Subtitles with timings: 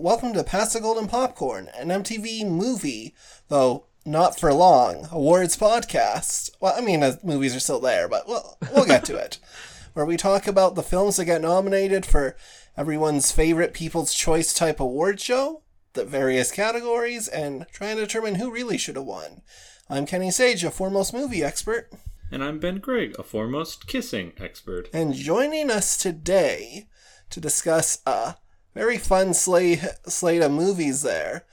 [0.00, 3.14] Welcome to Pass the Golden Popcorn, an MTV movie,
[3.48, 6.48] though not for long, awards podcast.
[6.58, 9.36] Well, I mean, the movies are still there, but we'll, we'll get to it.
[9.92, 12.34] Where we talk about the films that get nominated for
[12.78, 18.50] everyone's favorite People's Choice type award show, the various categories, and try and determine who
[18.50, 19.42] really should have won.
[19.90, 21.92] I'm Kenny Sage, a foremost movie expert.
[22.32, 24.88] And I'm Ben Grigg, a foremost kissing expert.
[24.94, 26.88] And joining us today
[27.28, 28.36] to discuss a
[28.74, 31.44] very fun slate, slate of movies there.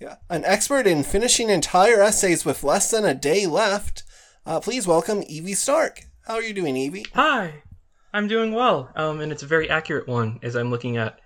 [0.00, 4.04] Yeah, an expert in finishing entire essays with less than a day left.
[4.46, 6.04] Uh, please welcome Evie Stark.
[6.26, 7.06] How are you doing, Evie?
[7.14, 7.62] Hi,
[8.12, 11.18] I'm doing well, um, and it's a very accurate one as I'm looking at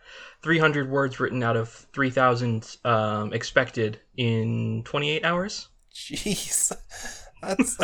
[0.42, 5.68] 300 words written out of 3,000 um, expected in 28 hours.
[5.94, 6.74] Jeez,
[7.42, 7.78] that's.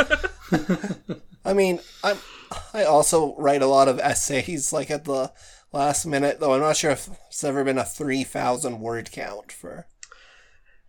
[1.45, 2.17] I mean, I'm.
[2.73, 5.31] I also write a lot of essays, like at the
[5.73, 9.87] last minute, though I'm not sure if it's ever been a 3,000 word count for.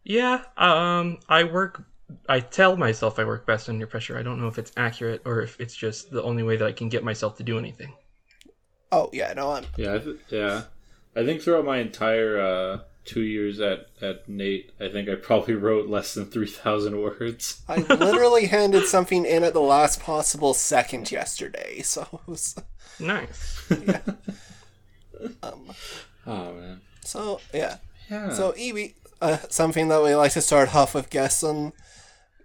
[0.04, 1.84] Yeah, um, I work.
[2.28, 4.18] I tell myself I work best under pressure.
[4.18, 6.72] I don't know if it's accurate or if it's just the only way that I
[6.72, 7.94] can get myself to do anything.
[8.92, 9.66] Oh yeah, no, I'm.
[9.78, 10.64] Yeah, I th- yeah.
[11.16, 15.54] I think throughout my entire uh, two years at at Nate, I think I probably
[15.66, 17.62] wrote less than three thousand words.
[17.68, 22.56] I literally handed something in at the last possible second yesterday, so it was.
[23.00, 23.56] Nice.
[23.86, 24.02] Yeah.
[25.44, 25.72] Um,
[26.26, 26.82] Oh man.
[27.02, 27.78] so yeah.
[28.10, 28.34] Yeah.
[28.34, 31.74] So Evie, uh, something that we like to start off with guests on,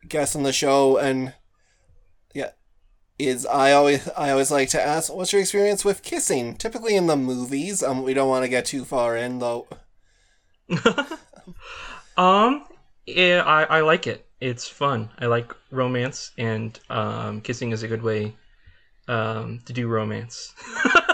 [0.08, 1.32] guests on the show, and
[2.34, 2.50] yeah,
[3.18, 6.54] is I always I always like to ask, what's your experience with kissing?
[6.56, 7.82] Typically in the movies.
[7.82, 9.66] Um, we don't want to get too far in though.
[12.16, 12.64] Um,
[13.06, 14.26] yeah, I, I like it.
[14.40, 15.10] It's fun.
[15.18, 18.36] I like romance, and um, kissing is a good way
[19.08, 20.54] um, to do romance.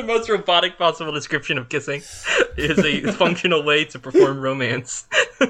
[0.00, 2.02] the most robotic possible description of kissing
[2.56, 5.06] is a functional way to perform romance.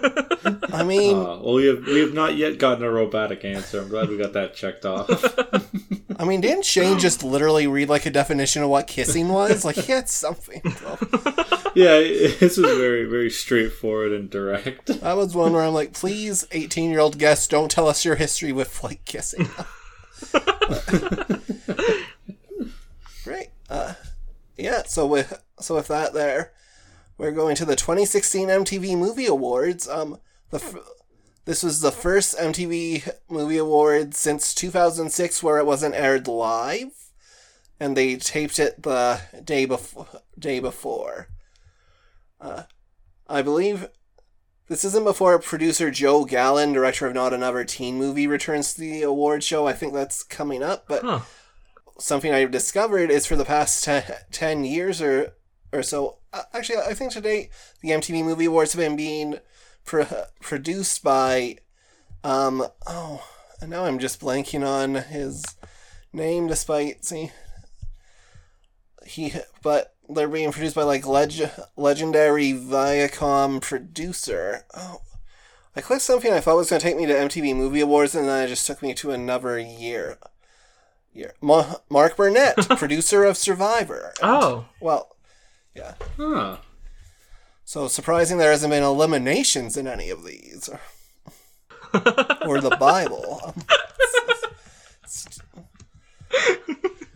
[0.72, 3.80] I mean, Uh, well, we have we have not yet gotten a robotic answer.
[3.80, 5.08] I'm glad we got that checked off.
[6.18, 9.64] I mean, didn't Shane just literally read like a definition of what kissing was?
[9.64, 10.60] Like he had something.
[11.74, 14.86] yeah, this was very very straightforward and direct.
[15.00, 18.16] That was one where I'm like, please, 18 year old guests, don't tell us your
[18.16, 19.48] history with like kissing.
[23.24, 23.48] Great.
[23.68, 23.94] Uh,
[24.60, 24.82] yeah.
[24.86, 26.52] So with so with that there,
[27.18, 29.88] we're going to the 2016 MTV Movie Awards.
[29.88, 30.18] Um,
[30.50, 30.76] the f-
[31.44, 36.92] this was the first MTV Movie Awards since 2006 where it wasn't aired live,
[37.78, 40.06] and they taped it the day before.
[40.38, 41.28] Day before.
[42.40, 42.62] Uh,
[43.28, 43.88] I believe
[44.68, 49.02] this isn't before producer Joel Gallen, director of Not Another Teen Movie, returns to the
[49.02, 49.66] award show.
[49.66, 51.20] I think that's coming up, but Huh.
[52.00, 54.00] Something I've discovered is for the past te-
[54.32, 55.34] 10 years or,
[55.72, 56.18] or so.
[56.32, 57.50] uh, Actually, I think today
[57.82, 59.38] the MTV Movie Awards have been being
[59.84, 61.58] pro- produced by,
[62.24, 63.22] um, oh,
[63.60, 65.44] and now I'm just blanking on his
[66.12, 67.30] name despite, see,
[69.06, 69.32] he,
[69.62, 74.64] but they're being produced by like leg- legendary Viacom producer.
[74.74, 75.02] Oh,
[75.76, 78.26] I clicked something I thought was going to take me to MTV Movie Awards, and
[78.26, 80.18] then it just took me to another year.
[81.12, 81.32] Year.
[81.40, 84.12] Ma- Mark Burnett, producer of Survivor.
[84.22, 85.16] Oh, Well,
[85.74, 85.94] yeah.
[86.16, 86.56] Huh.
[87.64, 90.68] So surprising there hasn't been eliminations in any of these,
[92.46, 93.40] or, the Bible.
[93.44, 93.54] Um,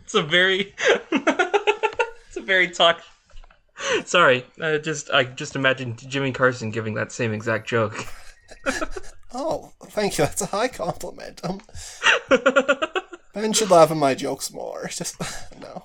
[0.04, 0.74] it's a very,
[1.10, 3.00] it's a very talk.
[4.04, 8.06] Sorry, I just I just imagined Jimmy Carson giving that same exact joke.
[9.36, 10.24] Oh, thank you.
[10.26, 11.40] That's a high compliment.
[11.42, 11.60] Um,
[13.34, 14.88] ben should laugh at my jokes more.
[14.90, 15.16] Just
[15.60, 15.84] no.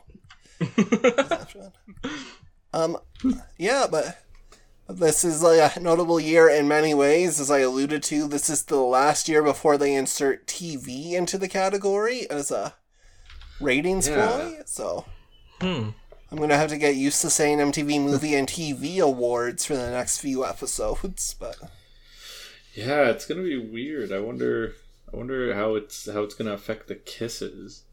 [2.73, 2.97] um,
[3.57, 4.21] yeah, but
[4.87, 8.27] this is like a notable year in many ways, as I alluded to.
[8.27, 12.73] This is the last year before they insert TV into the category as a
[13.59, 14.27] ratings Yeah.
[14.27, 14.57] ploy.
[14.65, 15.05] So
[15.61, 15.89] Hmm.
[16.31, 19.89] I'm gonna have to get used to saying MTV Movie and TV Awards for the
[19.89, 21.35] next few episodes.
[21.39, 21.57] But
[22.75, 24.11] Yeah, it's gonna be weird.
[24.11, 24.75] I wonder.
[25.11, 27.83] I wonder how it's how it's gonna affect the kisses.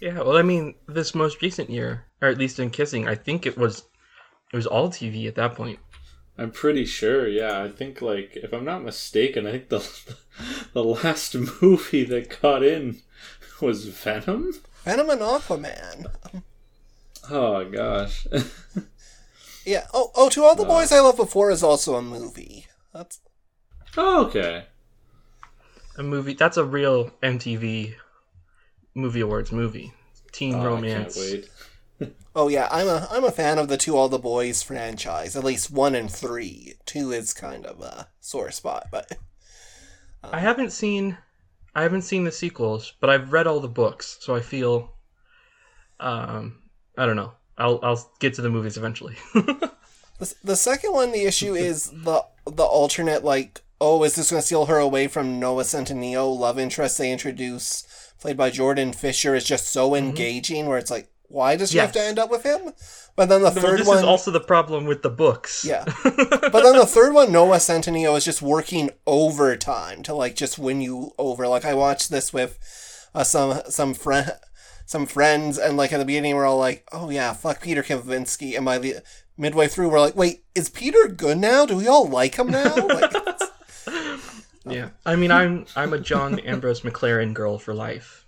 [0.00, 3.46] Yeah, well, I mean, this most recent year, or at least in kissing, I think
[3.46, 3.84] it was
[4.52, 5.78] it was all TV at that point.
[6.38, 7.28] I'm pretty sure.
[7.28, 9.88] Yeah, I think like if I'm not mistaken, I think the
[10.72, 13.00] the last movie that got in
[13.60, 14.52] was Venom.
[14.84, 16.06] Venom and Aquaman.
[17.30, 18.26] Oh gosh.
[19.64, 19.86] Yeah.
[19.94, 22.66] Oh, oh, to all the uh, boys I loved before is also a movie.
[22.92, 23.20] That's
[23.96, 24.66] oh, okay.
[25.96, 27.94] A movie that's a real MTV
[28.94, 29.92] Movie Awards movie.
[30.32, 31.16] Teen Oh, romance.
[31.16, 31.48] I can't wait.
[32.34, 35.36] Oh yeah, I'm a I'm a fan of the To All the Boys franchise.
[35.36, 36.74] At least one and three.
[36.86, 39.12] Two is kind of a sore spot, but
[40.24, 41.18] I haven't seen
[41.74, 44.94] I haven't seen the sequels, but I've read all the books, so I feel
[46.00, 46.58] um
[46.96, 47.32] I don't know.
[47.58, 49.16] I'll I'll get to the movies eventually.
[49.34, 54.40] the, the second one, the issue is the the alternate like, oh, is this going
[54.40, 57.84] to steal her away from Noah Centineo love interest they introduce,
[58.20, 60.66] played by Jordan Fisher, is just so engaging.
[60.66, 62.72] Where it's like, why does she have to end up with him?
[63.16, 65.64] But then the Well, third this one, is also the problem with the books.
[65.64, 65.84] Yeah.
[66.04, 70.80] but then the third one, Noah Centineo is just working overtime to like just win
[70.80, 71.48] you over.
[71.48, 72.58] Like I watched this with
[73.14, 74.32] uh, some some friend
[74.86, 78.56] some friends, and like at the beginning we're all like, "Oh yeah, fuck Peter Kavinsky,"
[78.56, 78.96] and by the
[79.36, 81.66] midway through we're like, "Wait, is Peter good now?
[81.66, 83.12] Do we all like him now?" Like,
[84.64, 84.90] Yeah.
[85.04, 88.24] I mean, I'm I'm a John Ambrose McClaren girl for life.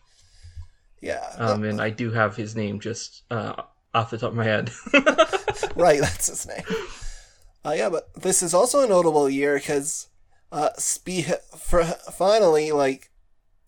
[1.00, 4.44] yeah, Um, and I do have his name just uh, off the top of my
[4.44, 4.70] head.
[5.76, 6.64] right, that's his name.
[7.64, 10.08] Uh, yeah, but this is also a notable year because
[10.52, 13.10] uh, spe- for finally, like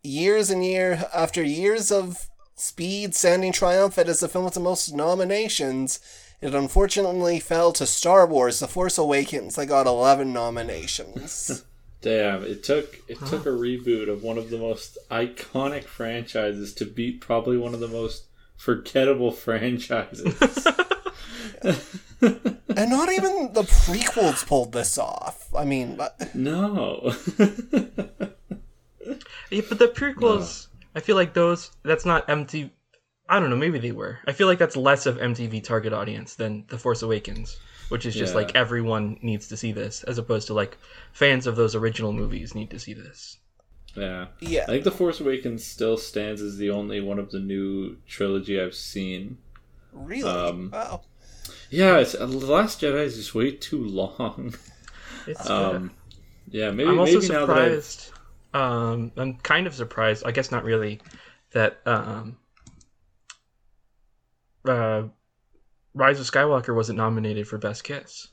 [0.03, 2.29] years and year after years of
[2.59, 6.01] Speed standing triumphant as the film with the most nominations,
[6.41, 9.57] it unfortunately fell to Star Wars: The Force Awakens.
[9.57, 11.65] That got eleven nominations.
[12.03, 16.85] Damn, it took it took a reboot of one of the most iconic franchises to
[16.85, 18.27] beat probably one of the most
[18.57, 20.25] forgettable franchises.
[21.63, 25.53] and not even the prequels pulled this off.
[25.55, 27.13] I mean, but- no.
[29.51, 30.67] Yeah, but the prequels,
[30.97, 31.71] I feel like those.
[31.85, 32.71] That's not MTV.
[33.29, 33.57] I don't know.
[33.57, 34.19] Maybe they were.
[34.27, 37.57] I feel like that's less of MTV target audience than The Force Awakens,
[37.89, 38.41] which is just Yeah.
[38.41, 40.77] like everyone needs to see this, as opposed to like
[41.13, 43.39] fans of those original movies need to see this.
[43.95, 44.27] yeah.
[44.41, 47.97] yeah, I think The Force Awakens still stands as the only one of the new
[48.07, 49.39] trilogy I've seen.
[49.93, 50.23] really.
[50.29, 51.03] um, wow.
[51.71, 54.55] Yeah, it's, uh, The Last Jedi is just way too long.
[55.29, 55.51] It's.
[55.51, 55.91] Um,
[56.51, 58.13] yeah, maybe I'm also maybe now that I've surprised.
[58.55, 60.23] Um, I'm kind of surprised.
[60.25, 61.01] I guess not really.
[61.51, 62.37] That um,
[64.65, 65.03] uh,
[65.97, 68.29] Rise of Skywalker wasn't nominated for Best Kiss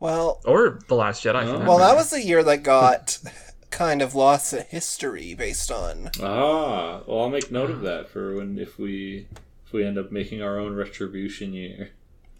[0.00, 1.44] Well, or The Last Jedi.
[1.44, 1.68] for Oh.
[1.68, 3.18] well, that was the year that got
[3.70, 8.34] kind of lost to history based on Ah, well, I'll make note of that for
[8.36, 9.28] when if we
[9.66, 11.90] if we end up making our own retribution year.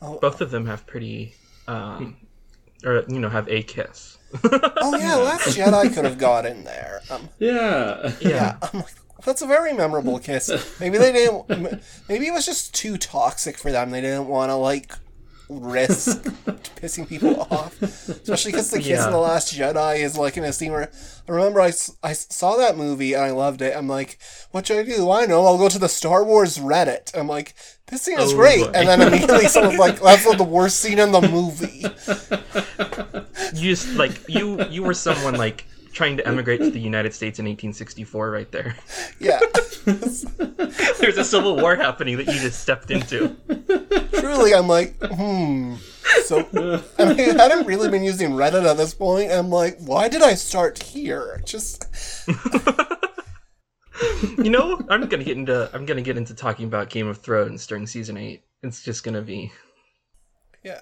[0.01, 1.35] oh, both of them have pretty,
[1.69, 2.17] um,
[2.85, 4.17] or you know, have a kiss.
[4.43, 7.01] oh yeah, Last Jedi could have got in there.
[7.11, 8.95] Um, Yeah, yeah, I'm like,
[9.25, 10.51] that's a very memorable kiss.
[10.81, 11.83] Maybe they didn't.
[12.09, 13.91] Maybe it was just too toxic for them.
[13.91, 14.93] They didn't want to like
[15.51, 16.23] risk
[16.81, 19.07] pissing people off, especially because the kiss Yeah.
[19.07, 20.91] in the Last Jedi is like in a scene where
[21.29, 21.73] I remember I,
[22.03, 23.77] I saw that movie and I loved it.
[23.77, 24.19] I'm like,
[24.53, 25.11] what should I do?
[25.11, 25.45] I know.
[25.45, 27.15] I'll go to the Star Wars Reddit.
[27.17, 27.55] I'm like,
[27.89, 28.71] this scene is Oh, great, boy.
[28.75, 31.85] and then immediately someone's like, that's the worst scene in the movie.
[33.55, 37.39] You just like you you were someone like trying to emigrate to the United States
[37.39, 38.77] in 1864, right there.
[39.19, 39.41] Yeah.
[39.85, 43.37] There's a civil war happening that you just stepped into.
[44.19, 45.77] truly, I'm like, hmm.
[46.25, 46.41] So,
[46.99, 49.31] I mean, I hadn't really been using Reddit at this point.
[49.31, 51.41] I'm like, why did I start here?
[51.45, 51.87] Just,
[54.39, 57.67] You know, I'm gonna get into I'm gonna get into talking about Game of Thrones
[57.67, 58.43] during season eight.
[58.63, 59.53] It's just gonna be
[60.65, 60.81] yeah.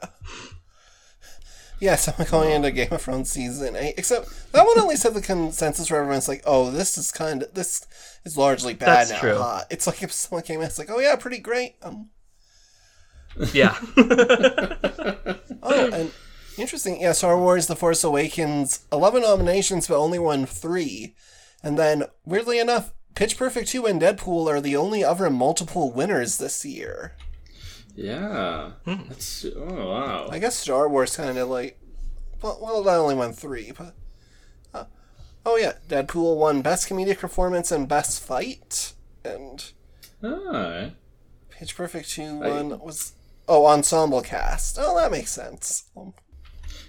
[1.83, 3.95] Yes, I'm going into Game of Thrones season eight.
[3.99, 7.43] Except that one at least had the consensus where everyone's like, "Oh, this is kind
[7.43, 7.85] of this
[8.25, 11.17] is largely bad That's now." It's like if someone came in, it's like, "Oh yeah,
[11.17, 12.11] pretty great." Um,
[13.53, 13.77] yeah.
[13.97, 16.13] oh, and
[16.57, 17.01] interesting.
[17.01, 21.17] Yeah, Star Wars: The Force Awakens, eleven nominations, but only won three.
[21.65, 26.39] And then, weirdly enough, Pitch Perfect two and Deadpool are the only other multiple winners
[26.39, 27.17] this year.
[27.95, 28.71] Yeah.
[28.85, 29.09] Hmm.
[29.09, 30.29] That's oh wow.
[30.31, 31.79] I guess Star Wars kind of like,
[32.43, 33.95] well, well, that only won three, but.
[34.75, 34.85] Uh,
[35.45, 38.93] oh yeah, Deadpool won Best Comedic Performance and Best Fight,
[39.25, 39.73] and
[40.25, 40.95] Alright.
[41.51, 43.13] Pitch Perfect two won was
[43.49, 44.79] oh Ensemble Cast.
[44.81, 45.85] Oh, that makes sense.
[45.97, 46.15] Um,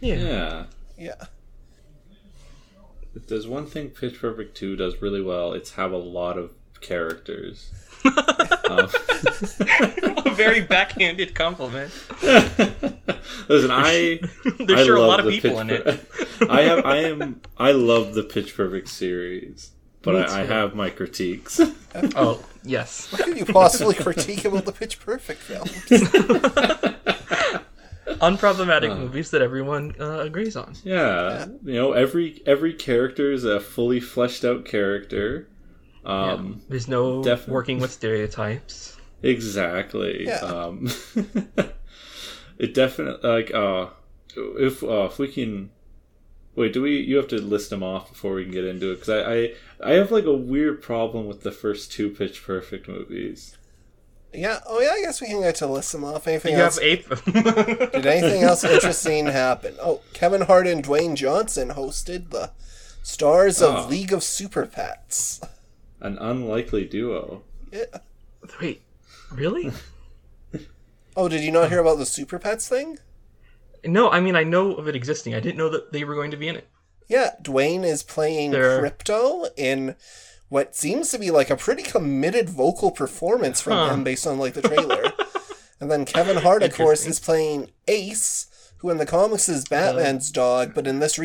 [0.01, 0.15] Yeah.
[0.17, 0.65] Yeah.
[0.97, 1.25] yeah,
[3.15, 6.51] If there's one thing Pitch Perfect 2 does really well, it's have a lot of
[6.81, 7.71] characters.
[10.25, 11.91] a very backhanded compliment.
[12.21, 14.19] listen, I
[14.59, 15.85] There's I sure a lot of people Pitch in it.
[15.85, 20.75] Per- I have I am I love the Pitch Perfect series, but I, I have
[20.75, 21.59] my critiques.
[22.15, 23.11] Oh, yes.
[23.11, 25.69] what could you possibly critique about the Pitch Perfect films?
[28.19, 30.73] Unproblematic movies that everyone uh, agrees on.
[30.83, 35.47] yeah, you know every every character is a fully fleshed out character.
[36.05, 37.53] Um, There's no Definitely.
[37.53, 38.97] working with stereotypes.
[39.21, 40.25] Exactly.
[40.25, 40.35] Yeah.
[40.39, 40.89] Um,
[42.57, 43.87] it definitely like uh,
[44.35, 45.69] if uh, if we can
[46.55, 46.99] wait, do we?
[46.99, 49.53] You have to list them off before we can get into it because I, I
[49.91, 53.57] I have like a weird problem with the first two Pitch Perfect movies.
[54.33, 54.59] Yeah.
[54.67, 54.89] Oh, yeah.
[54.93, 56.27] I guess we can get to list them off.
[56.27, 56.79] Anything You else?
[56.79, 57.07] have ape.
[57.25, 59.75] Did anything else interesting happen?
[59.79, 62.49] Oh, Kevin Hart and Dwayne Johnson hosted the
[63.03, 63.87] stars of Oh.
[63.87, 65.39] League of Super Pets.
[66.03, 67.41] An unlikely duo.
[67.71, 67.85] Yeah.
[68.61, 68.83] Wait,
[69.31, 69.71] really?
[71.15, 72.97] Oh, did you not hear about the Super Pets thing?
[73.85, 75.35] No, I mean I know of it existing.
[75.35, 76.67] I didn't know that they were going to be in it.
[77.07, 79.95] Yeah, Dwayne is playing They're- Krypto in
[80.49, 83.93] what seems to be like a pretty committed vocal performance from Huh.
[83.93, 85.11] him based on like the trailer.
[85.79, 89.93] and then Kevin Hart, of course, is playing Ace, who in the comics is uh-huh.
[89.93, 91.19] Batman's dog, but in this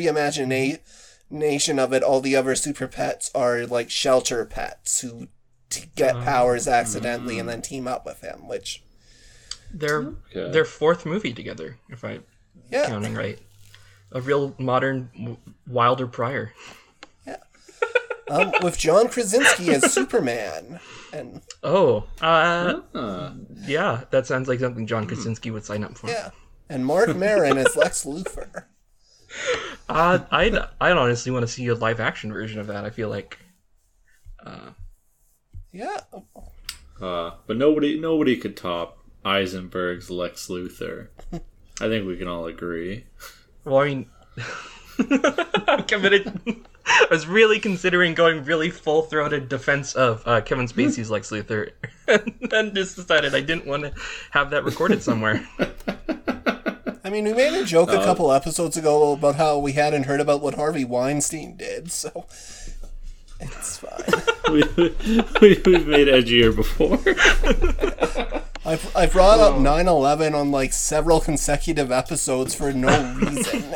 [1.32, 5.28] reimagination of it, all the other super pets are like shelter pets who
[5.70, 8.82] t- get powers accidentally and then team up with him, which
[9.72, 10.50] Their Okay.
[10.50, 12.24] their fourth movie together, if I'm
[12.70, 13.38] yeah, counting right.
[14.12, 16.54] A real modern Wilder Pryor.
[18.30, 20.80] um, with John Krasinski as Superman,
[21.12, 23.32] and Oh, uh, Huh.
[23.66, 26.08] yeah, that sounds like something John Krasinski would sign up for.
[26.08, 26.30] yeah,
[26.70, 28.64] and Mark Maron as Lex Luthor.
[29.88, 32.84] Uh, I'd I'd honestly want to see a live action version of that.
[32.84, 33.38] I feel like
[35.72, 36.00] Yeah,
[37.00, 41.08] Uh, but nobody nobody could top Eisenberg's Lex Luthor.
[41.32, 43.04] I think we can all agree.
[43.64, 44.06] Well, I mean,
[45.68, 46.40] I'm committed.
[46.86, 51.70] I was really considering going really full throated defense of uh, Kevin Spacey's Lex Luthor,
[52.08, 53.92] and then just decided I didn't want to
[54.30, 55.46] have that recorded somewhere.
[57.08, 60.02] I mean, we made a joke a uh, couple episodes ago about how we hadn't
[60.02, 62.26] heard about what Harvey Weinstein did, so
[63.40, 64.22] it's fine.
[64.52, 64.62] we,
[65.40, 66.98] we, we've made edgier before.
[68.68, 73.64] I've, I brought up 9 11 on like several consecutive episodes for no reason.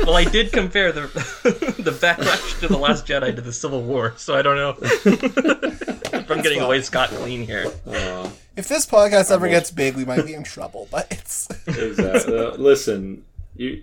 [0.00, 1.02] Well, I did compare the
[1.82, 6.30] the backlash to the Last Jedi to the Civil War, so I don't know if
[6.30, 7.66] I'm getting away scot clean here.
[7.86, 11.48] Uh, if this podcast ever gets big, we might be in trouble, but it's.
[11.66, 12.38] exactly.
[12.38, 13.24] Uh, listen,
[13.56, 13.82] you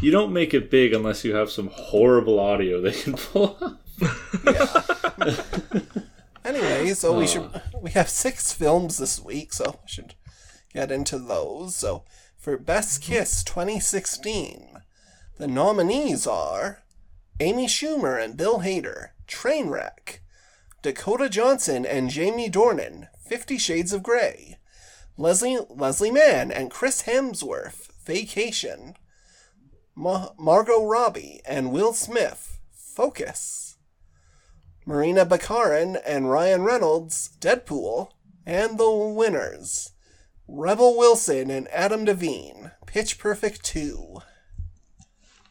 [0.00, 3.80] you don't make it big unless you have some horrible audio they can pull up.
[6.44, 7.60] Anyway, so we should uh.
[7.80, 10.14] we have six films this week, so we should
[10.72, 11.76] get into those.
[11.76, 12.04] So
[12.38, 13.12] for Best mm-hmm.
[13.12, 14.78] Kiss 2016,
[15.38, 16.82] the nominees are
[17.38, 20.20] Amy Schumer and Bill Hader, Trainwreck,
[20.82, 24.58] Dakota Johnson and Jamie Dornan, Fifty Shades of Grey,
[25.16, 28.94] Leslie Leslie Mann and Chris Hemsworth, Vacation,
[29.94, 33.69] Ma- Margot Robbie and Will Smith, Focus.
[34.90, 38.10] Morena Baccarin and Ryan Reynolds, Deadpool,
[38.44, 39.92] and the winners,
[40.48, 44.18] Rebel Wilson and Adam DeVine, Pitch Perfect 2.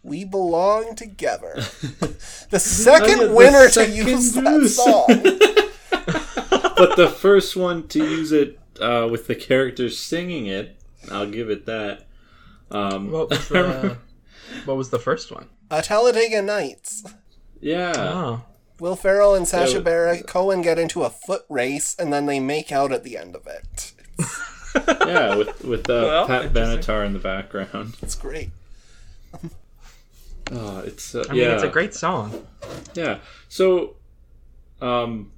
[0.03, 1.53] We belong together.
[2.49, 5.05] the second the winner to second use that song.
[6.75, 11.49] But the first one to use it uh, with the characters singing it, I'll give
[11.49, 12.07] it that.
[12.71, 13.97] Um, What was the
[14.65, 15.47] What was the first one?
[15.71, 17.05] uh, Talladega Nights.
[17.61, 17.93] yeah.
[17.95, 18.43] Oh,
[18.79, 19.79] Will Ferrell and Sacha Yeah.
[19.79, 23.35] Baron Cohen get into a foot race, and then they make out at the end
[23.35, 23.93] of it.
[25.07, 26.53] yeah, with with uh, Well, Pat.
[26.53, 27.95] Benatar in the background.
[28.01, 28.51] It's great.
[30.51, 32.45] Oh, it's uh, I mean, it's a great song.
[32.93, 33.19] yeah.
[33.47, 33.95] So,
[34.81, 35.31] um,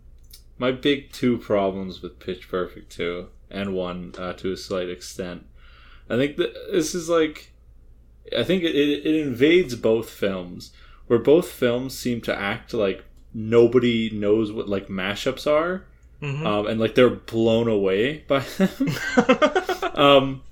[0.57, 5.45] my big two problems with Pitch Perfect two and one uh, to a slight extent.
[6.09, 7.51] I think that this is like,
[8.37, 10.71] I think it, it, it invades both films,
[11.07, 15.85] where both films seem to act like nobody knows what like mashups are.
[16.21, 16.45] Mhm.
[16.45, 18.89] Um, and like they're blown away by them.
[19.95, 20.43] um,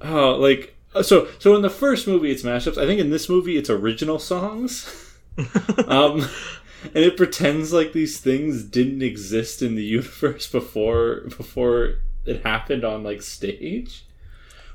[0.00, 1.28] oh, like so.
[1.38, 2.78] So in the first movie, it's mashups.
[2.78, 5.10] I think in this movie, it's original songs.
[5.88, 6.28] um,
[6.84, 12.84] and it pretends like these things didn't exist in the universe before before it happened
[12.84, 14.04] on like stage,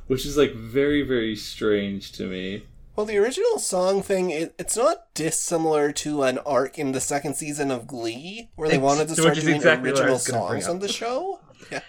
[0.08, 2.64] which is like very very strange to me.
[2.98, 7.36] Well, the original song thing, it, it's not dissimilar to an arc in the second
[7.36, 10.62] season of Glee, where they It's- wanted to start doing exactly original was gonna bring
[10.62, 11.40] songs on the show.
[11.72, 11.82] Yeah.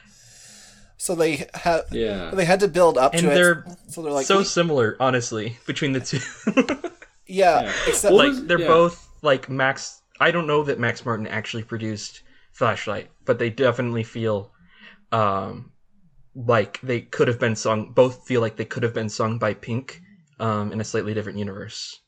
[0.99, 2.31] So they had Yeah.
[2.35, 3.93] they had to build up And to they're it.
[3.93, 6.19] So they're like, so we- similar, honestly, between the two.
[7.27, 7.73] yeah, Yeah.
[7.87, 8.67] except like was- they're yeah.
[8.67, 10.03] both like Max.
[10.21, 12.21] I don't know that Max Martin actually produced
[12.53, 14.53] Flashlight, but they definitely feel
[15.13, 15.71] um,
[16.35, 17.93] like they could have been sung.
[17.93, 20.03] Both feel like they could have been sung by Pink
[20.41, 22.01] um, in a slightly different universe.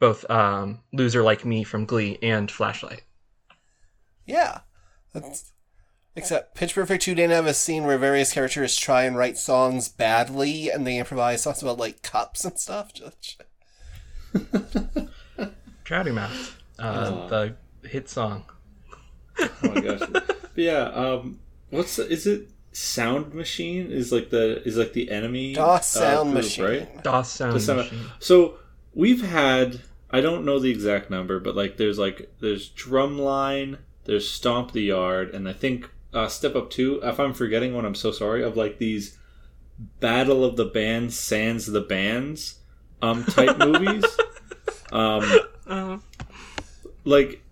[0.00, 3.02] Both um, "Loser Like Me" from Glee and Flashlight.
[4.26, 4.60] yeah,
[5.12, 5.52] that's
[6.18, 9.90] Except Pitch Perfect 2 didn't have a scene where various characters try and write songs
[9.90, 12.92] badly and they improvise songs about like cups and stuff.
[12.94, 13.42] Just
[15.84, 17.54] Trouty Mouth, uh, the
[17.86, 18.44] hit song.
[19.38, 20.00] Oh my gosh.
[20.56, 25.10] But yeah, um what's the, is it Sound Machine is like the is like the
[25.10, 26.64] enemy Das uh, sound group, machine.
[26.64, 27.02] right?
[27.04, 27.98] Das sound sound- machine.
[28.18, 28.56] So
[28.94, 29.80] we've had
[30.10, 34.82] I don't know the exact number, but like there's like there's Drumline, there's Stomp the
[34.82, 37.00] Yard, and I think uh, Step Up Two.
[37.02, 38.42] If I'm forgetting one, I'm so sorry.
[38.42, 39.18] Of like these
[40.00, 42.56] Battle of the Bands, Sans the Bands,
[43.00, 44.04] um type movies.
[44.92, 45.24] Um,
[45.66, 45.98] Uh,
[47.04, 47.42] like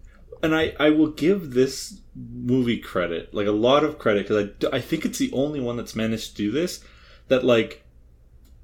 [0.43, 4.76] and I, I will give this movie credit like a lot of credit because I,
[4.76, 6.85] I think it's the only one that's managed to do this
[7.28, 7.85] that like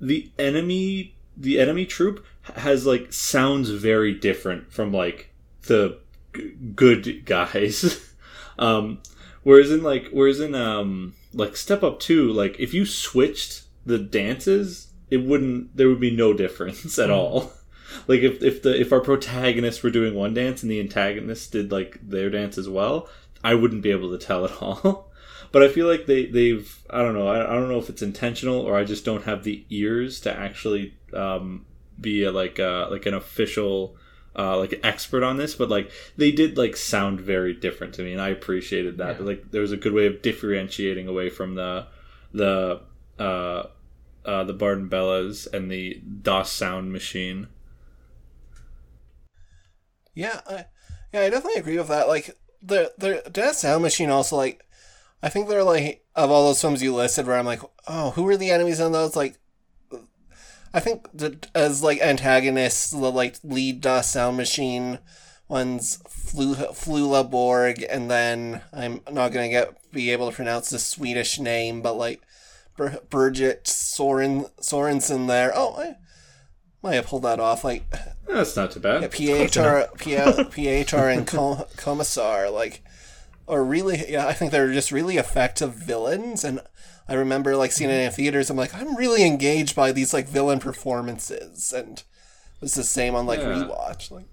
[0.00, 2.24] the enemy the enemy troop
[2.56, 5.98] has like sounds very different from like the
[6.34, 8.06] g- good guys.
[8.58, 8.98] Um
[9.42, 13.98] whereas in like whereas in um like step up 2 like if you switched the
[13.98, 17.52] dances it wouldn't there would be no difference at all.
[18.06, 21.72] Like if if the if our protagonists were doing one dance and the antagonists did
[21.72, 23.08] like their dance as well
[23.44, 25.10] i wouldn't be able to tell at all
[25.52, 28.02] but i feel like they they've i don't know i, I don't know if it's
[28.02, 31.66] intentional or i just don't have the ears to actually um
[32.00, 33.96] be a, like uh like an official
[34.36, 38.02] uh like an expert on this but like they did like sound very different to
[38.02, 39.24] me and i appreciated that Yeah.
[39.24, 41.86] like there was a good way of differentiating away from the
[42.32, 42.80] the
[43.18, 43.64] uh
[44.24, 47.48] uh, the Barden Bellas and the Das sound machine.
[50.14, 50.66] Yeah, I,
[51.12, 52.08] yeah, I definitely agree with that.
[52.08, 54.64] Like the the Death Sound Machine also like,
[55.22, 58.24] I think they're like of all those films you listed where I'm like, oh, who
[58.24, 59.16] were the enemies in those?
[59.16, 59.38] Like,
[60.72, 64.98] I think the, as like antagonists, the like lead Death Sound Machine
[65.48, 70.78] ones, Flu, Flula Borg, and then I'm not gonna get be able to pronounce the
[70.78, 72.22] Swedish name, but like
[72.78, 75.52] Birgit Soren Sorensen there.
[75.54, 75.96] Oh, I
[76.82, 77.64] might have pulled that off.
[77.64, 77.84] Like
[78.26, 79.02] That's not too bad.
[79.02, 82.82] yeah, Pietro, Pia- and Com- Commissar, like,
[83.48, 86.44] are really, yeah, I think they're just really effective villains.
[86.44, 86.60] And
[87.08, 90.28] I remember, like, seeing it in theaters, I'm like, I'm really engaged by these, like,
[90.28, 91.72] villain performances.
[91.72, 92.02] And
[92.62, 93.46] it's the same on, like, Yeah.
[93.46, 94.10] rewatch.
[94.12, 94.26] Like,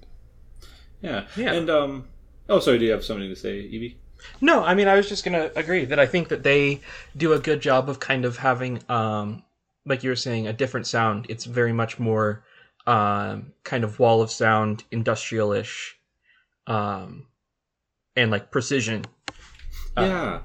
[1.02, 1.26] Yeah.
[1.36, 1.54] Yeah.
[1.54, 2.08] And um
[2.50, 3.98] oh sorry, do you have something to say, Evie?
[4.42, 6.82] No, I mean I was just gonna agree that I think that they
[7.16, 9.44] do a good job of kind of having, um,
[9.88, 11.26] like you were saying, a different sound.
[11.30, 12.44] It's very much more
[12.86, 15.98] um, kind of wall of sound, industrial-ish,
[16.68, 17.28] um,
[18.16, 19.06] and like precision.
[19.96, 20.40] Uh, yeah.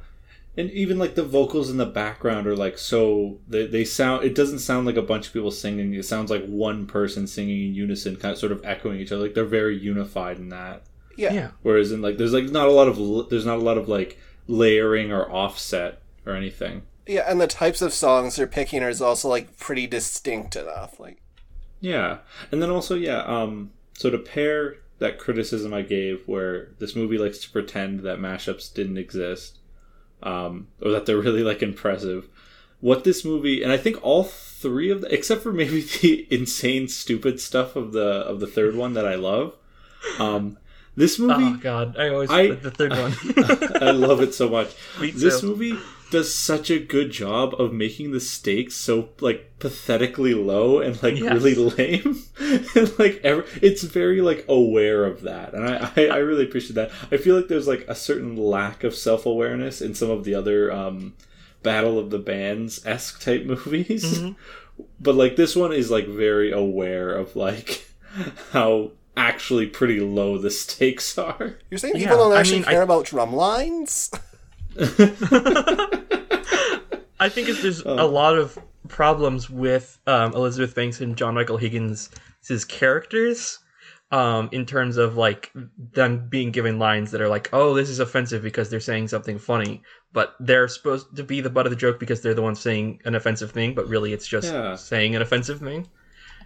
[0.56, 4.34] And even like the vocals in the background are like so they, they sound it
[4.34, 7.74] doesn't sound like a bunch of people singing it sounds like one person singing in
[7.74, 10.82] unison kind of sort of echoing each other like they're very unified in that
[11.16, 11.32] yeah.
[11.32, 13.88] Yeah, whereas in like there's like not a lot of there's not a lot of
[13.88, 19.02] like layering or offset or anything Yeah, and the types of songs they're picking is
[19.02, 21.00] also, like, pretty distinct enough.
[21.00, 21.20] Like,
[21.80, 22.18] Yeah,
[22.50, 27.18] and then also yeah, um, so to pair that criticism I gave, where this movie
[27.18, 29.58] likes to pretend that mashups didn't exist,
[30.22, 32.28] um, or that they're really like impressive.
[32.80, 36.86] What this movie, and I think all three of the, except for maybe the insane
[36.88, 39.54] stupid stuff of the of the third one that I love,
[40.20, 40.58] um,
[40.94, 43.82] this movie Oh god, I always I- the, the third one.
[43.82, 44.74] I love it so much.
[45.00, 45.76] Me This movie
[46.12, 51.16] does such a good job of making the stakes so like pathetically low and like
[51.18, 51.32] Yes.
[51.42, 52.22] really lame.
[52.76, 56.74] and like ever, it's very like aware of that, and I, I I really appreciate
[56.76, 56.90] that.
[57.10, 60.34] I feel like there's like a certain lack of self awareness in some of the
[60.36, 61.14] other um,
[61.64, 64.36] Battle of the Bands esque type movies, Mhm.
[65.00, 67.86] but like this one is like very aware of like
[68.52, 71.56] how actually pretty low the stakes are.
[71.70, 74.10] you're saying Yeah, people don't I actually mean, I- care about drum lines?
[77.20, 77.94] I think it's, there's Oh.
[78.04, 78.58] a lot of
[78.88, 82.08] problems with um, Elizabeth Banks and John Michael Higgins'
[82.68, 83.58] characters.
[84.10, 85.50] Um, in terms of like
[85.94, 89.38] them being given lines that are like, "Oh, this is offensive because they're saying something
[89.38, 89.80] funny,"
[90.12, 93.00] but they're supposed to be the butt of the joke because they're the ones saying
[93.06, 94.74] an offensive thing, but really it's just Yeah.
[94.74, 95.88] saying an offensive thing.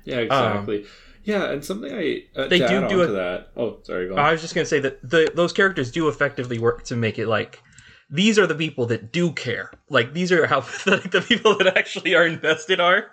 [0.05, 0.87] Yeah, exactly.
[1.25, 3.49] yeah, and something I uh, Um, They do do a- that.
[3.57, 4.15] Oh, sorry.
[4.15, 7.27] I was just gonna say that the those characters do effectively work to make it
[7.27, 7.61] like
[8.09, 9.71] these are the people that do care.
[9.89, 13.11] Like these are how pathetic the people that actually are invested are.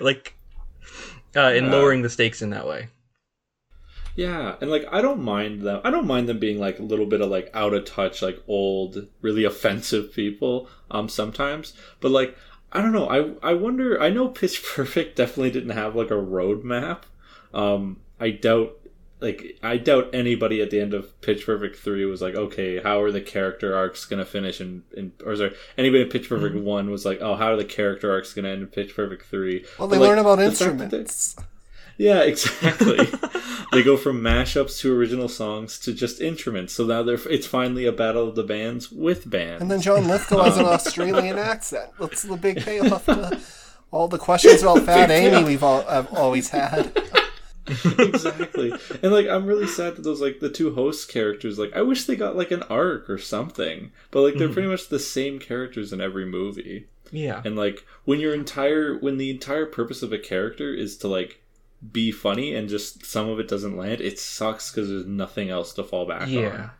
[0.00, 0.34] like
[1.36, 2.88] uh, in lowering the stakes in that way.
[4.16, 5.82] Yeah, and like I don't mind them.
[5.84, 8.42] I don't mind them being like a little bit of like out of touch, like
[8.48, 10.68] old, really offensive people.
[10.90, 12.36] Um, sometimes, but like
[12.72, 13.08] I don't know.
[13.08, 14.00] I I wonder.
[14.00, 17.02] I know Pitch Perfect definitely didn't have like a roadmap.
[17.52, 18.78] Um, I doubt
[19.20, 23.00] like I doubt anybody at the end of Pitch Perfect three was like, okay, how
[23.02, 24.60] are the character arcs gonna finish?
[24.60, 26.64] And in, or sorry, anybody in Pitch Perfect Mm-hmm.
[26.64, 29.64] one was like, oh, how are the character arcs gonna end in Pitch Perfect three?
[29.78, 31.36] Well, they But, like, learn about the fact that they- instruments.
[31.98, 33.08] Yeah, exactly.
[33.72, 36.74] they go from mashups to original songs to just instruments.
[36.74, 39.62] So now they're it's finally a battle of the bands with bands.
[39.62, 41.90] And then John Lithgow has an Australian accent.
[41.98, 43.40] That's the big payoff to
[43.90, 46.92] all the questions about Fat Amy we've all, have always had.
[47.98, 48.72] exactly.
[49.02, 52.04] And like I'm really sad that those like the two host characters like I wish
[52.04, 53.92] they got like an arc or something.
[54.10, 54.54] But like they're mm-hmm.
[54.54, 56.86] pretty much the same characters in every movie.
[57.10, 57.42] Yeah.
[57.44, 61.42] And like when your entire when the entire purpose of a character is to like
[61.92, 65.72] be funny and just some of it doesn't land, it sucks cuz there's nothing else
[65.74, 66.48] to fall back Yeah.
[66.48, 66.70] on.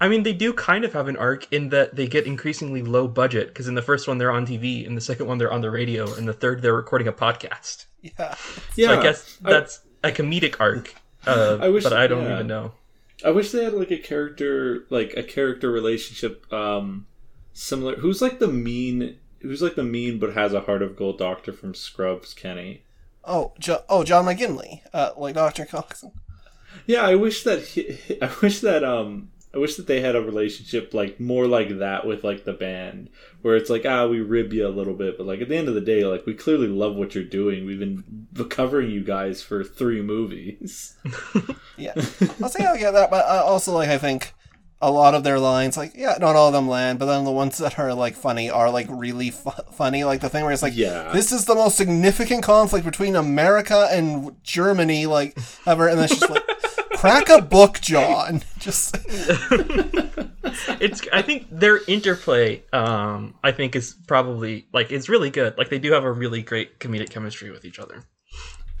[0.00, 3.08] I mean, they do kind of have an arc in that they get increasingly low
[3.08, 5.60] budget because in the first one they're on TV, in the second one they're on
[5.60, 7.86] the radio, and the third they're recording a podcast.
[8.02, 8.34] Yeah.
[8.76, 8.88] Yeah.
[8.88, 10.94] So I guess I- that's a comedic arc.
[11.26, 12.34] Uh, I wish- but I don't yeah.
[12.34, 12.72] even know.
[13.24, 17.06] I wish they had like a character like a character relationship um
[17.52, 21.18] similar who's like the mean who's like the mean but has a heart of gold
[21.18, 22.82] doctor from Scrubs, Kenny.
[23.24, 25.64] Oh, jo- oh, John McGinley, uh, like Dr.
[25.64, 26.12] Coxon.
[26.86, 30.20] Yeah, I wish that he, I wish that um I wish that they had a
[30.20, 33.08] relationship like more like that with like the band
[33.42, 35.68] where it's like ah we rib you a little bit but like at the end
[35.68, 39.42] of the day like we clearly love what you're doing we've been covering you guys
[39.42, 40.96] for three movies
[41.76, 41.92] Yeah.
[42.42, 44.32] I'll say I get that, but uh, also, like, I think
[44.80, 47.32] a lot of their lines, like, yeah, not all of them land, but then the
[47.32, 50.04] ones that are, like, funny are, like, really fu- funny.
[50.04, 51.10] Like, the thing where it's like, Yeah.
[51.12, 55.36] this is the most significant conflict between America and Germany, like,
[55.66, 55.88] ever.
[55.88, 56.44] And then it's just like,
[57.04, 58.42] crack a book, John.
[58.58, 58.96] Just,
[60.80, 61.06] It's.
[61.12, 62.62] I think their interplay.
[62.72, 65.56] Um, I think is probably like it's really good.
[65.58, 68.04] Like they do have a really great comedic chemistry with each other.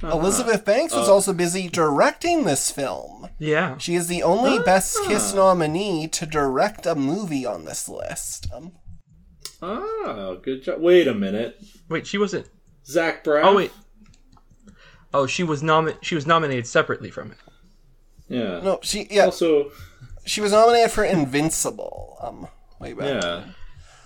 [0.02, 3.28] Elizabeth Banks was also busy directing this film.
[3.38, 3.78] Yeah.
[3.78, 8.48] She is the only Best Kiss nominee to direct a movie on this list.
[8.52, 8.72] Um,
[9.62, 11.58] ah good job wait a minute
[11.88, 12.46] Wait, she wasn't.
[12.84, 13.72] Zach Braff Oh wait.
[15.14, 17.38] Oh, she was nomi- She was nominated separately from it.
[18.28, 19.70] Yeah no, she yeah, also
[20.24, 22.16] she was nominated for Invincible.
[22.22, 22.48] Um,
[22.80, 23.22] way back.
[23.22, 23.42] yeah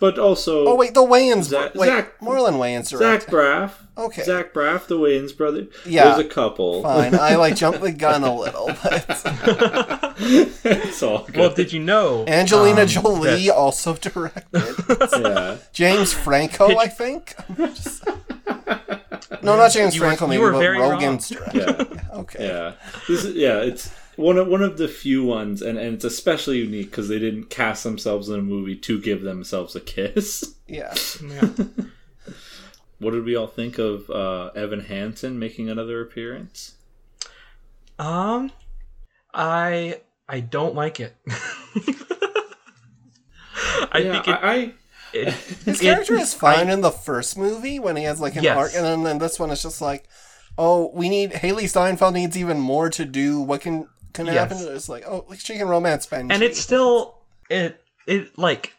[0.00, 1.44] but also Oh wait, the Wayans.
[1.44, 3.22] Zach- wait, Zach- Marlon Wayans Zach.
[3.26, 4.22] Braff Okay.
[4.22, 6.04] Zach Braff the Wayans brother Yeah.
[6.14, 11.36] there's a couple Fine, I like jumped the gun a little, but it's all good
[11.36, 14.62] Well, did you know Angelina um, Jolie that- also directed.
[15.18, 17.34] yeah James Franco, I think.
[17.56, 18.04] Just-
[19.42, 20.30] No, not James You were- Franco.
[20.30, 21.00] you were but very wrong.
[21.00, 21.58] Rogen's director.
[21.58, 22.46] yeah Okay.
[22.48, 22.72] Yeah,
[23.08, 23.58] this is yeah.
[23.58, 27.18] It's one of one of the few ones, and, and it's especially unique because they
[27.18, 30.54] didn't cast themselves in a movie to give themselves a kiss.
[30.70, 30.94] Yeah.
[31.26, 31.48] Yeah.
[33.00, 36.74] What did we all think of uh, Evan Hansen making another appearance?
[37.98, 38.52] Um,
[39.34, 41.14] I I don't like it.
[43.92, 44.74] I yeah, think it, I, I
[45.12, 45.32] it,
[45.64, 48.56] His character is fine in the first movie when he has like an Yes.
[48.56, 50.08] arc, and then, then this one is just like,
[50.56, 53.40] oh, we need Hailee Steinfeld needs even more to do.
[53.40, 54.36] What can can Yes.
[54.36, 54.58] happen?
[54.74, 56.32] It's like, oh, like she can romance Benji.
[56.32, 57.18] and it's still
[57.50, 58.72] it it like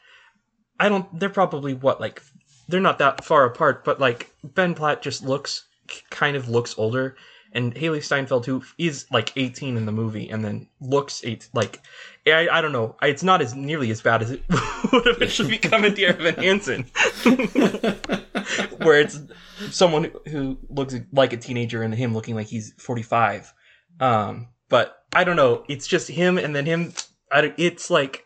[0.79, 1.19] I don't.
[1.19, 2.21] They're probably what like
[2.67, 5.65] they're not that far apart, but like Ben Platt just looks
[6.09, 7.15] kind of looks older,
[7.51, 11.81] and Hailee Steinfeld who is like 18 in the movie and then looks eight like
[12.27, 12.95] I, I don't know.
[13.01, 14.43] It's not as nearly as bad as it
[14.93, 16.83] would eventually become in Dear Evan Hansen,
[18.77, 19.19] where it's
[19.71, 23.53] someone who looks like a teenager and him looking like he's 45.
[23.99, 25.63] Um, but I don't know.
[25.67, 26.93] It's just him and then him.
[27.31, 28.25] It's like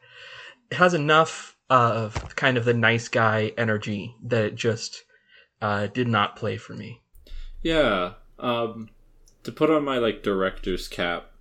[0.71, 5.03] it has enough of kind of the nice guy energy that it just
[5.61, 7.01] uh, did not play for me.
[7.61, 8.13] yeah.
[8.39, 8.89] Um,
[9.43, 11.31] to put on my like director's cap,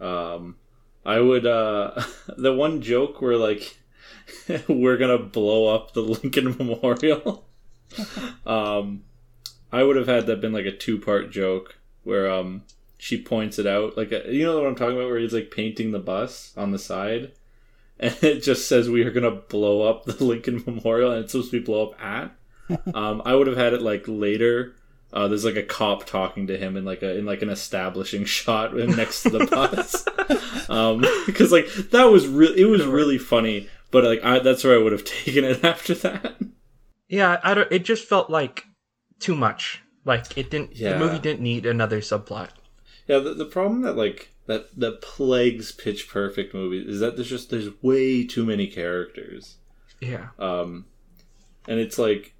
[0.00, 0.56] um,
[1.04, 2.02] I would uh,
[2.36, 3.78] the one joke where like
[4.68, 7.46] we're gonna blow up the Lincoln Memorial.
[8.44, 9.04] um,
[9.72, 12.64] I would have had that been like a two part joke where um
[13.00, 15.50] she points it out like uh, you know what I'm talking about where he's like
[15.50, 17.32] painting the bus on the side.
[18.02, 21.50] And it just says we are gonna blow up the Lincoln Memorial, and it's supposed
[21.50, 22.34] to be blow up at.
[22.94, 24.74] um, I would have had it like later.
[25.12, 28.24] Uh, there's like a cop talking to him in like a in like an establishing
[28.24, 30.06] shot next to the bus,
[30.70, 33.68] um, because like that was really it was really funny.
[33.90, 36.36] But like I, that's where I would have taken it after that.
[37.06, 37.70] Yeah, I don't.
[37.70, 38.64] It just felt like
[39.18, 39.82] too much.
[40.06, 40.74] Like it didn't.
[40.74, 40.94] Yeah.
[40.94, 42.48] The movie didn't need another subplot.
[43.10, 47.28] Yeah, the, the problem that like that that plagues Pitch Perfect movies is that there's
[47.28, 49.56] just there's way too many characters.
[50.00, 50.28] Yeah.
[50.38, 50.86] um
[51.66, 52.34] and it's like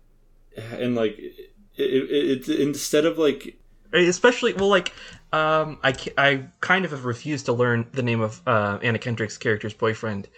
[0.57, 1.43] and like it,
[1.77, 3.59] it, it's instead of like
[3.93, 4.93] especially well, like
[5.33, 9.39] um, I I kind of have refused to learn the name of uh, Anna Kendrick's
[9.39, 10.29] character's boyfriend,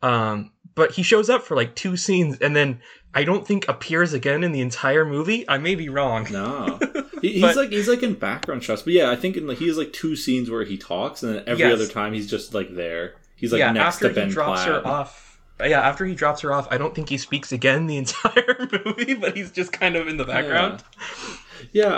[0.00, 2.80] um, but he shows up for like two scenes and then
[3.14, 5.48] I don't think appears again in the entire movie.
[5.48, 6.26] I may be wrong.
[6.32, 6.78] No,
[7.22, 9.68] he's But- like he's like in background shots, but yeah, I think in the, he
[9.68, 11.74] has like two scenes where he talks, and then every Yes.
[11.74, 13.14] other time he's just like there.
[13.36, 14.82] He's like yeah, next after to Ben he drops Platt.
[14.82, 15.20] her off.
[15.60, 19.14] Yeah, after he drops her off, I don't think he speaks again the entire movie,
[19.14, 20.82] but he's just kind of in the background.
[20.82, 21.34] Yeah,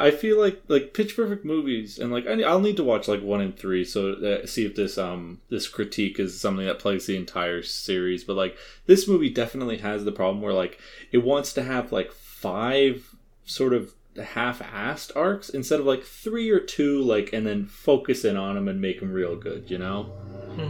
[0.00, 3.22] I feel like like Pitch Perfect movies, and like I, I'll need to watch like
[3.22, 7.06] one and three, so that, see if this um this critique is something that plagues
[7.06, 8.24] the entire series.
[8.24, 10.78] But like this movie definitely has the problem where like
[11.12, 16.60] it wants to have like five sort of half-assed arcs instead of like three or
[16.60, 19.70] two, like and then focus in on them and make them real good.
[19.70, 20.12] You know,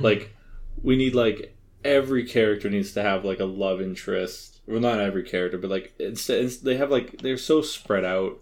[0.01, 0.35] like
[0.83, 4.61] we need like every character needs to have like a love interest.
[4.67, 8.41] Well, not every character, but like instead they have like they're so spread out.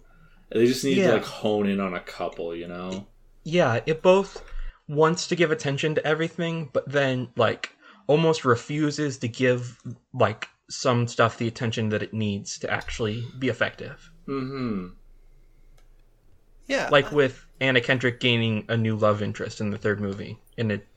[0.51, 1.07] They just need Yeah.
[1.07, 3.07] to like hone in on a couple, you know.
[3.43, 4.43] yeah, it both
[4.87, 7.71] wants to give attention to everything, but then like
[8.07, 9.79] almost refuses to give
[10.13, 14.11] like some stuff the attention that it needs to actually be effective.
[14.27, 14.87] Mm-hmm.
[16.67, 16.89] Yeah.
[16.91, 20.87] Like with Anna Kendrick gaining a new love interest in the third movie, and it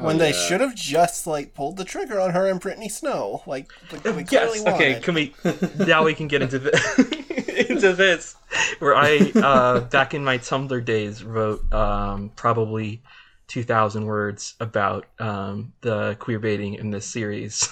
[0.00, 3.72] when they should have just like pulled the trigger on her and Brittany Snow, like,
[3.92, 4.66] like we clearly yes.
[4.66, 5.34] Okay, can we
[5.86, 8.36] now we can get into the, into this
[8.80, 13.02] where I uh, back in my Tumblr days wrote um, probably
[13.46, 17.68] two thousand words about um, the queer baiting in this series.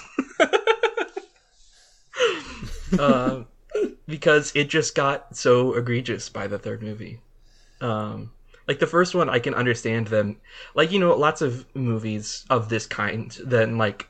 [2.99, 3.47] um,
[4.07, 7.19] because it just got so egregious by the third movie.
[7.79, 8.31] Um,
[8.67, 10.37] like the first one, I can understand them.
[10.75, 13.31] Like you know, lots of movies of this kind.
[13.43, 14.07] Then like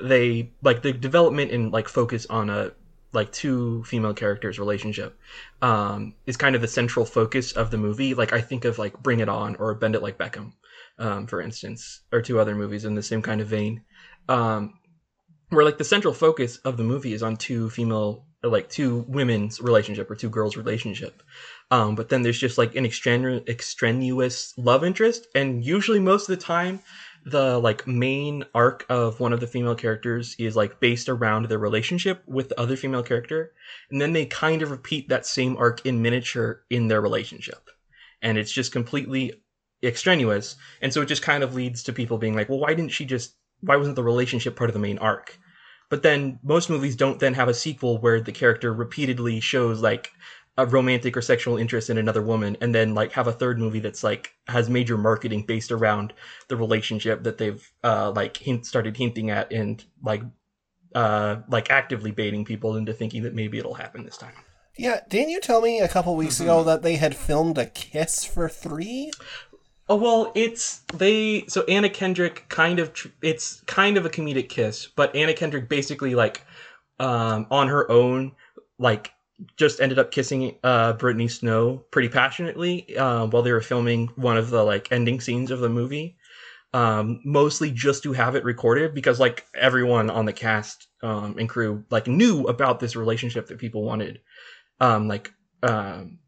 [0.00, 2.72] they like the development and like focus on a
[3.12, 5.18] like two female characters relationship
[5.62, 8.96] um is kind of the central focus of the movie like i think of like
[9.02, 10.52] bring it on or bend it like beckham
[10.98, 13.82] um for instance or two other movies in the same kind of vein
[14.28, 14.74] um
[15.48, 19.60] where like the central focus of the movie is on two female like two women's
[19.60, 21.22] relationship or two girls relationship.
[21.70, 25.26] Um but then there's just like an extrenu- extraneous love interest.
[25.34, 26.80] And usually most of the time
[27.24, 31.58] the like main arc of one of the female characters is like based around their
[31.58, 33.52] relationship with the other female character.
[33.90, 37.68] And then they kind of repeat that same arc in miniature in their relationship.
[38.22, 39.34] And it's just completely
[39.82, 40.56] extraneous.
[40.80, 43.04] And so it just kind of leads to people being like well why didn't she
[43.04, 45.38] just why wasn't the relationship part of the main arc
[45.90, 50.12] but then most movies don't then have a sequel where the character repeatedly shows like
[50.56, 53.80] a romantic or sexual interest in another woman and then like have a third movie
[53.80, 56.12] that's like has major marketing based around
[56.48, 60.22] the relationship that they've uh like hint started hinting at and like
[60.94, 64.34] uh like actively baiting people into thinking that maybe it'll happen this time
[64.76, 68.24] Yeah, didn't you tell me a couple weeks ago that they had filmed a kiss
[68.24, 69.10] for three?
[69.90, 71.46] Oh well, it's they.
[71.48, 76.14] So Anna Kendrick kind of it's kind of a comedic kiss, but Anna Kendrick basically
[76.14, 76.46] like
[77.00, 78.30] um on her own
[78.78, 79.12] like
[79.56, 84.36] just ended up kissing uh Brittany Snow pretty passionately uh, while they were filming one
[84.36, 86.16] of the like ending scenes of the movie.
[86.72, 91.48] Um, mostly just to have it recorded because like everyone on the cast um, and
[91.48, 94.20] crew like knew about this relationship that people wanted.
[94.78, 95.32] Um, like
[95.64, 96.19] um,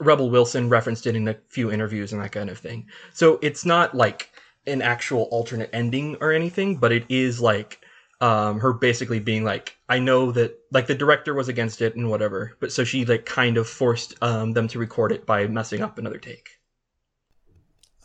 [0.00, 2.86] Rebel Wilson referenced it in a few interviews and that kind of thing.
[3.12, 4.30] So it's not like
[4.66, 7.80] an actual alternate ending or anything, but it is like
[8.20, 12.10] um, her basically being like, I know that like the director was against it and
[12.10, 15.82] whatever, but so she like kind of forced um, them to record it by messing
[15.82, 16.48] up another take.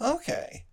[0.01, 0.65] Okay,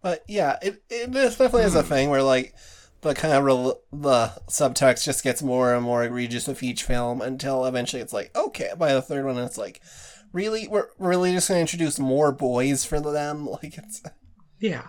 [0.00, 2.54] but yeah, it it definitely is a thing where like
[3.02, 7.20] the kind of rel- the subtext just gets more and more egregious with each film
[7.20, 9.82] until eventually it's like okay by the third one it's like
[10.32, 14.02] really we're we're really just going to introduce more boys for them like it's
[14.60, 14.86] Yeah.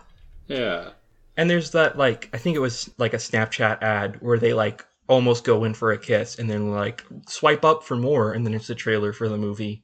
[0.48, 0.90] Yeah.
[1.38, 4.86] And there's that like I think it was like a Snapchat ad where they like
[5.10, 8.54] almost go in for a kiss and then like swipe up for more and then
[8.54, 9.84] it's the trailer for the movie.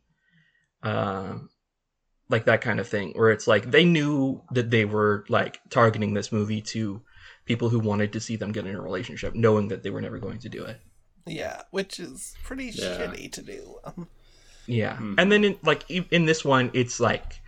[0.84, 1.50] Um
[2.30, 6.13] like that kind of thing where it's like they knew that they were like targeting
[6.13, 7.02] this movie to
[7.45, 10.19] people who wanted to see them get in a relationship knowing that they were never
[10.19, 10.80] going to do it.
[11.26, 12.98] yeah which is pretty Yeah.
[12.98, 14.08] shitty to do um,
[14.69, 14.95] Yeah.
[14.97, 15.15] Mhm.
[15.17, 17.41] And then in, like e- in this one it's like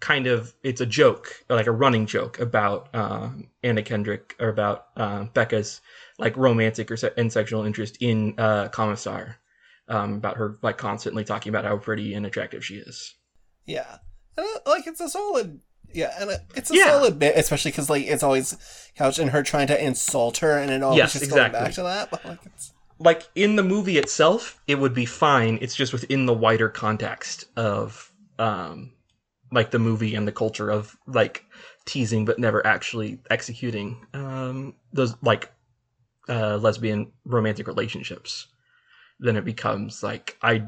[0.00, 4.86] kind of it's a joke, like a running joke about um, Anna Kendrick or about
[4.96, 5.80] uh, Becca's
[6.18, 9.36] like romantic or se- and sexual interest in uh, Commissar.
[9.88, 13.16] Um, about her like constantly talking about how pretty and attractive she is.
[13.66, 13.98] yeah
[14.36, 15.58] and, uh, like it's a solid
[15.92, 16.84] yeah and it's a Yeah.
[16.92, 18.56] solid bit especially because like it's always
[18.96, 21.50] couched in her trying to insult her and it always Yes, just exactly.
[21.58, 25.06] going back to that but like it's like in the movie itself, it would be
[25.06, 25.58] fine.
[25.60, 28.92] It's just within the wider context of um,
[29.50, 31.44] like the movie and the culture of like
[31.86, 35.50] teasing but never actually executing um those like
[36.28, 38.46] uh lesbian romantic relationships
[39.18, 40.62] then it becomes like i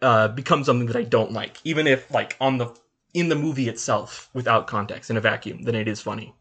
[0.00, 2.74] uh becomes something that i don't like even if like on the
[3.12, 6.32] in the movie itself without context in a vacuum then it is funny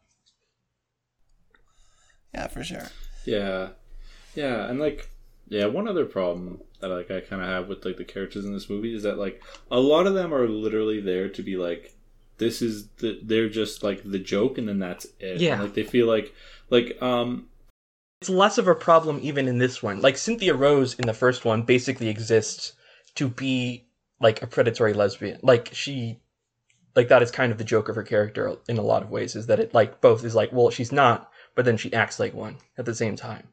[2.34, 2.88] Yeah, for sure.
[3.26, 3.70] Yeah,
[4.36, 5.10] yeah, and like,
[5.52, 8.54] yeah, one other problem that like I kind of have with like the characters in
[8.54, 11.94] this movie is that like a lot of them are literally there to be like,
[12.38, 15.42] this is the they're just like the joke, and then that's it.
[15.42, 15.56] Yeah.
[15.56, 16.34] And, like they feel like
[16.70, 17.50] like um
[18.22, 21.44] it's less of a problem even in this one like cynthia rose in the first
[21.44, 22.74] one basically exists
[23.16, 23.86] to be
[24.22, 26.20] like a predatory lesbian like she
[26.96, 29.36] like that is kind of the joke of her character in a lot of ways
[29.36, 32.34] is that it like both is like well she's not but then she acts like
[32.34, 33.48] one at the same time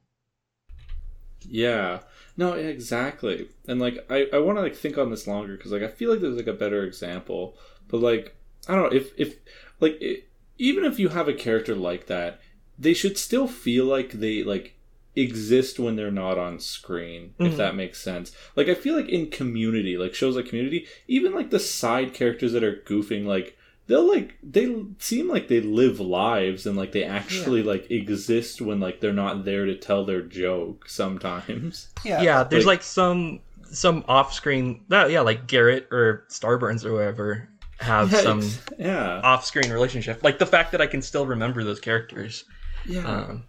[1.42, 2.01] Yeah.
[2.37, 3.48] No, exactly.
[3.66, 6.11] And like I, I want to like think on this longer because like I feel
[6.11, 7.57] like there's like a better example.
[7.88, 8.37] But like
[8.68, 9.37] I don't know if if
[9.81, 12.40] like it, even if you have a character like that,
[12.79, 14.74] they should still feel like they like
[15.16, 17.57] exist when they're not on screen if Mhm.
[17.57, 21.51] that makes sense like i feel like in community like shows like community even like
[21.51, 23.58] the side characters that are goofing like
[23.88, 28.79] they'll like they seem like they live lives and like they actually like exist when
[28.79, 31.88] like they're not there to tell their joke sometimes.
[32.05, 32.22] Yeah.
[32.22, 37.48] yeah, there's like- like, some some off-screen that yeah like garrett or starburns or whoever
[37.81, 38.42] have Yeah, some
[38.79, 39.20] yeah.
[39.22, 40.22] off-screen relationship.
[40.24, 42.44] Like the fact that i can still remember those characters.
[42.87, 43.07] Yeah.
[43.07, 43.44] Um,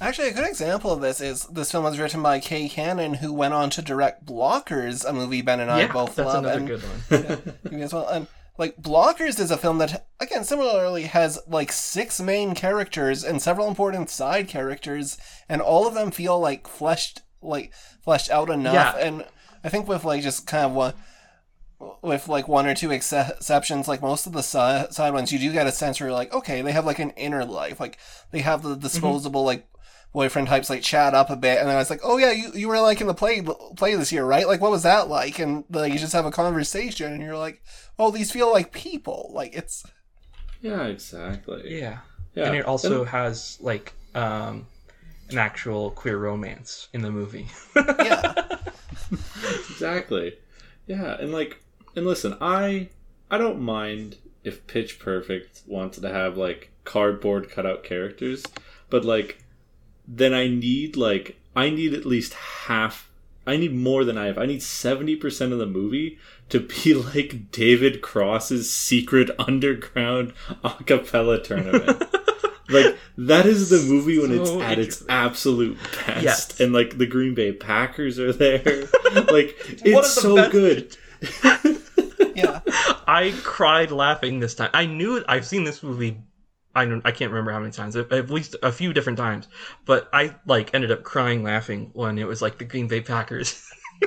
[0.00, 3.30] Actually, a good example of this is this film was written by Kay Cannon, who
[3.32, 6.44] went on to direct Blockers, a movie Ben and I yeah both that's love.
[6.44, 7.54] another and good one.
[7.72, 8.08] You as well.
[8.08, 8.26] And
[8.58, 13.68] like Blockers is a film that again similarly has like six main characters and several
[13.68, 18.74] important side characters, and all of them feel like fleshed like fleshed out enough.
[18.74, 18.96] Yeah.
[18.96, 19.24] And
[19.62, 20.94] I think with like just kind of one
[22.02, 25.38] with like one or two ex- exceptions, like most of the si- side ones, you
[25.38, 27.98] do get a sense where you're like, okay, they have like an inner life, like
[28.30, 28.80] they have the mm-hmm.
[28.80, 29.66] disposable like
[30.16, 32.50] boyfriend types like chat up a bit, and then I was like, oh yeah, you,
[32.54, 33.42] you were like in the play
[33.76, 34.46] play this year, right?
[34.46, 35.38] Like what was that like?
[35.38, 37.62] And like you just have a conversation, and you're like,
[37.98, 39.84] oh, these feel like people, like it's
[40.62, 41.78] yeah exactly.
[41.78, 41.98] Yeah.
[42.34, 42.46] Yeah.
[42.46, 44.66] And it also has like um
[45.28, 47.48] an actual queer romance in the movie.
[47.76, 48.32] Yeah,
[49.70, 50.38] exactly.
[50.86, 51.60] Yeah and like
[51.96, 52.88] and listen i
[53.30, 58.44] i don't mind if pitch perfect wanted to have like cardboard cutout characters
[58.88, 59.42] but like
[60.08, 63.10] then i need like i need at least half
[63.46, 64.38] i need more than i have.
[64.38, 70.32] I need 70% of the movie to be like david cross's secret underground
[70.64, 72.02] a cappella tournament.
[72.68, 76.22] Like that is the movie when it's at its absolute best.
[76.24, 76.60] Yes.
[76.60, 78.88] and like the green bay packers are there.
[79.30, 80.96] Like it's so best- good.
[82.34, 82.60] Yeah,
[83.06, 84.70] i cried laughing this time.
[84.74, 86.18] I knew i've seen this movie
[86.76, 89.48] I don't, I can't remember how many times, at least a few different times.
[89.84, 93.68] But I like ended up crying laughing when it was like the Green Bay Packers.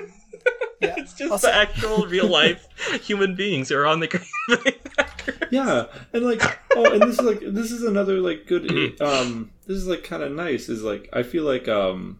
[0.81, 0.95] yeah.
[0.97, 2.65] it's just Also- the actual real life
[3.03, 4.23] human beings are on the Green
[4.63, 5.49] Bay Packers.
[5.51, 6.41] yeah and like
[6.75, 10.23] oh and this is like this is another like good um this is like kind
[10.23, 12.19] of nice is like i feel like um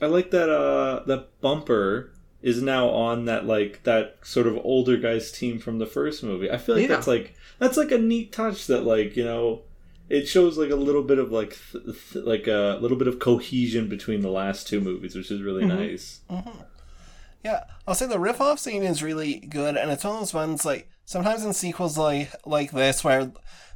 [0.00, 4.96] i like that uh that bumper is now on that like that sort of older
[4.96, 6.88] guys team from the first movie i feel like Yeah.
[6.94, 9.62] that's like that's like a neat touch that like you know
[10.08, 13.18] it shows like a little bit of like th- th- like a little bit of
[13.18, 16.20] cohesion between the last two movies which is really nice
[17.44, 20.34] Yeah, I'll say the riff off scene is really good, and it's one of those
[20.34, 23.30] ones like sometimes in sequels like like this where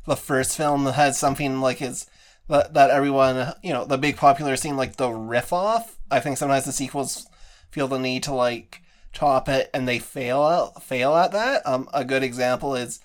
[0.04, 2.06] the first film has something like is
[2.48, 5.96] that that everyone you know the big popular scene like the riff off.
[6.10, 7.26] I think sometimes the sequels
[7.70, 8.82] feel the need to like
[9.12, 11.62] top it, and they fail out fail at that.
[11.64, 12.98] Um, a good example is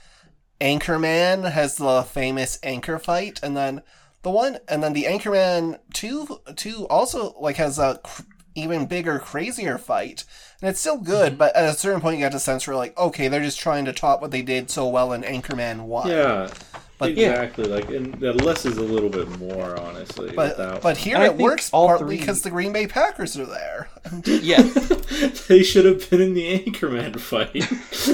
[0.61, 3.81] Anchorman has the famous anchor fight, and then
[4.23, 8.23] the one, and then the Anchorman two two also like has a cr-
[8.55, 10.23] even bigger, crazier fight,
[10.61, 11.33] and it's still good.
[11.33, 11.37] Mm-hmm.
[11.37, 13.85] But at a certain point, you get a sense where like, okay, they're just trying
[13.85, 16.09] to top what they did so well in Anchorman one.
[16.09, 16.49] yeah
[16.97, 17.29] But- yeah.
[17.33, 21.25] exactly like and the less is a little bit more honestly But but here I
[21.25, 23.89] it works all partly three- because the Green Bay Packers are there,
[24.25, 24.63] Yeah.
[25.47, 27.53] they should have been in the Anchorman fight.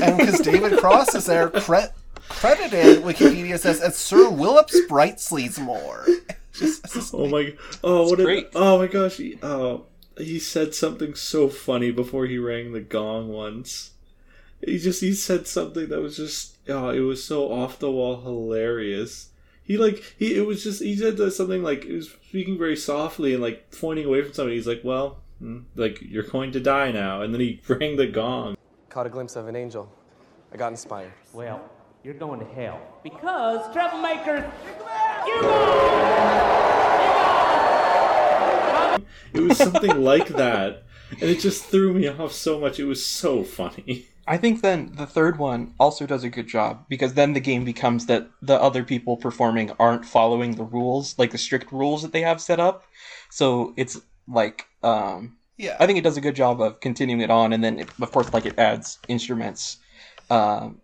[0.03, 1.49] and because David Cross is there.
[1.61, 1.93] Cre-
[2.30, 6.07] credited Wikipedia says as Sir Willips Bright Sleazemore.
[6.53, 7.55] Just, it's just oh my!
[7.84, 8.19] Oh, what!
[8.19, 9.17] A, oh my gosh!
[9.17, 9.86] He, oh,
[10.17, 13.91] he said something so funny before he rang the gong once.
[14.63, 18.21] He just he said something that was just oh, it was so off the wall
[18.21, 19.30] hilarious.
[19.63, 23.34] He like he it was just he said something like he was speaking very softly
[23.34, 24.55] and like pointing away from somebody.
[24.55, 25.24] He's like, well.
[25.39, 25.61] Hmm?
[25.76, 28.55] Like you're going to die now, and then he rang the gong.
[28.89, 29.91] Caught a glimpse of an angel.
[30.53, 31.11] I got inspired.
[31.34, 31.67] Well,
[32.03, 32.79] you're going to hell.
[33.01, 34.51] Because troublemakers,
[35.25, 35.41] you
[39.33, 42.79] It was something like that, and it just threw me off so much.
[42.79, 44.07] It was so funny.
[44.27, 47.65] I think then the third one also does a good job because then the game
[47.65, 52.13] becomes that the other people performing aren't following the rules, like the strict rules that
[52.13, 52.85] they have set up.
[53.29, 55.75] So it's like, um, Yeah.
[55.79, 58.11] I think it does a good job of continuing it on, and then it, of
[58.11, 59.77] course, like it adds instruments.
[60.29, 60.79] Um,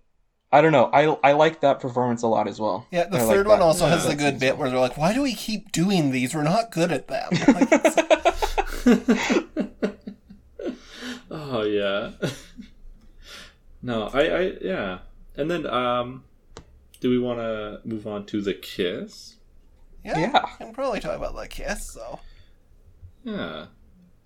[0.52, 0.90] I don't know.
[0.92, 2.88] I I like that performance a lot as well.
[2.92, 4.98] Yeah, the I like third one also Yeah, has the good bit where they're like,
[4.98, 6.34] "Why do we keep doing these?
[6.34, 7.70] We're not good at them." Like,
[11.32, 12.12] Oh yeah.
[13.82, 15.00] no, I, I yeah.
[15.36, 16.24] And then um
[17.00, 19.36] do we want to move on to the kiss?
[20.04, 20.32] yeah, Yeah.
[20.60, 21.86] I can probably talk about the kiss.
[21.92, 22.20] So
[23.24, 23.68] Yeah.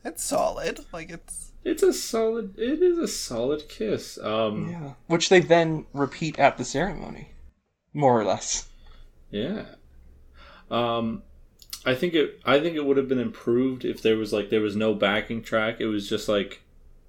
[0.06, 0.86] it's solid.
[0.94, 4.18] Like it's It's a solid it is a solid kiss.
[4.22, 7.32] Um Yeah, which they then repeat at the ceremony,
[7.94, 8.68] more or less.
[9.32, 9.66] yeah.
[10.70, 11.24] Um
[11.86, 14.62] I think it I think it would have been improved if there was like there
[14.62, 15.78] was no backing track.
[15.80, 16.62] It was just like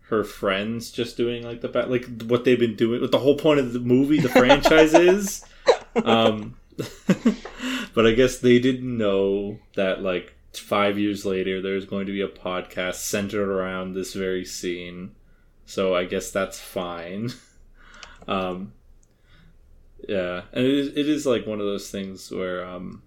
[0.08, 3.38] her friends just doing like the back like what they've been doing what the whole
[3.38, 5.42] point of the movie the franchise is
[6.04, 6.54] um
[7.94, 12.20] but i guess they didn't know that like five years later there's going to be
[12.20, 15.14] a podcast centered around this very scene
[15.66, 17.30] so i guess that's fine
[18.28, 18.72] um
[20.08, 23.02] yeah and it is, it is like one of those things where um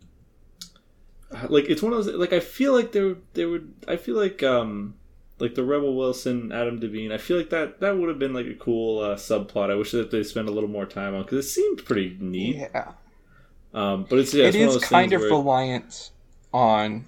[1.49, 4.41] like it's one of those like i feel like there there would i feel like
[4.43, 4.95] um
[5.39, 7.11] like the Rebel Wilson, Adam DeVine.
[7.13, 9.69] I feel like that that would have been like a cool uh, subplot.
[9.69, 12.55] I wish that they spent a little more time on because it seemed pretty neat.
[12.55, 12.93] Yeah,
[13.71, 16.09] Um, but it's yeah, it it's of kind of where- reliant
[16.51, 17.05] on,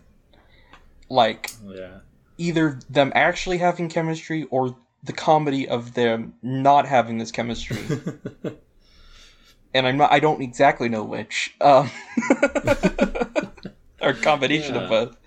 [1.09, 1.99] like, yeah,
[2.37, 7.77] either them actually having chemistry or the comedy of them not having this chemistry.
[9.73, 10.11] and I'm not.
[10.11, 11.55] I don't exactly know which.
[11.61, 11.89] Um,
[14.01, 15.17] or combination of both.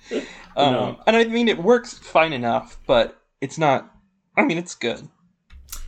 [0.57, 1.01] Um, No.
[1.07, 3.95] And I mean, it works fine enough, but it's not.
[4.37, 5.09] I mean, it's good.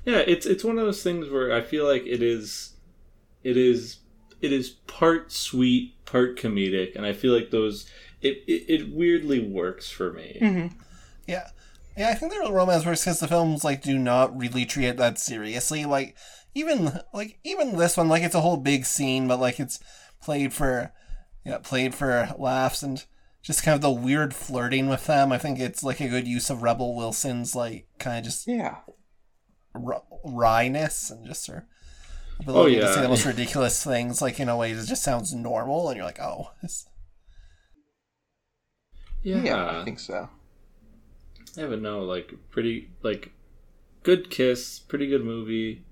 [0.05, 0.19] yeah.
[0.27, 2.75] It's it's one of those things where I feel like it is,
[3.43, 3.99] it is,
[4.41, 7.87] it is part sweet, part comedic, and I feel like those
[8.25, 10.39] it it, it weirdly works for me.
[10.41, 10.79] Mm-hmm.
[11.27, 11.49] yeah,
[11.97, 12.11] yeah.
[12.11, 15.19] I think the romance works because the films like do not really treat it that
[15.19, 15.85] seriously.
[15.85, 16.17] Like
[16.55, 19.79] even like even this one, like it's a whole big scene, but like it's
[20.23, 20.93] played for
[21.45, 23.05] yeah played for laughs and
[23.43, 25.31] just kind of the weird flirting with them.
[25.31, 28.77] I think it's like a good use of Rebel Wilson's like kind of just Yeah.
[29.75, 31.67] r- wryness and just her
[32.41, 32.95] ability to yeah.
[32.95, 36.07] say the most ridiculous things, like in a way that just sounds normal, and you're
[36.07, 36.87] like, oh, this.
[39.25, 40.29] Yeah, Yeah, I think so.
[41.57, 43.33] Yeah, but no, like pretty like
[44.05, 45.83] good kiss, pretty good movie.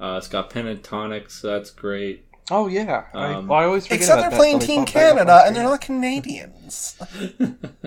[0.00, 2.24] Uh, it's got Pentatonix, so that's great.
[2.50, 4.84] Oh yeah, I, Um, well, I always forget Except about they're that playing till Team
[4.84, 5.70] pop back up on Canada, and they're screen.
[5.70, 6.98] not Canadians.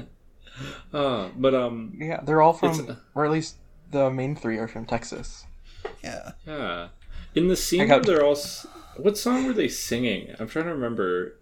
[0.93, 3.55] Uh, but um, Yeah, they're all from, It's- or at least
[3.91, 5.45] the main three are from Texas.
[6.01, 6.31] yeah.
[6.47, 6.87] yeah,
[7.35, 8.37] in the scene got- where they're all,
[8.95, 10.33] what song were they singing?
[10.39, 11.35] I'm trying to remember,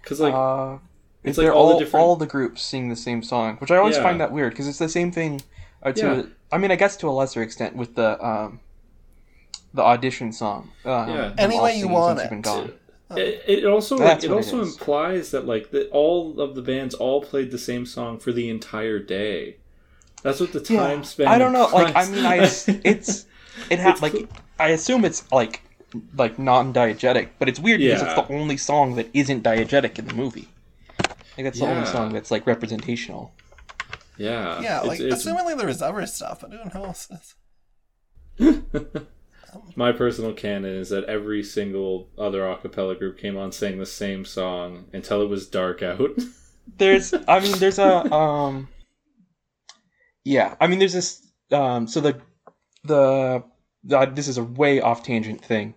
[0.00, 0.32] because like
[1.24, 2.04] it's they're like all all the different.
[2.04, 4.02] all the groups sing the same song, which I always Yeah.
[4.02, 5.42] find that weird because it's the same thing.
[5.82, 6.22] Uh, to Yeah.
[6.52, 8.60] I mean, I guess to a lesser extent with the um,
[9.74, 10.70] the audition song.
[10.84, 11.32] Uh, Yeah.
[11.38, 12.28] Any way you want it.
[12.30, 12.72] Been Gone.
[13.16, 16.62] It, it also That's it what it also implies that like that all of the
[16.62, 19.56] bands all played the same song for the entire day.
[20.22, 21.26] That's what the Yeah, time span.
[21.28, 21.66] I don't know.
[21.72, 24.28] Like, I mean, I it's it ha- It's like cool.
[24.60, 25.62] I assume it's like
[26.16, 30.14] like non-diegetic, but it's weird because it's the only song that isn't diegetic in the
[30.14, 30.48] movie.
[31.36, 33.32] Like that's the only song that's like representational.
[34.18, 37.08] yeah, Yeah, it's- like, it's- assumingly there was other stuff, but who knows?
[39.76, 43.86] My personal canon is that every single other a cappella group came on saying the
[43.86, 46.10] same song until it was dark out.
[46.78, 48.68] There's, I mean, there's a, um,
[50.24, 52.20] yeah, I mean, there's this, um, so the,
[52.84, 53.42] the,
[53.82, 55.74] the this is a way off tangent thing,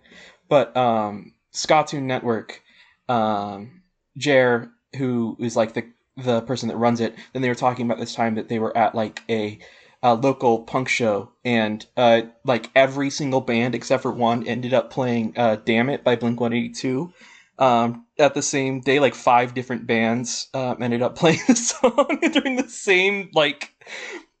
[0.48, 2.62] but um, Scatoon Network,
[3.08, 3.82] um,
[4.16, 5.86] Jer, who is like the
[6.16, 8.76] the person that runs it, then they were talking about this time that they were
[8.76, 9.58] at like a,
[10.02, 14.90] a local punk show, and uh, like every single band except for one ended up
[14.90, 17.12] playing uh, "Damn It" by Blink One Eighty Two
[17.58, 22.18] um, at the same day, like five different bands um, ended up playing the song
[22.32, 23.74] during the same like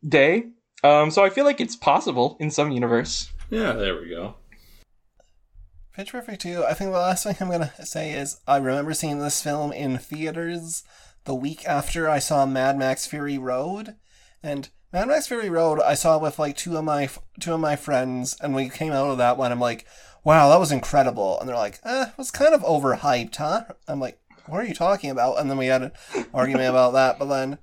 [0.06, 0.46] day.
[0.82, 3.32] Um, so I feel like it's possible in some universe.
[3.50, 4.34] yeah, there we go.
[5.94, 8.94] Pitch Perfect 2, I think the last thing I'm going to say is I remember
[8.94, 10.82] seeing this film in theaters
[11.24, 13.94] the week after I saw Mad Max Fury Road.
[14.42, 17.76] And Mad Max Fury Road, I saw with like two of my two of my
[17.76, 19.52] friends, and we came out of that one.
[19.52, 19.86] I'm like,
[20.24, 23.62] wow, that was incredible, and they're like, eh, it was kind of overhyped, huh?
[23.86, 25.38] I'm like, what are you talking about?
[25.38, 25.92] And then we had an
[26.34, 27.58] argument about that, but then,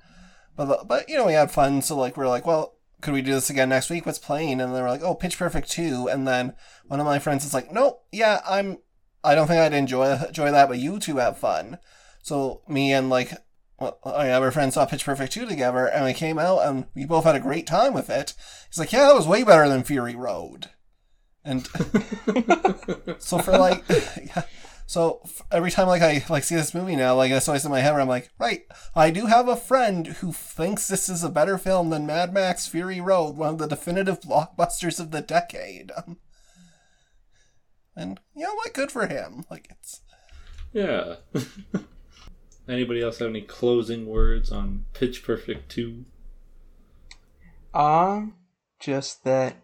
[0.55, 3.33] but but you know, we had fun, so like we're like, well, could we do
[3.33, 4.05] this again next week?
[4.05, 4.61] What's playing?
[4.61, 6.53] And they were like, oh, Pitch Perfect two, and then
[6.87, 8.77] one of my friends is like, nope, yeah, I'm,
[9.23, 11.77] I don't think I'd enjoy enjoy that, but you two have fun.
[12.21, 13.33] So me and like
[13.81, 16.85] well, I have our friends saw Pitch Perfect 2 together, and we came out, and
[16.93, 18.35] we both had a great time with it.
[18.69, 20.69] He's like, yeah, that was way better than Fury Road.
[21.43, 21.65] And
[23.17, 24.43] so for like, yeah,
[24.91, 27.71] so f- every time like I like see this movie now, like that's always in
[27.71, 28.63] my head where I'm like, right,
[28.93, 32.67] I do have a friend who thinks this is a better film than Mad Max
[32.67, 35.93] Fury Road, one of the definitive blockbusters of the decade.
[35.95, 36.17] Um,
[37.95, 38.73] and you know what?
[38.73, 39.45] Good for him.
[39.49, 40.01] Like it's
[40.73, 41.15] Yeah.
[42.67, 46.03] Anybody else have any closing words on Pitch Perfect 2?
[47.73, 48.35] Um,
[48.77, 49.55] just that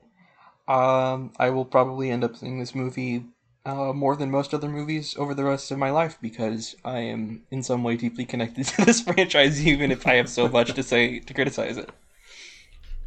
[0.69, 3.25] um, I will probably end up seeing this movie
[3.68, 7.43] uh, more than most other movies over the rest of my life because I am
[7.51, 10.84] in some way deeply connected to this franchise, even if I have so much to
[10.84, 11.89] say to criticize it.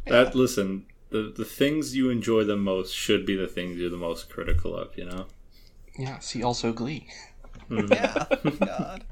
[0.05, 3.97] That listen, the the things you enjoy the most should be the things you're the
[3.97, 5.25] most critical of, you know?
[5.97, 6.19] Yeah.
[6.19, 7.07] See also Glee.
[7.69, 8.25] yeah,
[8.59, 9.03] God.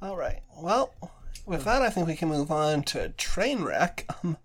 [0.00, 0.40] All right.
[0.56, 0.94] Well,
[1.46, 4.36] with that, I think we can move on to Trainwreck, um,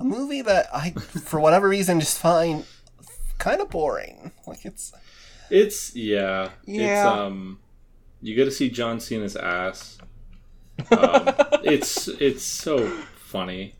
[0.00, 2.64] a movie that I, for whatever reason, just find
[3.38, 4.32] kind of boring.
[4.46, 4.92] Like it's
[5.50, 6.50] It's yeah.
[6.66, 7.08] It's Yeah.
[7.10, 7.60] um
[8.20, 9.98] you get to see John Cena's ass.
[10.92, 11.34] Um,
[11.64, 12.86] it's it's so
[13.16, 13.74] funny.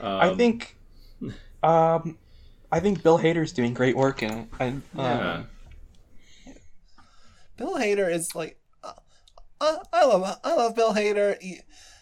[0.00, 0.76] Um, I think,
[1.62, 2.18] um,
[2.72, 4.48] I think Bill Hader's doing great work in it.
[4.58, 5.32] And yeah.
[5.34, 5.46] um,
[7.56, 8.92] Bill Hader is like, uh,
[9.60, 11.40] uh, I love I love Bill Hader.
[11.40, 11.60] He,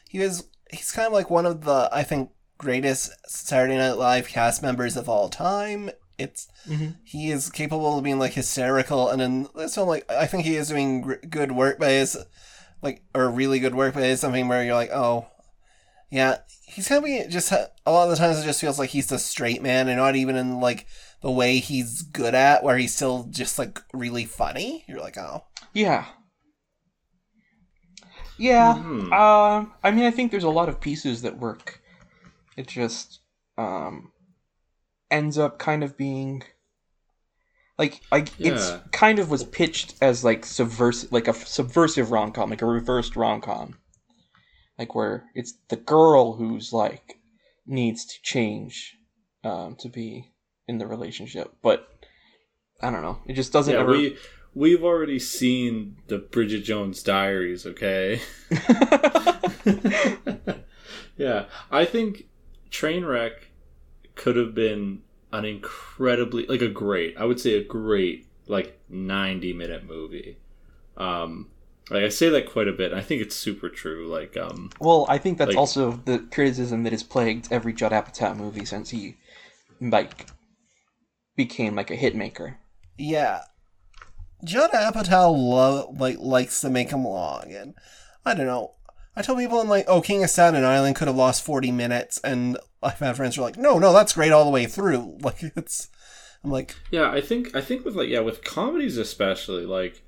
[0.09, 4.27] he was he's kind of like one of the I think greatest Saturday Night Live
[4.29, 5.91] cast members of all time.
[6.19, 6.49] It's
[7.03, 10.57] he is capable of being like hysterical, and in this film, like I think he
[10.57, 12.17] is doing gr- good work, but it's
[12.83, 15.27] like or really good work, but it's something where you're like, oh,
[16.11, 18.91] yeah, he's kind of being just a lot of the times it just feels like
[18.91, 20.87] he's the straight man, and not even in like
[21.23, 24.85] the way he's good at, where he's still just like really funny.
[24.87, 26.07] You're like, oh, yeah,
[28.39, 28.75] yeah.
[28.75, 29.13] Mhm.
[29.13, 31.81] Uh, I mean, I think there's a lot of pieces that work.
[32.57, 33.21] It just
[33.59, 34.13] um,
[35.15, 36.43] ends up kind of being
[37.79, 42.51] like I it's kind of was pitched as like subversive, like a subversive rom com,
[42.51, 43.79] like a reversed rom com,
[44.77, 47.19] like where it's the girl who's like
[47.65, 48.97] needs to change
[49.45, 50.33] um, to be
[50.67, 51.89] in the relationship, but
[52.81, 53.21] I don't know.
[53.27, 53.93] It just doesn't yeah, ever.
[53.93, 54.17] we
[54.53, 58.21] we've already seen the Bridget Jones Diaries, okay?
[61.17, 62.25] yeah, I think
[62.71, 63.35] Trainwreck
[64.15, 65.03] could have been
[65.39, 70.39] an incredibly like a great, I would say a great like 90 minute movie.
[70.97, 71.51] Um
[71.91, 72.93] like I say that quite a bit.
[72.95, 74.07] I think it's super true.
[74.07, 77.93] Like um Well, I think that's Like- also the criticism that has plagued every Judd
[77.93, 79.17] Apatow movie since he,
[79.81, 80.27] like,
[81.37, 82.59] became like a hit maker.
[82.97, 83.43] yeah.
[84.45, 87.75] Judd Apatow love like likes to make him long, and
[88.27, 88.75] I don't know.
[89.17, 92.19] I tell people I'm like, oh, King of Staten Island could have lost forty minutes,
[92.25, 95.19] and I've had friends who are like, no, no, that's great all the way through.
[95.23, 95.89] Like it's,
[96.43, 100.03] I'm like, Yeah, I think I think with like yeah, with comedies especially, like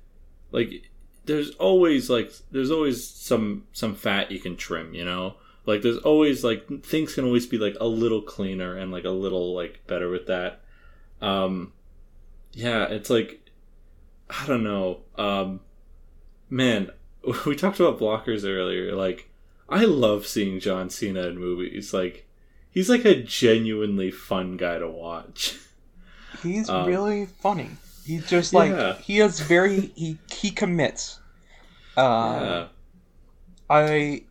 [0.51, 0.89] like
[1.25, 5.35] there's always like there's always some some fat you can trim, you know?
[5.65, 9.09] Like there's always like things can always be like a little cleaner and like a
[9.09, 10.61] little like better with that.
[11.21, 11.73] Um
[12.53, 13.49] yeah, it's like
[14.29, 15.01] I don't know.
[15.17, 15.59] Um
[16.49, 16.91] man,
[17.45, 18.95] we talked about blockers earlier.
[18.95, 19.29] Like
[19.69, 21.93] I love seeing John Cena in movies.
[21.93, 22.27] Like
[22.71, 25.55] he's like a genuinely fun guy to watch.
[26.43, 27.69] He's Um, really funny.
[28.05, 28.97] He's just like Yeah.
[28.97, 31.19] he is very he he commits.
[31.95, 32.67] Uh, yeah.
[33.69, 34.23] I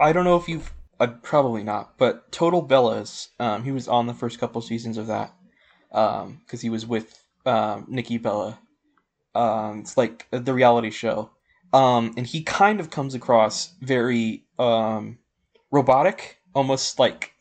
[0.00, 3.28] I don't know if you've uh, probably not, but Total Bellas.
[3.38, 5.32] Um, he was on the first couple seasons of that
[5.90, 8.58] because he was with um, Nikki Bella.
[9.34, 11.30] Um, it's like the reality show,
[11.74, 15.18] um, and he kind of comes across very um,
[15.72, 17.32] robotic, almost like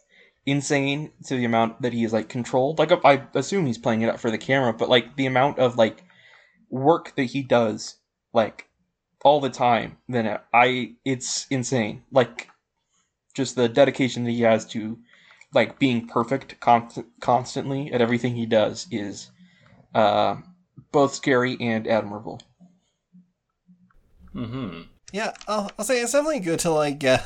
[0.48, 2.80] insane to the amount that he is like controlled.
[2.80, 5.78] Like I assume he's playing it up for the camera, but like the amount of
[5.78, 6.04] like
[6.72, 7.98] work that he does,
[8.34, 8.68] like
[9.24, 12.02] all the time, then I it's insane.
[12.12, 12.50] Like
[13.36, 14.98] just the dedication that he has to
[15.54, 19.30] like being perfect con- constantly at everything he does is
[19.94, 20.38] uh,
[20.92, 22.42] both scary and admirable.
[24.36, 24.82] Mm-hmm.
[25.12, 27.24] yeah, I'll, I'll say it's definitely good to like get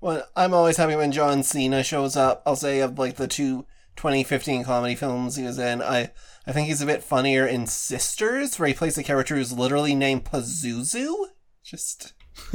[0.00, 2.42] Well, I'm always happy when John Cena shows up.
[2.46, 3.66] I'll say of like the two
[3.96, 6.12] 2015 comedy films he was in, I
[6.46, 9.94] I think he's a bit funnier in Sisters, where he plays a character who's literally
[9.94, 11.14] named Pazuzu.
[11.62, 12.14] Just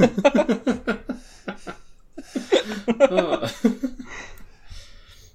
[3.00, 3.50] oh,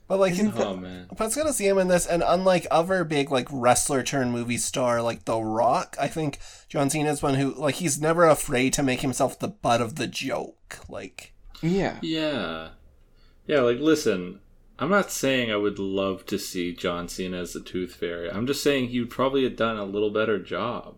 [0.09, 1.05] but like he's, oh, man.
[1.15, 4.57] but it's gonna see him in this, and unlike other big like wrestler turned movie
[4.57, 8.73] star like The Rock, I think John Cena is one who like he's never afraid
[8.73, 10.79] to make himself the butt of the joke.
[10.89, 11.99] Like Yeah.
[12.01, 12.69] Yeah.
[13.45, 14.39] Yeah, like listen,
[14.79, 18.31] I'm not saying I would love to see John Cena as the Tooth Fairy.
[18.31, 20.95] I'm just saying he would probably have done a little better job.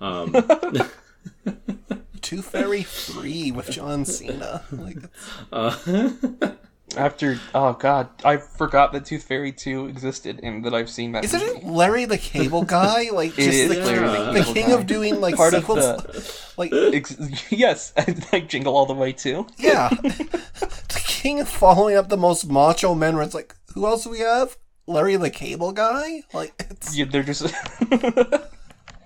[0.00, 0.32] Um,
[2.22, 4.64] Tooth Fairy free with John Cena.
[4.72, 4.96] Like
[5.52, 5.76] uh,
[6.96, 11.22] After oh god, I forgot that Tooth Fairy two existed and that I've seen that.
[11.24, 11.58] Isn't movie.
[11.60, 13.10] it Larry the Cable Guy?
[13.10, 14.72] Like It just is the, Larry the the king Guy.
[14.72, 17.16] of doing like part of the Like Ex-
[17.52, 17.92] yes,
[18.32, 19.46] like Jingle All the Way too.
[19.56, 23.14] yeah, the king of following up the most macho men.
[23.14, 24.56] Where it's like, who else do we have?
[24.86, 26.24] Larry the Cable Guy.
[26.34, 27.42] Like it's Yeah, they're just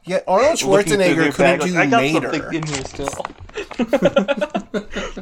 [0.05, 0.21] yeah.
[0.27, 2.33] Arnold Schwarzenegger couldn't bag, like, do I got Mater.
[2.33, 3.27] something in here still.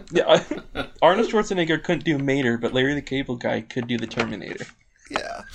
[0.13, 0.43] yeah,
[1.01, 4.67] Arnold Schwarzenegger couldn't do Mater, but Larry the Cable Guy could do the Terminator.
[5.11, 5.43] Yeah,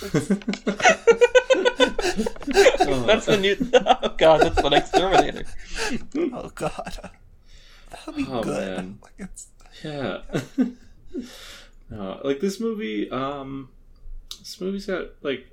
[2.06, 3.56] That's the new.
[3.74, 5.44] Oh god, that's the next Terminator.
[6.32, 7.10] oh god,
[7.90, 8.76] that would be Oh, good.
[8.76, 8.98] man.
[9.02, 9.48] Like, it's,
[9.84, 10.20] yeah.
[11.90, 13.70] no, like this movie, um
[14.38, 15.50] this movie's got like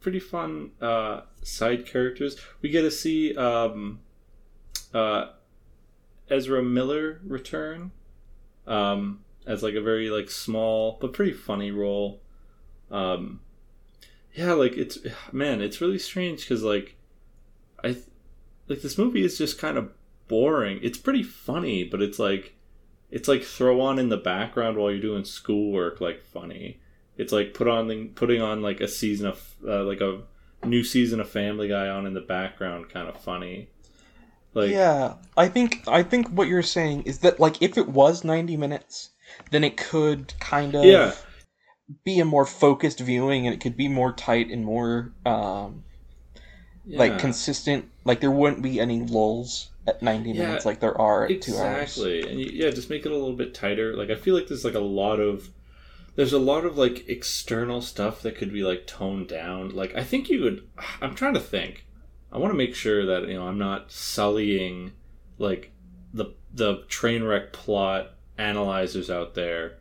[0.00, 2.36] pretty fun uh side characters.
[2.62, 4.00] We get to see um
[4.94, 5.30] uh
[6.30, 7.90] Ezra Miller return
[8.66, 12.20] um as like a very like small but pretty funny role.
[12.90, 13.40] Um
[14.34, 14.98] yeah, like it's
[15.32, 16.96] man, it's really strange cuz like
[17.82, 17.96] I
[18.68, 19.90] like this movie is just kind of
[20.28, 20.78] boring.
[20.82, 22.54] It's pretty funny, but it's like
[23.10, 26.78] it's like throw on in the background while you're doing schoolwork like funny.
[27.16, 30.22] It's like put on putting on like a season of uh, like a
[30.64, 33.68] new season of Family Guy on in the background kind of funny.
[34.54, 38.24] Like yeah, I think I think what you're saying is that like if it was
[38.24, 39.10] 90 minutes,
[39.50, 41.12] then it could kind of Yeah.
[42.04, 45.84] be a more focused viewing, and it could be more tight and more um,
[46.84, 46.98] yeah.
[46.98, 47.88] like consistent.
[48.04, 51.56] Like there wouldn't be any lulls at 90 Yeah, minutes like there are at two
[51.56, 51.96] hours.
[51.96, 54.46] exactly and you, yeah just make it a little bit tighter like i feel like
[54.46, 55.48] there's like a lot of
[56.18, 60.02] there's a lot of like external stuff that could be like toned down like i
[60.02, 60.68] think you would
[61.00, 61.86] i'm trying to think
[62.32, 64.90] i want to make sure that you know i'm not sullying
[65.38, 65.70] like
[66.12, 69.78] the the train wreck plot analyzers out there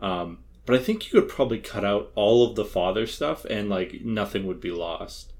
[0.00, 3.68] um but i think you could probably cut out all of the father stuff and
[3.68, 5.34] like nothing would be lost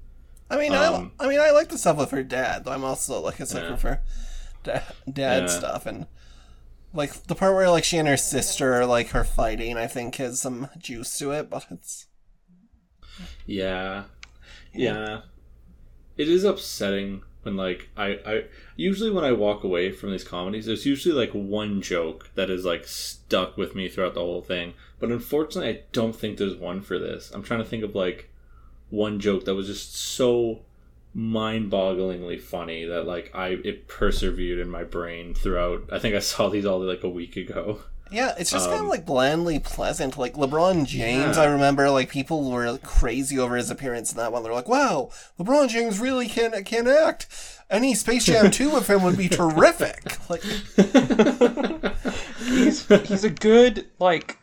[0.49, 2.63] I mean, Um, I I mean, I like the stuff with her dad.
[2.63, 3.75] Though I'm also like a sucker Yeah.
[3.75, 4.01] for
[4.63, 4.79] da-
[5.11, 5.47] dad Yeah.
[5.47, 6.05] stuff and.
[6.97, 10.39] Like the part where like she and her sister like her fighting, I think has
[10.39, 12.07] some juice to it, but it's
[13.45, 14.05] Yeah.
[14.73, 15.21] Yeah.
[16.17, 18.43] It is upsetting when like I I
[18.75, 22.65] usually when I walk away from these comedies there's usually like one joke that is
[22.65, 24.73] like stuck with me throughout the whole thing.
[24.99, 27.29] But unfortunately I don't think there's one for this.
[27.31, 28.31] I'm trying to think of like
[28.89, 30.61] one joke that was just so
[31.17, 35.89] mind-bogglingly funny that like I it persevered in my brain throughout.
[35.91, 37.79] I think I saw these all like a week ago.
[38.09, 40.17] Yeah, it's just kind Um, of like blandly pleasant.
[40.17, 41.43] Like LeBron James, Yeah.
[41.43, 44.43] I remember like people were crazy over his appearance in that one.
[44.43, 45.09] They're like, "Wow,
[45.39, 47.27] LeBron James really can can act."
[47.69, 50.17] Any Space Jam 2 with him would be terrific.
[50.29, 50.43] Like,
[52.45, 54.37] He's he's a good like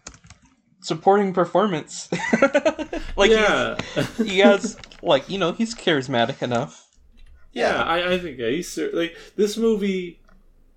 [0.83, 2.09] supporting performance.
[3.16, 3.77] like yeah.
[4.22, 6.89] he has like you know he's charismatic enough.
[7.53, 10.21] Yeah, I, I think yeah, he's ser- like this movie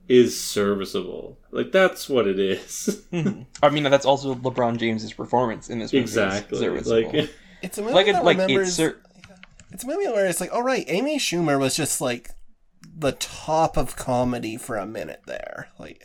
[0.08, 1.38] is serviceable.
[1.52, 3.04] Like that's what it is.
[3.12, 3.44] Mm-hmm.
[3.64, 6.04] I mean that's also LeBron James's performance in this movie.
[6.04, 6.60] exactly.
[6.60, 7.12] serviceable.
[7.20, 7.30] Like
[7.62, 8.68] it's a movie like that like remembers.
[8.68, 9.02] it's ser-
[9.72, 12.30] it's a movie where it's like, all right, Amy Schumer was just like
[12.82, 16.04] the top of comedy for a minute there, like,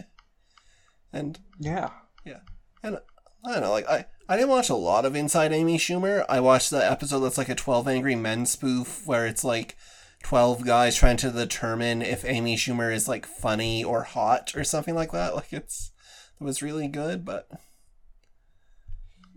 [1.13, 1.91] and yeah.
[2.25, 2.41] Yeah.
[2.83, 2.99] And
[3.45, 6.25] I don't know, like I, I didn't watch a lot of Inside Amy Schumer.
[6.27, 9.77] I watched the episode that's like a twelve Angry Men spoof where it's like
[10.23, 14.95] twelve guys trying to determine if Amy Schumer is like funny or hot or something
[14.95, 15.35] like that.
[15.35, 15.93] Like it's
[16.41, 17.47] it was really good, but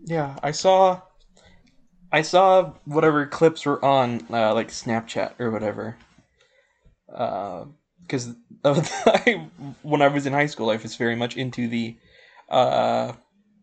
[0.02, 1.02] Yeah, I saw
[2.10, 5.98] I saw whatever clips were on uh, like Snapchat or whatever.
[7.06, 8.34] Because
[8.64, 9.46] I,
[9.82, 11.98] when I was in high school, I was very much into the
[12.48, 13.12] uh,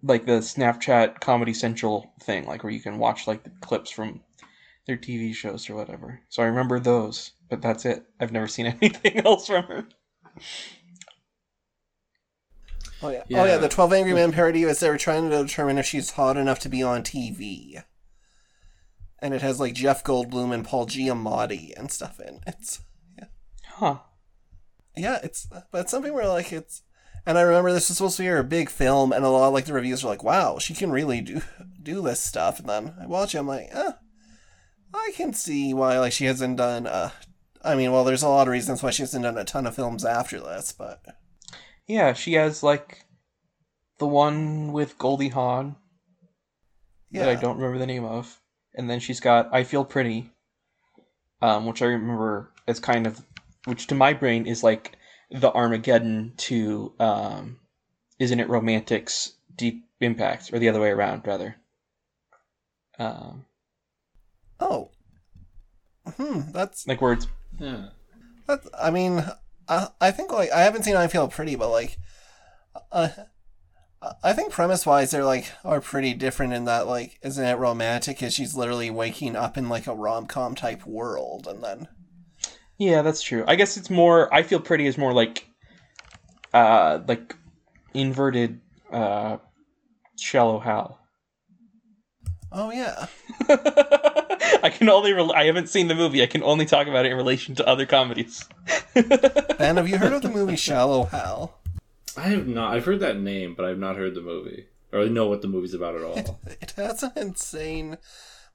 [0.04, 4.22] like the Snapchat Comedy Central thing, like where you can watch like the clips from
[4.86, 6.20] their TV shows or whatever.
[6.30, 8.06] So I remember those, but that's it.
[8.20, 9.86] I've never seen anything else from her.
[13.02, 13.20] Oh yeah.
[13.22, 13.46] Oh Yeah.
[13.46, 13.58] yeah.
[13.58, 16.60] The Twelve Angry Men parody was they were trying to determine if she's hot enough
[16.60, 17.82] to be on TV.
[19.20, 22.82] And it has like Jeff Goldblum and Paul Giamatti and stuff in it's
[23.76, 24.00] Huh.
[24.96, 26.84] yeah it's but it's something where like it's
[27.26, 29.54] and I remember this was supposed to be her big film and a lot of
[29.54, 31.42] like the reviews were like wow she can really do
[31.82, 32.60] do this stuff.
[32.60, 33.92] And then I watch it I'm like eh,
[34.94, 37.10] I can see why like she hasn't done uh
[37.64, 39.76] I mean well there's a lot of reasons why she hasn't done a ton of
[39.76, 41.02] films after this but
[41.88, 43.06] Yeah, she has like
[44.00, 45.76] the one with Goldie Hawn
[47.12, 48.40] yeah that I don't remember the name of,
[48.74, 50.32] and then she's got I Feel Pretty,
[51.42, 53.22] um, which I remember as kind of,
[53.66, 54.98] which to my brain is like
[55.34, 57.60] the Armageddon to, um,
[58.20, 61.56] isn't it Romantics Deep Impact or the other way around rather.
[63.00, 63.46] Um,
[64.60, 64.92] oh
[66.18, 67.28] hmm that's like words.
[67.60, 67.90] Yeah.
[68.46, 69.26] That's, I mean,
[69.68, 71.98] I, I think like I haven't seen I Feel Pretty, but like,
[72.92, 73.10] uh,
[74.22, 78.22] I think premise wise they're like are pretty different in that like isn't it romantic?
[78.22, 81.88] Is she's literally waking up in like a rom com type world, and then
[82.78, 83.44] Yeah, that's true.
[83.48, 84.34] I guess it's more.
[84.34, 85.48] I feel pretty is more like,
[86.54, 87.36] uh, like
[87.94, 88.60] inverted,
[88.92, 89.38] uh,
[90.20, 91.00] shallow Hal.
[92.52, 93.08] oh yeah,
[94.64, 95.14] I can only.
[95.14, 96.24] Re- I haven't seen the movie.
[96.24, 98.48] I can only talk about it in relation to other comedies.
[98.94, 101.60] Ben, have you heard of the movie Shallow Hal?
[102.18, 102.76] I have not.
[102.76, 105.74] I've heard that name, but I've not heard the movie or know what the movie's
[105.74, 106.40] about at all.
[106.46, 107.98] It has an insane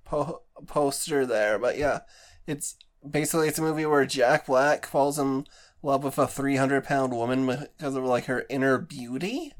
[0.05, 2.01] po- poster there, but yeah,
[2.47, 2.77] it's
[3.09, 5.47] basically it's a movie where Jack Black falls in
[5.83, 9.53] love with a 300 pound woman because of like her inner beauty,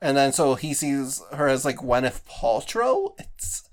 [0.00, 3.14] and then so he sees her as like Gwyneth Paltrow.
[3.18, 3.68] It's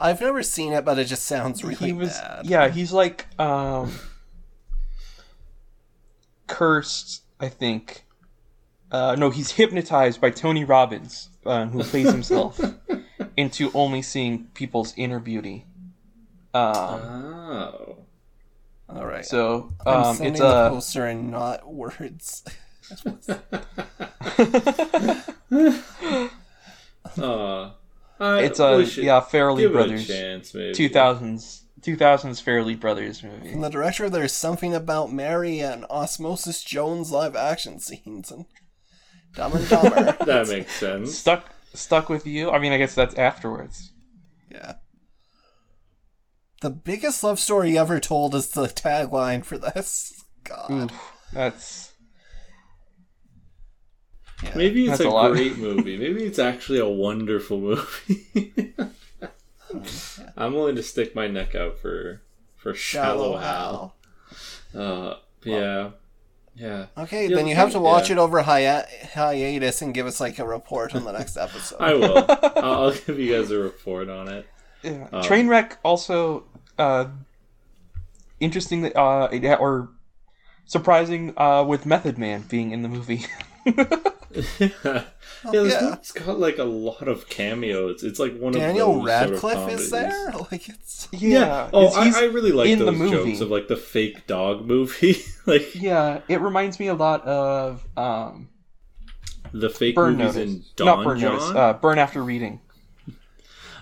[0.00, 2.18] I've never seen it, but it just sounds really he was.
[2.18, 2.46] bad.
[2.46, 3.92] Yeah, he's like um,
[6.46, 7.22] cursed.
[7.38, 8.04] I think.
[8.90, 12.60] Uh, no, he's hypnotized by Tony Robbins, uh, who plays himself
[13.36, 15.64] into only seeing people's inner beauty.
[16.52, 17.96] Um, Oh.
[18.94, 19.24] All right.
[19.24, 20.70] so I'm um, sending it's the a.
[20.70, 22.44] poster and not words.
[27.18, 27.70] Uh,
[28.20, 30.74] I It's a it- yeah, Farrelly Brothers, a chance, maybe.
[30.74, 33.52] two thousands, two thousands Farrelly Brothers movie.
[33.52, 38.44] From the director, of there's something about Mary and Osmosis Jones live action scenes and
[39.34, 40.16] Dumb and Dumber.
[40.26, 41.16] That makes sense.
[41.16, 42.50] Stuck, stuck with you.
[42.50, 43.92] I mean, I guess that's afterwards.
[44.50, 44.74] Yeah.
[46.60, 50.24] The biggest love story ever told is the tagline for this.
[50.44, 50.70] God.
[50.70, 51.92] Oof, that's
[54.54, 55.98] Maybe it's That's a, a great movie.
[55.98, 58.74] Maybe it's actually a wonderful movie.
[60.36, 62.22] I'm willing to stick my neck out for
[62.56, 63.94] for Shallow, Hal.
[64.74, 65.90] Uh, yeah,
[66.54, 66.86] yeah.
[66.96, 68.16] Okay, Yeah, then you have to watch yeah.
[68.16, 71.76] it over hi- hiatus and give us like a report on the next episode.
[71.80, 72.24] I will.
[72.56, 74.46] I'll, I'll give you guys a report on it.
[74.82, 75.06] yeah.
[75.12, 76.44] Um, Trainwreck also
[76.80, 77.08] uh,
[78.40, 79.28] interesting that uh,
[79.58, 79.90] or
[80.64, 83.24] surprising uh, with Method Man being in the movie.
[83.66, 83.74] yeah,
[84.60, 85.02] yeah,
[85.44, 85.80] this yeah.
[85.90, 88.02] movie's got like a lot of cameos.
[88.02, 90.30] It's like one Daniel of those sort of Radcliffe is there?
[90.50, 91.68] Like it's Yeah.
[91.72, 93.30] Oh, it's- I, he's I really like in the those movie.
[93.32, 95.16] jokes of like the fake dog movie,
[95.46, 98.48] like Yeah, it reminds me a lot of um,
[99.52, 100.54] the fake Burn movies Notice.
[100.54, 101.32] in Don Not Burn John.
[101.34, 101.50] Notice.
[101.50, 102.60] Uh, Burn After Reading.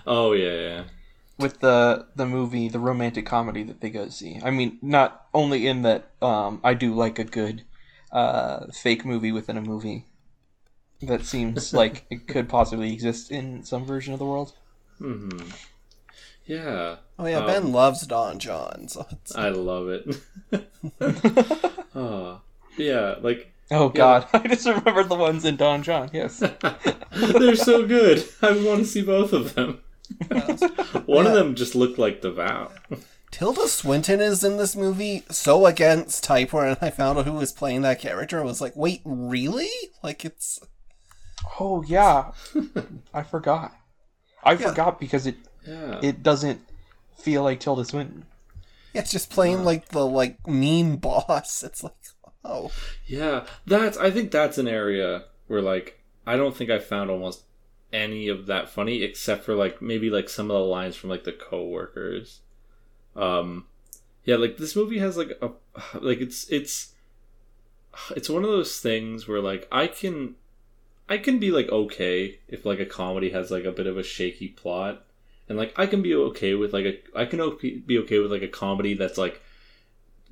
[0.07, 0.83] oh yeah, yeah.
[1.39, 4.39] With the the movie, the romantic comedy that they go see.
[4.43, 7.63] I mean, not only in that um, I do like a good
[8.11, 10.05] uh, fake movie within a movie
[11.01, 14.53] that seems like it could possibly exist in some version of the world.
[14.97, 15.29] hmm
[16.45, 16.97] Yeah.
[17.17, 20.21] Oh yeah, Um, Ben loves Don Jon, so I love it.
[21.95, 22.41] oh,
[22.77, 26.09] yeah, like Oh God, I just remembered the ones in Don Jon.
[26.11, 26.39] Yes,
[27.13, 28.27] they're so good.
[28.41, 29.79] I want to see both of them.
[31.05, 32.71] One of them just looked like the vow.
[33.31, 37.51] Tilda Swinton is in this movie so against type when I found out who was
[37.51, 39.69] playing that character, I was like, wait, really?
[40.03, 40.59] Like it's
[41.59, 42.31] Oh yeah,
[43.13, 43.73] I forgot.
[44.43, 44.69] I Yeah.
[44.69, 45.35] forgot because it
[45.67, 45.99] Yeah.
[46.01, 46.61] it doesn't
[47.17, 48.25] feel like Tilda Swinton.
[48.93, 51.63] yeah, it's just playing like the like mean boss.
[51.67, 51.93] It's like
[52.43, 52.71] oh
[53.05, 53.97] Yeah, that's.
[53.97, 57.43] I think that's an area where like I don't think I found almost
[57.91, 61.23] any of that funny except for like maybe like some of the lines from like
[61.23, 62.41] the coworkers.
[63.15, 63.65] Um,
[64.23, 65.51] yeah, like this movie has like a
[65.99, 66.93] like it's it's
[68.15, 70.35] it's one of those things where like I can
[71.07, 74.03] I can be like okay if like a comedy has like a bit of a
[74.03, 75.05] shaky plot
[75.47, 77.39] and like I can be okay with like a I can
[77.85, 79.41] be okay with like a comedy that's like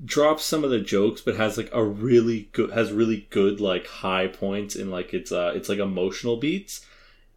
[0.03, 3.88] drops some of the jokes, but has like a really good has really good like
[3.88, 6.86] high points in like its uh it's like emotional beats,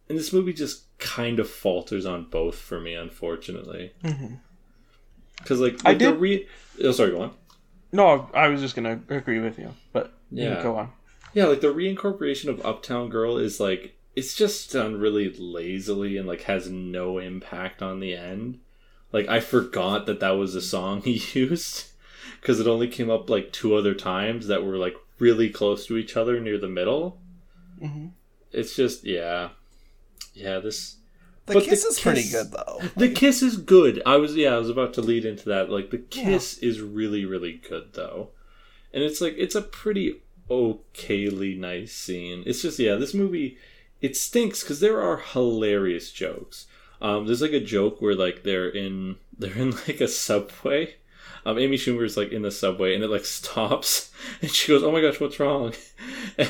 [0.09, 3.93] and this movie just kind of falters on both for me, unfortunately.
[5.37, 6.47] Because like, I like the did- re-
[6.83, 7.33] oh, sorry, go on.
[7.91, 10.55] No, I was just gonna agree with you, but you Yeah.
[10.55, 10.91] can go on.
[11.33, 16.27] Yeah, like the reincorporation of Uptown Girl is like it's just done really lazily and
[16.27, 18.59] like has no impact on the end.
[19.11, 21.87] Like I forgot that that was a song he used
[22.39, 25.97] because it only came up like two other times that were like really close to
[25.97, 27.19] each other near the middle.
[27.79, 28.07] hmm
[28.53, 29.49] It's just yeah,
[30.33, 30.59] yeah.
[30.59, 30.97] This
[31.45, 32.81] The But the kiss is pretty good though.
[32.95, 34.01] the kiss is good.
[34.05, 35.69] I was yeah, I was about to lead into that.
[35.69, 38.29] Like the kiss is really really good though,
[38.93, 42.43] and it's like it's a pretty okayly nice scene.
[42.45, 43.57] It's just yeah, this movie
[44.01, 46.65] it stinks because there are hilarious jokes.
[47.01, 50.95] Um, there's like a joke where like they're in they're in like a subway.
[51.45, 54.11] Um, Amy Schumer's like in the subway and it like stops
[54.41, 55.73] and she goes, "Oh my gosh, what's wrong?"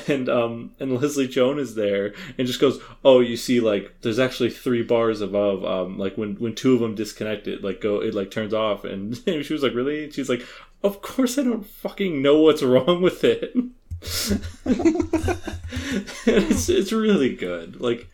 [0.08, 4.20] And um and Leslie Jones is there and just goes, "Oh, you see, like there's
[4.20, 5.66] actually three bars above.
[5.66, 8.84] Um, like when when two of them disconnect, it like go it like turns off."
[8.86, 10.46] And she was like, "Really?" She's like,
[10.84, 13.54] "Of course I don't fucking know what's wrong with it."
[16.26, 17.82] it's it's really good.
[17.82, 18.10] Like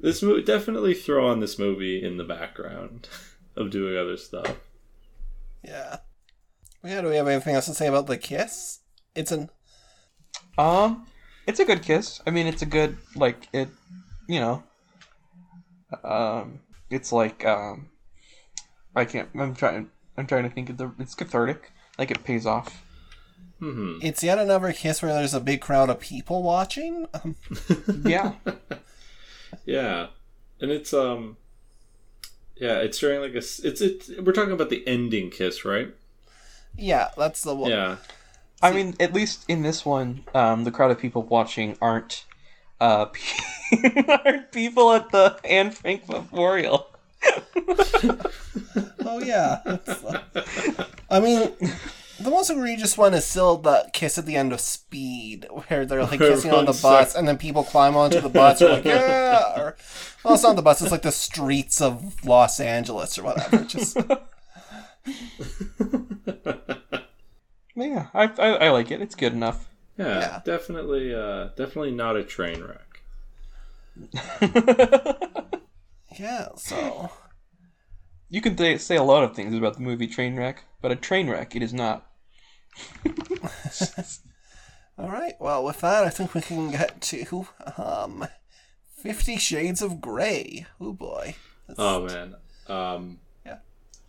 [0.00, 3.08] this movie, definitely throw on this movie in the background
[3.56, 4.56] of doing other stuff.
[5.62, 5.98] Yeah.
[6.84, 8.80] Yeah, do we have anything else to say about the kiss?
[9.14, 9.50] It's an
[10.58, 11.06] Um,
[11.46, 12.20] it's a good kiss.
[12.26, 13.68] I mean, it's a good like it,
[14.28, 14.62] you know.
[16.02, 16.60] Um,
[16.90, 17.90] it's like um,
[18.96, 19.28] I can't.
[19.38, 19.90] I'm trying.
[20.16, 20.92] I'm trying to think of the.
[20.98, 21.70] It's cathartic.
[21.98, 22.82] Like it pays off.
[23.60, 27.06] hmm it's yet another kiss where there's a big crowd of people watching.
[27.14, 27.36] Um,
[28.04, 28.34] Yeah.
[29.66, 30.06] Yeah,
[30.60, 31.36] and it's um,
[32.62, 33.38] yeah, it's during like a.
[33.38, 35.92] It's it's we're talking about the ending kiss, right?
[36.76, 37.70] yeah, that's the one.
[37.70, 37.96] Yeah.
[38.62, 42.24] I mean, at least in this one, um, the crowd of people watching aren't
[42.80, 43.06] uh
[44.24, 46.86] aren't people at the Anne Frank Memorial.
[49.04, 49.60] Oh yeah.
[49.66, 50.22] It's, uh,
[51.10, 51.50] I mean,
[52.22, 56.02] the most egregious one is still the kiss at the end of Speed, where they're
[56.04, 58.84] like kissing on the Everyone's bus, and then people climb onto the bus, and like
[58.84, 59.58] yeah.
[59.60, 59.76] Or,
[60.24, 63.64] well, it's not the bus; it's like the streets of Los Angeles or whatever.
[63.64, 63.96] Just
[67.74, 69.00] Yeah, I, I I like it.
[69.00, 69.68] It's good enough.
[69.98, 70.40] Yeah, Yeah.
[70.44, 73.02] definitely, uh, definitely not a train wreck.
[76.18, 76.48] yeah.
[76.56, 77.10] So
[78.28, 81.54] You can say a lot of things about the movie Trainwreck, but a train wreck
[81.56, 82.06] it is not.
[84.98, 85.34] All right.
[85.40, 87.46] Well, with that, I think we can get to
[87.76, 88.26] um,
[88.96, 90.66] Fifty Shades of Grey.
[90.80, 91.34] Oh boy.
[91.78, 92.34] Oh man,
[92.68, 93.58] um, Yeah.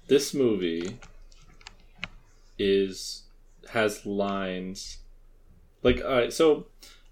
[0.07, 0.99] this movie
[2.59, 3.23] is
[3.71, 4.97] has lines
[5.81, 6.33] like all right.
[6.33, 6.67] So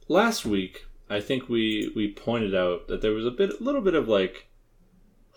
[0.07, 3.81] last week, I think we we pointed out that there was a bit, a little
[3.81, 4.47] bit of like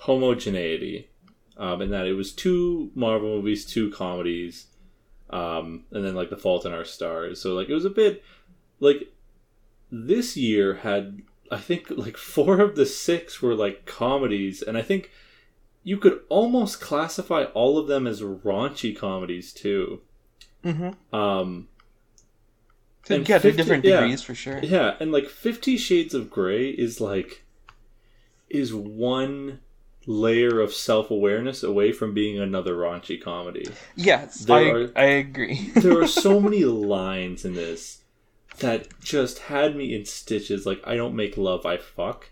[0.01, 1.09] homogeneity,
[1.57, 4.67] um, in that it was two Marvel movies, two comedies,
[5.35, 7.41] um, and then like The Fault in Our Stars.
[7.41, 8.23] So like it was a bit
[8.79, 9.13] like
[9.91, 14.83] this year had I think like four of the six were like comedies, and I
[14.83, 15.11] think
[15.83, 20.01] you could almost classify all of them as raunchy comedies too.
[20.65, 21.15] Mm-hmm.
[21.15, 21.69] Um,
[23.11, 24.01] And get 50 to different yeah.
[24.01, 24.61] degrees for sure.
[24.63, 27.45] yeah, and like Fifty Shades of Grey is like
[28.49, 29.59] is one
[30.07, 33.67] layer of self awareness away from being another raunchy comedy.
[33.97, 35.71] Yes, There I are- I agree.
[35.77, 38.01] there are so many lines in this
[38.61, 42.31] that just had me in stitches like i don't make love i fuck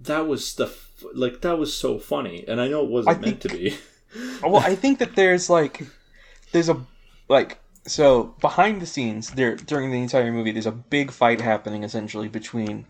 [0.00, 3.20] that was the f- like that was so funny and i know it wasn't I
[3.20, 3.76] meant to be
[4.42, 5.86] well, I think that there's like
[6.52, 6.80] there's a
[7.28, 11.84] like so behind the scenes there during the entire movie there's a big fight happening
[11.84, 12.86] essentially between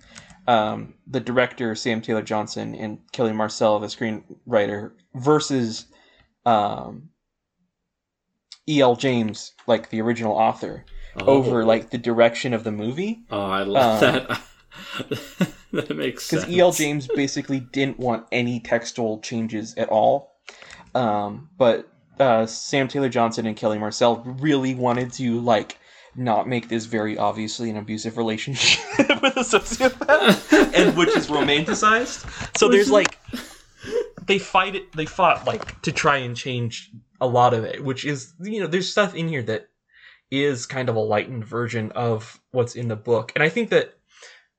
[0.50, 5.86] um, the director Sam Taylor Johnson and Kelly Marcel the screenwriter versus
[6.46, 7.10] um,
[8.68, 8.96] E.L.
[8.96, 10.84] James like the original author
[11.26, 11.66] over Oh.
[11.66, 14.42] like the direction of the movie oh i love Um, that
[15.72, 16.72] that makes sense because E.L.
[16.72, 20.36] James basically didn't want any textual changes at all.
[20.94, 21.88] Um, but
[22.20, 25.78] uh, Sam Taylor Johnson and Kelly Marcel really wanted to like
[26.16, 28.84] not make this very obviously an abusive relationship
[29.22, 32.56] with a sociopath, and which is romanticized.
[32.56, 33.18] So there's like
[34.26, 34.92] they fight it.
[34.92, 36.90] They fought like to try and change
[37.20, 39.68] a lot of it, which is you know there's stuff in here that
[40.30, 43.94] is kind of a lightened version of what's in the book, and I think that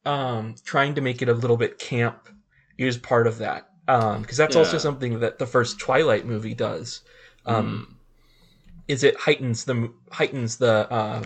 [0.06, 2.30] um, trying to make it a little bit camp
[2.78, 7.02] is part of that because that's also something that the first Twilight movie does.
[7.46, 7.98] Um,
[8.88, 11.24] is it heightens the heightens the uh,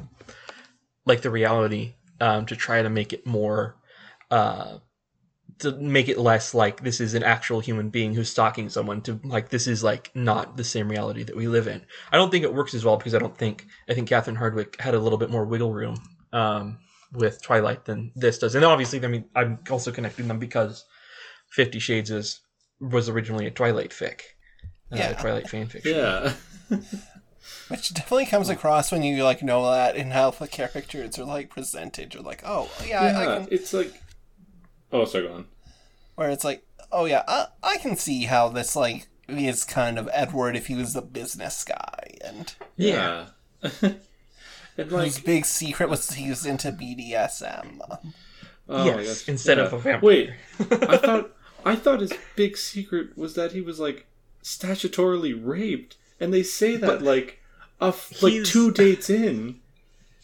[1.05, 3.75] like the reality um, to try to make it more
[4.31, 4.77] uh,
[5.59, 9.19] to make it less like this is an actual human being who's stalking someone to
[9.23, 11.81] like this is like not the same reality that we live in.
[12.11, 14.79] I don't think it works as well because I don't think I think Catherine Hardwicke
[14.79, 15.95] had a little bit more wiggle room
[16.33, 16.79] um,
[17.13, 18.55] with Twilight than this does.
[18.55, 20.83] And obviously, I mean, I'm also connecting them because
[21.51, 22.41] Fifty Shades is
[22.81, 24.21] was originally a Twilight fic,
[24.91, 25.13] uh, Yeah.
[25.13, 25.95] Twilight fan fiction.
[25.95, 26.33] Yeah.
[27.67, 31.49] Which definitely comes across when you like know that and how the characters are like
[31.49, 32.13] presented.
[32.13, 33.47] You're like, oh yeah, I, I can.
[33.51, 33.93] it's like.
[34.91, 35.45] Oh, sorry, go on.
[36.15, 40.09] Where it's like, oh yeah, I, I can see how this like is kind of
[40.13, 43.27] Edward if he was the business guy and Yeah.
[43.81, 43.99] and
[44.77, 47.79] his big secret was he was into BDSM.
[48.69, 49.63] oh Yes, gosh, instead yeah.
[49.65, 50.01] of a vampire.
[50.07, 50.29] Wait,
[50.59, 51.31] I thought
[51.65, 54.05] I thought his big secret was that he was like
[54.43, 57.39] statutorily raped, and they say that like
[57.81, 59.59] a f- like two dates in,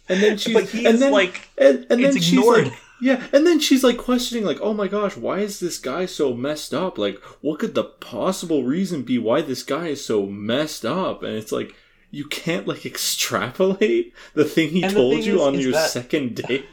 [0.10, 2.66] and then she's But he's, and then like, and, and then it's she's ignored.
[2.66, 6.06] like yeah, and then she's like questioning like oh my gosh, why is this guy
[6.06, 6.98] so messed up?
[6.98, 11.24] Like what could the possible reason be why this guy is so messed up?
[11.24, 11.74] And it's like
[12.12, 15.74] you can't like extrapolate the thing he And told thing you is- on is your
[15.74, 16.66] that- second date.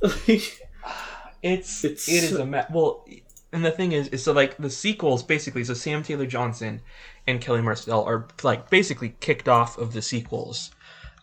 [0.00, 0.60] like,
[1.42, 3.04] It's, It's it is a ma- well,
[3.52, 5.62] and the thing is, is so like the sequels basically.
[5.64, 6.80] So Sam Taylor Johnson
[7.26, 10.70] and Kelly Marcel are like basically kicked off of the sequels,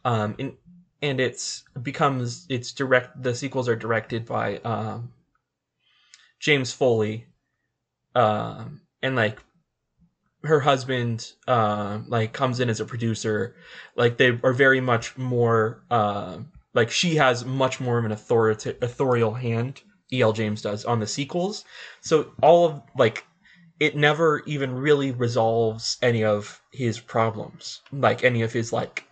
[0.05, 0.53] um, and
[1.01, 3.21] and it's becomes it's direct.
[3.21, 5.13] The sequels are directed by um,
[6.39, 7.27] James Foley,
[8.15, 9.39] um, and like
[10.43, 13.55] her husband uh, like comes in as a producer
[13.95, 16.37] like they are very much more uh,
[16.73, 19.81] like she has much more of an authorial hand
[20.11, 21.65] el james does on the sequels
[22.01, 23.25] so all of like
[23.83, 29.05] it never even really resolves any of his problems like any of his like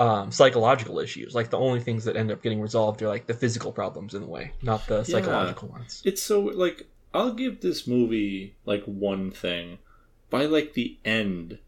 [0.00, 3.34] um, psychological issues like the only things that end up getting resolved are like the
[3.42, 6.78] physical problems in the way not the psychological ones it's so like
[7.14, 9.78] I'll give this movie like one thing.
[10.30, 11.58] By like the end,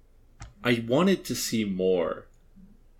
[0.62, 2.26] I wanted to see more,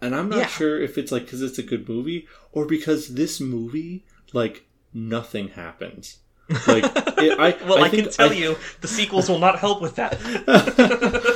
[0.01, 0.47] and I'm not Yeah.
[0.47, 4.65] sure if it's like because it's a good movie or because this movie like
[4.95, 6.21] nothing happens.
[6.67, 6.85] Like
[7.19, 9.95] it, I well i, think can tell I- you the sequels will not help with
[9.97, 10.19] that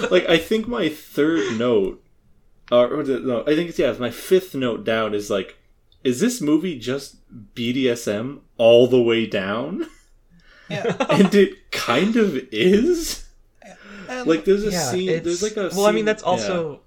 [0.10, 2.02] like I think my third note,
[2.72, 5.56] or, or no, I think it's yeah, my fifth note down is like,
[6.02, 7.16] is this movie just
[7.54, 9.86] BDSM all the way down?
[10.68, 10.96] Yeah.
[11.10, 13.26] and it kind of is.
[14.08, 15.86] And, Like there's a yeah, scene, there's like a well.
[15.86, 16.28] I mean, scene- that's yeah.
[16.28, 16.80] also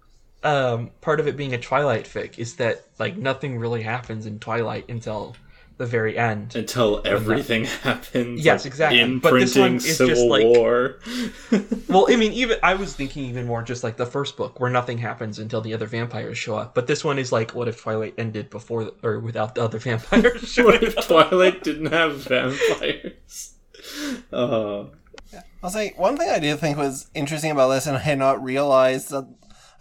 [0.43, 4.39] um, part of it being a Twilight fic is that like nothing really happens in
[4.39, 5.35] Twilight until
[5.77, 6.55] the very end.
[6.55, 8.43] until everything happens.
[8.43, 9.19] Yes, like exactly.
[9.19, 10.99] But this one is civil just, like- war.
[11.87, 14.69] well, I mean, even I was thinking even more just like the first book where
[14.71, 16.73] nothing happens until the other vampires show up.
[16.73, 19.79] But this one is like, what if Twilight ended before the, or without the other
[19.87, 20.55] vampires?
[20.57, 20.95] what if?
[21.07, 23.53] Twilight didn't have vampires?
[24.33, 24.85] Uh,
[25.63, 28.43] I'll say one thing I did think was interesting about this, and I had not
[28.43, 29.27] realized that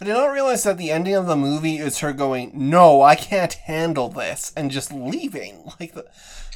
[0.01, 3.15] I did not realize that the ending of the movie is her going, "No, I
[3.15, 5.71] can't handle this," and just leaving.
[5.81, 6.05] Like the,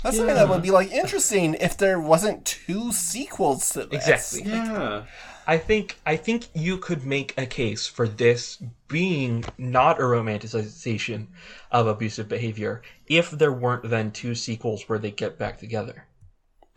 [0.02, 4.08] that's something that would be like interesting if there wasn't two sequels to this.
[4.08, 4.50] Exactly.
[4.50, 5.04] yeah.
[5.46, 11.26] I think I think you could make a case for this being not a romanticization
[11.70, 16.06] of abusive behavior if there weren't then two sequels where they get back together.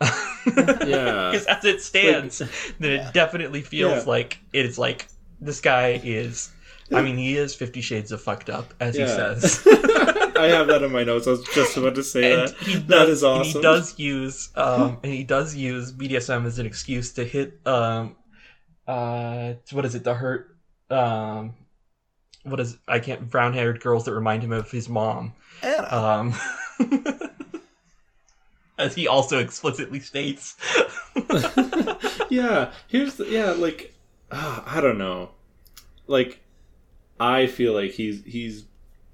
[0.46, 1.30] Yeah.
[1.30, 2.38] Because as it stands,
[2.78, 4.10] then it definitely feels Yeah.
[4.10, 5.08] like it is like
[5.40, 6.50] this guy is.
[6.92, 9.06] I mean, he is Fifty Shades of fucked up, as he Yeah.
[9.38, 9.62] says.
[10.36, 11.26] I have that in my notes.
[11.26, 12.56] I was just about to say and that.
[12.58, 13.52] he does, that is and awesome.
[13.52, 18.16] he does use um, and he does use BDSM as an excuse to hit um,
[18.88, 20.04] uh, what is it?
[20.04, 20.56] The hurt
[20.90, 21.54] um,
[22.42, 25.32] what is I can't brown haired girls that remind him of his mom.
[25.62, 25.88] Anna.
[25.96, 26.34] Um,
[28.78, 30.56] as he also explicitly states.
[32.28, 32.72] yeah.
[32.88, 33.52] Here's the yeah.
[33.52, 33.94] Like,
[34.30, 35.30] ah, I don't know.
[36.06, 36.40] Like,
[37.18, 38.64] I feel like he's he's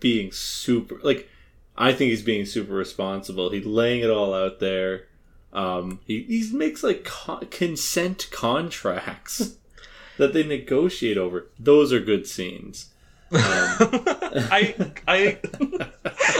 [0.00, 0.98] being super.
[1.02, 1.28] Like,
[1.76, 3.50] I think he's being super responsible.
[3.50, 5.06] He's laying it all out there.
[5.52, 9.56] Um, he he makes like con- consent contracts
[10.16, 11.48] that they negotiate over.
[11.58, 12.90] Those are good scenes.
[13.32, 14.74] Um, I
[15.06, 15.38] I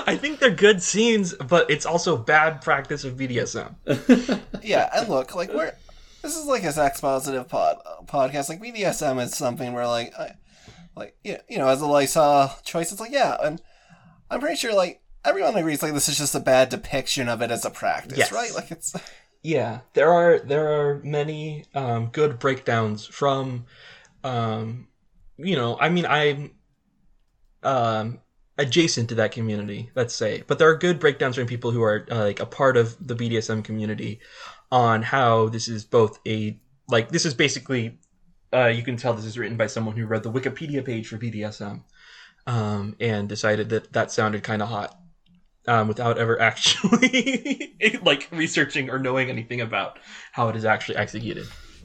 [0.07, 3.75] I think they're good scenes, but it's also bad practice of BDSM.
[4.63, 5.73] yeah, and look, like we're
[6.23, 8.49] this is like a sex positive pod podcast.
[8.49, 10.35] Like BDSM is something where like, I,
[10.97, 13.61] like you you know, as a lifestyle choice, it's like yeah, and
[14.31, 17.51] I'm pretty sure like everyone agrees like this is just a bad depiction of it
[17.51, 18.33] as a practice, Yes.
[18.33, 18.55] right?
[18.55, 18.95] Like it's
[19.43, 23.65] Yeah, there are there are many um, good breakdowns from,
[24.23, 24.89] um,
[25.39, 26.51] you know, I mean, I'm
[27.63, 28.21] um,
[28.59, 30.45] adjacent to that community, let's say.
[30.47, 33.15] But there are good breakdowns from people who are uh, like a part of the
[33.15, 34.21] BDSM community
[34.71, 37.99] on how this is both a like this is basically
[38.53, 41.19] uh, you can tell this is written by someone who read the Wikipedia page for
[41.19, 41.83] BDSM
[42.47, 44.99] um, and decided that that sounded kind of hot
[45.67, 49.99] um, without ever actually like researching or knowing anything about
[50.33, 51.47] how it is actually executed.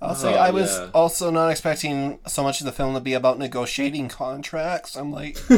[0.00, 0.90] I'll say Oh, I was yeah.
[0.92, 4.94] also not expecting so much of the film to be about negotiating contracts.
[4.94, 5.38] I'm like,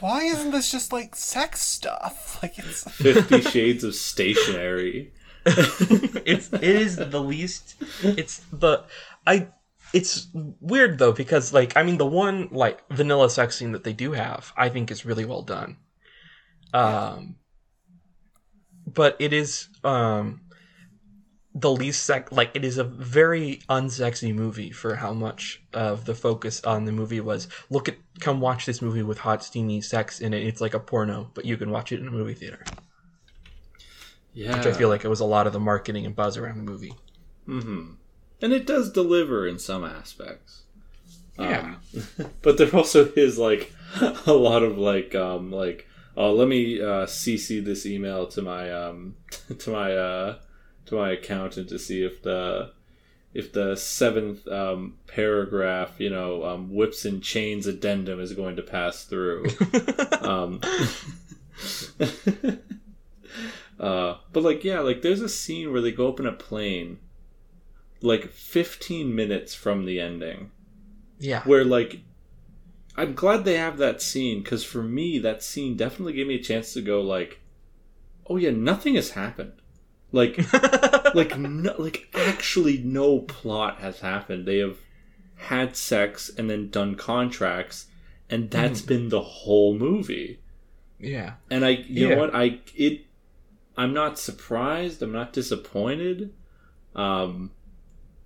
[0.00, 2.40] why isn't this just like sex stuff?
[2.42, 5.12] Like it's Fifty Shades of Stationary.
[6.26, 8.84] it's it is the least it's the
[9.26, 9.48] I
[9.92, 10.28] it's
[10.60, 14.12] weird though because like I mean the one like vanilla sex scene that they do
[14.12, 15.76] have I think is really well done.
[16.72, 17.36] Um
[18.86, 20.40] but it is um
[21.54, 26.14] the least sec like it is a very unsexy movie for how much of the
[26.14, 30.20] focus on the movie was look at come watch this movie with hot steamy sex
[30.20, 32.64] in it it's like a porno but you can watch it in a movie theater
[34.34, 36.56] Yeah, which I feel like it was a lot of the marketing and buzz around
[36.58, 36.92] the movie
[38.40, 40.62] and it does deliver in some aspects.
[41.38, 41.76] Yeah.
[42.18, 43.72] Um, but there also is like
[44.26, 48.72] a lot of like um like oh let me uh cc this email to my
[48.72, 49.16] um
[49.58, 50.38] to my uh
[50.86, 52.70] to my accountant to see if the
[53.32, 58.62] if the seventh um paragraph you know um whips and chains addendum is going to
[58.62, 59.44] pass through
[60.20, 60.60] um
[63.80, 66.98] uh but like yeah like there's a scene where they go up in a plane
[68.00, 70.50] like 15 minutes from the ending
[71.18, 72.00] yeah where like
[72.96, 76.42] I'm glad they have that scene because for me that scene definitely gave me a
[76.42, 77.40] chance to go like,
[78.28, 79.52] oh yeah, nothing has happened.
[80.12, 80.38] Like,
[81.14, 84.46] like no, like actually no plot has happened.
[84.46, 84.78] They have
[85.36, 87.86] had sex and then done contracts,
[88.30, 90.38] and that's been the whole movie.
[91.00, 92.14] yeah And I, you Yeah.
[92.14, 93.06] know what, I it,
[93.76, 95.02] I'm not surprised.
[95.02, 96.32] I'm not disappointed.
[96.94, 97.50] Um,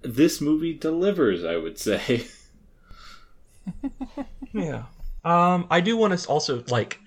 [0.02, 1.44] this movie delivers.
[1.44, 2.26] I would say.
[4.54, 4.84] Yeah.
[5.24, 7.00] Um, I do want to also like.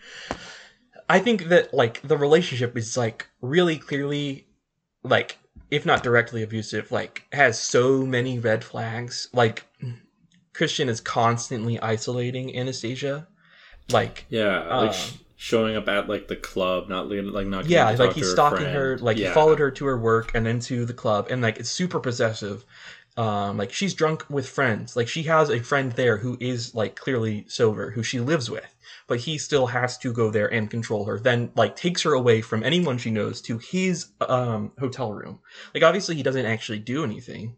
[1.09, 4.47] I think that like the relationship is like really clearly,
[5.03, 5.37] like
[5.71, 9.27] if not directly abusive, like has so many red flags.
[9.33, 9.65] Like
[10.53, 13.27] Christian is constantly isolating Anastasia.
[13.89, 17.63] Like Yeah, like Uh, sh- showing up at like the club, not like not.
[17.63, 18.75] getting yeah, like he's stalking friend.
[18.75, 18.97] her.
[18.99, 19.29] Like yeah.
[19.29, 21.99] he followed her to her work and then to the club, and like it's super
[21.99, 22.63] possessive.
[23.17, 24.95] Um, like she's drunk with friends.
[24.95, 28.75] Like she has a friend there who is like clearly sober, who she lives with,
[29.07, 31.19] but he still has to go there and control her.
[31.19, 35.39] Then like takes her away from anyone she knows to his um hotel room.
[35.73, 37.57] Like obviously he doesn't actually do anything.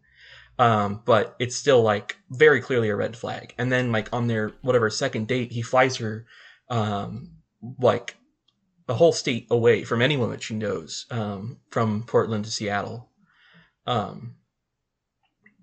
[0.58, 3.52] Um, but it's still like very clearly a red flag.
[3.58, 6.24] And then like on their whatever second date, he flies her
[6.70, 7.33] um
[7.78, 8.16] like
[8.88, 13.10] a whole state away from anyone that she knows um, from Portland to Seattle.
[13.86, 14.36] Um,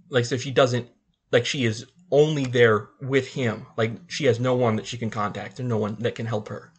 [0.09, 0.89] like so, she doesn't
[1.31, 3.67] like she is only there with him.
[3.77, 6.49] Like she has no one that she can contact and no one that can help
[6.49, 6.73] her.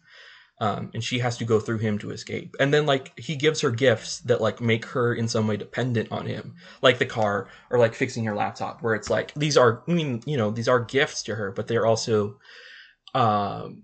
[0.61, 2.55] Um, and she has to go through him to escape.
[2.59, 6.11] And then like he gives her gifts that like make her in some way dependent
[6.11, 9.83] on him, like the car or like fixing her laptop, where it's like these are
[9.87, 12.37] I mean you know these are gifts to her, but they're also
[13.15, 13.83] um,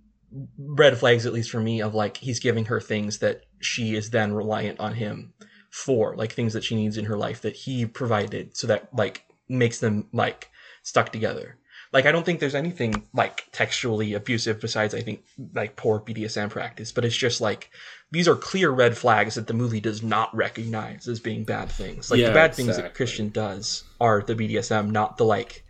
[0.57, 4.11] red flags at least for me of like he's giving her things that she is
[4.11, 5.33] then reliant on him
[5.71, 9.25] for like things that she needs in her life that he provided so that like
[9.47, 10.49] makes them like
[10.83, 11.57] stuck together.
[11.91, 15.23] Like i don't think there's anything like textually abusive besides i think
[15.55, 17.71] like poor bdsm practice but it's just like
[18.11, 22.11] these are clear red flags that the movie does not recognize as being bad things.
[22.11, 25.65] Like Yeah, the bad things that christian does are the bdsm not the like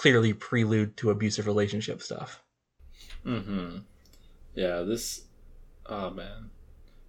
[0.00, 2.42] clearly prelude to abusive relationship stuff.
[3.26, 3.78] Mm-hmm.
[4.54, 5.22] Yeah, this.
[5.86, 6.50] Oh man.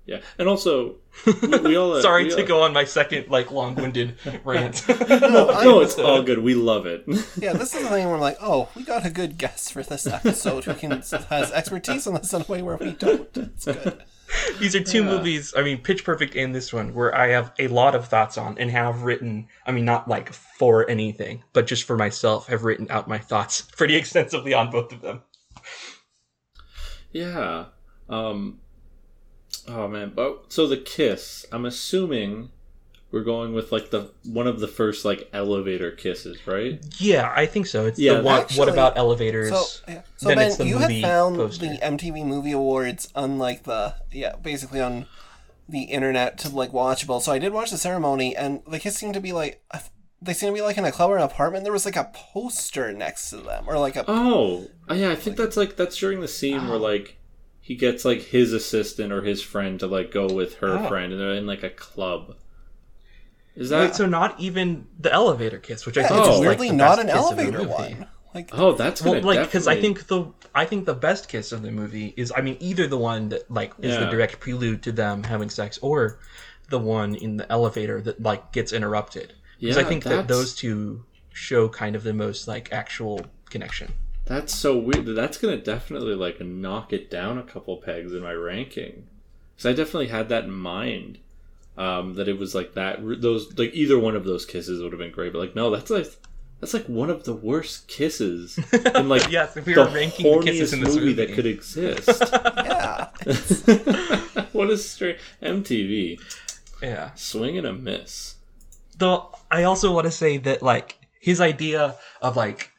[0.08, 0.96] Yeah, and also
[1.26, 1.94] we, we all.
[1.98, 4.84] uh, Sorry we to all- go on my second like long-winded rant.
[4.90, 6.40] no, I- No, it's all good.
[6.40, 7.04] We love it.
[7.38, 9.84] yeah, this is the thing where I'm like, oh, we got a good guest for
[9.84, 13.30] this episode who can has expertise on this in a way where we don't.
[13.38, 14.04] It's good.
[14.60, 17.68] These are two movies, I mean, Pitch Perfect and this one, where I have a
[17.68, 21.84] lot of thoughts on and have written, I mean, not like for anything, but just
[21.84, 25.22] for myself, have written out my thoughts pretty extensively on both of them.
[27.12, 27.66] Yeah.
[28.10, 28.60] Um.
[29.68, 30.12] Oh man.
[30.16, 31.46] But so the kiss.
[31.52, 32.50] I'm assuming
[33.12, 36.80] we're going with like the one of the first like elevator kisses, right?
[36.98, 37.86] Yeah, I think so.
[37.86, 39.50] It's Yeah, the one, actually- what about elevators?
[39.50, 40.02] So, yeah.
[40.18, 41.68] so Then Ben, it's the you had movie found poster.
[41.68, 45.06] the MTV Movie Awards, unlike the yeah, basically on
[45.68, 47.22] the internet to like watchable.
[47.22, 49.62] So I did watch the ceremony, and the kiss seemed to be like
[50.22, 51.64] they seem to be like in a club or an apartment.
[51.64, 55.16] There was like a poster next to them, or like a Oh, oh, yeah, I
[55.16, 56.82] think that's like that's during the scene where oh.
[56.82, 57.18] like
[57.60, 60.88] he gets like his assistant or his friend to like go with her Oh.
[60.88, 62.36] friend, and they're in like a club.
[63.56, 63.80] Is that?
[63.80, 66.34] Wait, so not even the elevator kiss, which I yeah, think it's Oh.
[66.34, 68.08] is like weirdly the not best an kiss elevator one.
[68.34, 71.64] Like oh, that's Well, like because I think the I think the best kiss of
[71.64, 74.92] the movie is I mean either the one that like is the direct prelude to
[74.92, 76.20] them having sex or
[76.70, 79.34] the one in the elevator that like gets interrupted.
[79.62, 83.94] Because I think that those two show kind of the most like actual connection.
[84.26, 85.06] That's so weird.
[85.06, 89.08] That's gonna definitely like knock it down a couple pegs in my ranking.
[89.56, 91.20] Because I definitely had that in mind.
[91.78, 93.00] Um, that it was like that.
[93.22, 95.90] Those like either one of those kisses would have been great, but like no, that's
[95.90, 96.08] like
[96.60, 98.60] that's like one of the worst kisses
[98.96, 101.26] in like Yes, if we the were ranking the kisses horniest in this movie, movie.
[101.26, 102.08] that could exist.
[102.58, 106.20] yeah, what a straight MTV
[106.82, 107.14] Yeah.
[107.16, 108.36] swing and a miss.
[109.02, 112.70] Though I also want to say that like his idea of like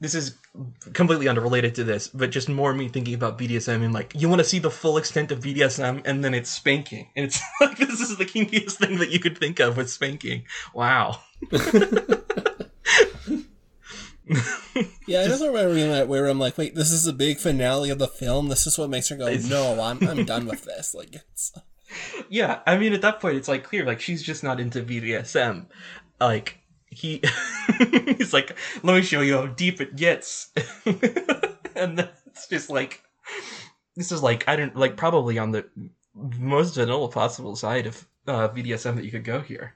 [0.00, 0.34] this is
[0.94, 4.38] completely unrelated to this, but just more me thinking about BDSM and like you want
[4.38, 7.10] to see the full extent of BDSM and then it's spanking.
[7.14, 10.44] And it's like this is the kinkiest thing that you could think of with spanking.
[10.72, 11.20] Wow.
[11.52, 11.60] yeah.
[15.20, 17.98] I don't remember reading that where I'm like, wait, this is the big finale of
[17.98, 18.48] the film.
[18.48, 20.94] This is what makes her go, no, I'm I'm done with this.
[20.94, 21.52] Like it's
[22.28, 25.66] Yeah, I mean at that point it's like clear like she's just not into BDSM.
[26.20, 26.58] Like
[26.88, 27.22] he
[28.18, 30.50] he's like, let me show you how deep it gets.
[31.74, 33.02] and then it's just like
[33.96, 35.66] this is like I don't like probably on the
[36.14, 39.74] most vanilla possible side of uh, BDSM that you could go here.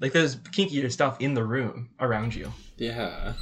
[0.00, 2.52] Like there's kinkier stuff in the room around you.
[2.76, 3.34] Yeah.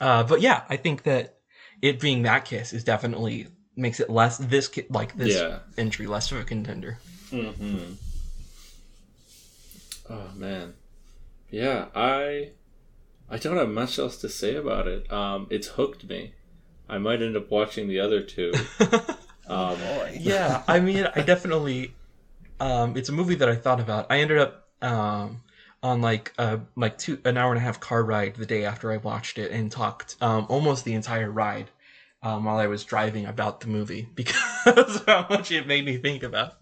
[0.00, 1.38] Uh, but yeah, I think that
[1.82, 5.60] it being that kiss is definitely makes it less this ki- like this Yeah.
[5.78, 6.98] entry less of a contender.
[7.30, 7.92] Mm-hmm.
[10.12, 10.74] Oh man,
[11.50, 11.86] yeah.
[11.94, 12.50] I
[13.28, 15.10] I don't have much else to say about it.
[15.12, 16.34] Um, it's hooked me.
[16.88, 18.52] I might end up watching the other two.
[19.50, 19.76] Um,
[20.18, 21.92] yeah, I mean, I definitely.
[22.60, 24.06] Um, it's a movie that I thought about.
[24.10, 25.42] I ended up um,
[25.82, 28.92] on like uh, like two an hour and a half car ride the day after
[28.92, 31.70] I watched it and talked um, almost the entire ride
[32.22, 35.96] um, while I was driving about the movie because of how much it made me
[35.96, 36.58] think about.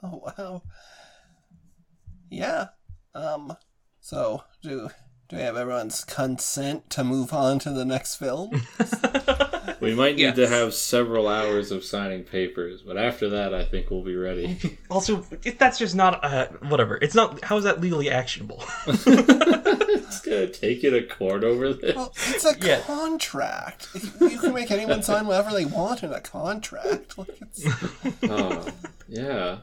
[0.02, 0.62] Oh wow.
[2.30, 2.68] Yeah.
[3.14, 3.56] Um.
[4.00, 4.88] So do
[5.28, 8.50] do we have everyone's consent to move on to the next film?
[9.80, 13.90] we might need to have several hours of signing papers, but after that, I think
[13.90, 14.58] we'll be ready.
[14.90, 16.96] Also, if that's just not uh, whatever.
[17.00, 17.44] It's not.
[17.44, 18.60] How is that legally actionable?
[18.86, 21.94] it's gonna take you to court over this.
[21.94, 22.80] well, it's a Yeah.
[22.80, 23.88] contract.
[24.20, 27.16] You can make anyone sign whatever they want in a contract.
[27.18, 27.64] Like it's,
[28.24, 28.66] Oh,
[29.08, 29.58] yeah.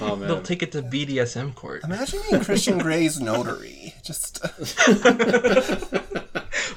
[0.00, 0.28] Oh man.
[0.28, 1.82] They'll take it to BDSM court.
[1.84, 3.94] imagine being Christian Grey's notary.
[4.04, 4.44] Just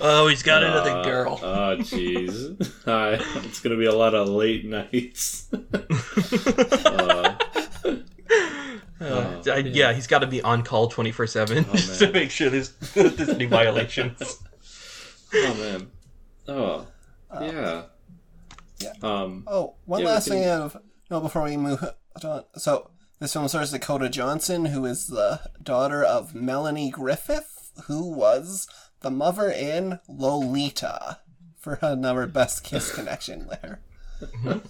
[0.01, 1.39] Oh, he's got another Uh, girl.
[1.41, 2.71] Oh, jeez.
[2.85, 3.13] Hi.
[3.45, 5.47] It's gonna be a lot of late nights.
[5.53, 7.35] uh,
[9.01, 12.31] Uh, I- yeah, he's got to be on call twenty four seven just to make
[12.31, 14.39] sure there's there's any violations.
[15.33, 15.87] oh man.
[16.47, 16.87] Oh.
[17.41, 17.83] Yeah.
[18.79, 18.93] yeah.
[19.03, 19.43] Um.
[19.47, 20.77] oh, one Yeah, last we can- thing of
[21.11, 21.83] no before we move
[22.23, 22.43] on.
[22.55, 28.67] So this film stars Dakota Johnson, who is the daughter of Melanie Griffith, who was
[29.01, 31.19] the mother in Lolita.
[31.59, 33.81] For another best kiss connection there.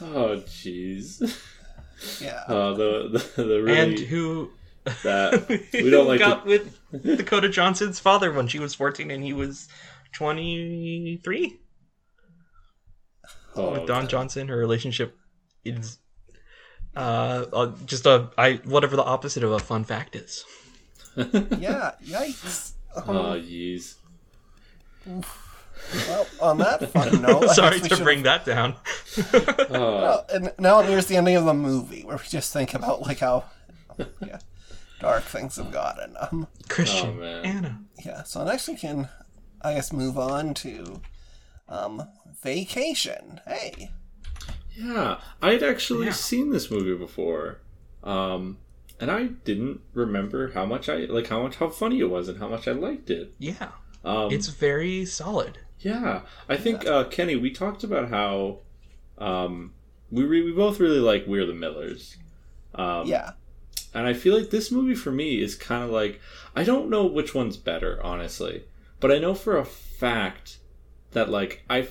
[0.00, 1.38] Oh, jeez.
[2.20, 2.42] Yeah.
[2.48, 4.50] Oh, the the, the really and who
[5.04, 9.22] that we don't like got to, with Dakota Johnson's father when she was fourteen and
[9.22, 9.68] he was
[10.12, 11.60] twenty three.
[13.54, 15.16] oh, with Don Johnson, her relationship
[15.64, 15.98] is
[16.96, 20.44] uh, uh just a I whatever the opposite of a fun fact is.
[21.16, 22.72] Yeah, yikes.
[22.96, 23.02] Oh,
[23.40, 23.94] jeez.
[25.06, 28.76] Well, on that fun note, I Sorry guess we to should- bring that down.
[29.16, 33.02] Oh, Well, and now here's the ending of the movie, where we just think about
[33.02, 33.44] like how
[34.24, 34.38] yeah,
[35.00, 36.14] dark things have gotten.
[36.20, 37.44] Um, Christian, Oh, man.
[37.44, 37.80] Anna.
[38.04, 38.22] yeah.
[38.22, 39.08] So next we can,
[39.60, 41.02] I guess, move on to
[41.68, 42.08] um,
[42.42, 43.40] vacation.
[43.46, 43.90] Hey,
[44.76, 45.20] yeah.
[45.40, 46.12] I had actually Yeah.
[46.12, 47.58] seen this movie before,
[48.02, 48.58] um,
[49.00, 52.38] and I didn't remember how much I like how much how funny it was and
[52.38, 53.34] how much I liked it.
[53.38, 53.70] Yeah,
[54.04, 55.58] Um, it's very solid.
[55.80, 58.58] Yeah, I think uh, Kenny, we talked about how
[59.18, 59.72] um,
[60.10, 62.16] we re- we both really like We're the Millers.
[62.74, 63.32] Um, yeah,
[63.92, 66.20] and I feel like this movie for me is kind of like
[66.54, 68.64] I don't know which one's better, honestly,
[69.00, 70.58] but I know for a fact
[71.12, 71.82] that like I,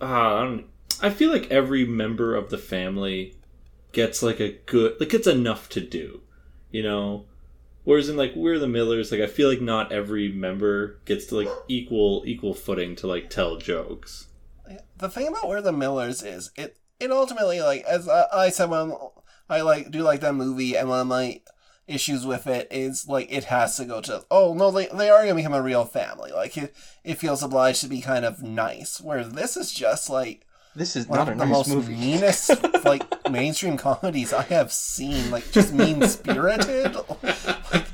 [0.00, 0.66] uh, I don't,
[1.02, 3.36] I feel like every member of the family
[3.92, 6.20] gets like a good like it's enough to do,
[6.70, 7.26] you know.
[7.84, 11.36] Whereas in like We're the Millers, like I feel like not every member gets to
[11.36, 14.28] like equal equal footing to like tell jokes.
[14.96, 18.70] the thing about where the Millers is it it ultimately like as I, I said
[18.70, 18.94] when
[19.48, 21.40] I like do like that movie and one of my
[21.88, 25.22] issues with it is like it has to go to oh no they, they are
[25.22, 26.72] gonna become a real family like it
[27.02, 31.06] it feels obliged to be kind of nice where this is just like This is
[31.08, 31.94] one not a of the nice most movie.
[31.94, 32.50] meanest
[32.84, 37.86] like mainstream comedies I have seen like just mean spirited like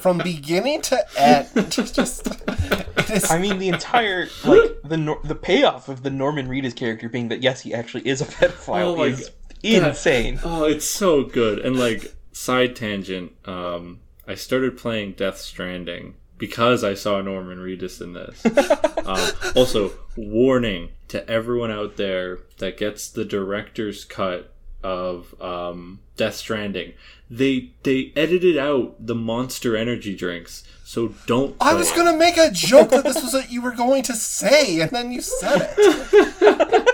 [0.00, 5.34] from beginning to end just it is I mean, the entire like the nor- the
[5.34, 8.96] payoff of the Norman Reedus character being that yes, he actually is a pedophile Oh
[8.96, 9.86] my is God.
[9.88, 10.40] insane.
[10.44, 11.60] Oh, it's so good.
[11.60, 18.00] And like side tangent, um, I started playing Death Stranding because I saw Norman Reedus
[18.00, 18.44] in this.
[19.06, 24.52] um, also, warning to everyone out there that gets the director's cut
[24.82, 26.94] of um, Death Stranding.
[27.30, 31.56] They they edited out the Monster Energy drinks, so don't.
[31.60, 31.96] I was it.
[31.96, 35.12] gonna make a joke that this was what you were going to say, and then
[35.12, 36.84] you said it.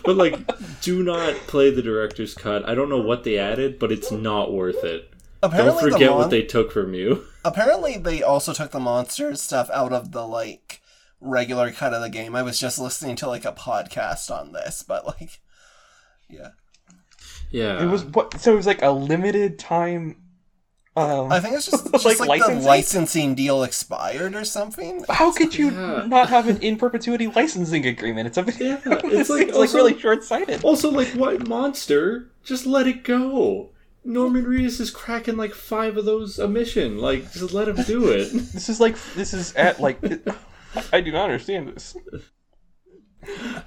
[0.04, 2.66] but like, do not play the director's cut.
[2.66, 5.12] I don't know what they added, but it's not worth it.
[5.42, 7.24] Apparently, Don't forget mon- what they took from you.
[7.44, 10.80] Apparently they also took the monster stuff out of the like
[11.20, 12.34] regular cut of the game.
[12.36, 15.40] I was just listening to like a podcast on this, but like,
[16.28, 16.50] yeah,
[17.50, 18.40] Yeah, It was what?
[18.40, 20.16] So it was like a limited time.
[20.96, 22.64] Um, I think it's just, just Like like, the licensing?
[22.66, 25.04] licensing deal expired or something.
[25.08, 26.04] how could you Yeah.
[26.06, 28.26] not have an in perpetuity licensing agreement?
[28.26, 30.64] It's a Yeah, it's it's like like, also- really short sighted.
[30.64, 32.30] Also, like, what monster?
[32.42, 33.70] Just let it go.
[34.04, 36.98] Norman Reedus is cracking like five of those a mission.
[36.98, 38.32] Like, just let him do it.
[38.32, 39.98] This is like this is at like
[40.92, 41.96] I do not understand this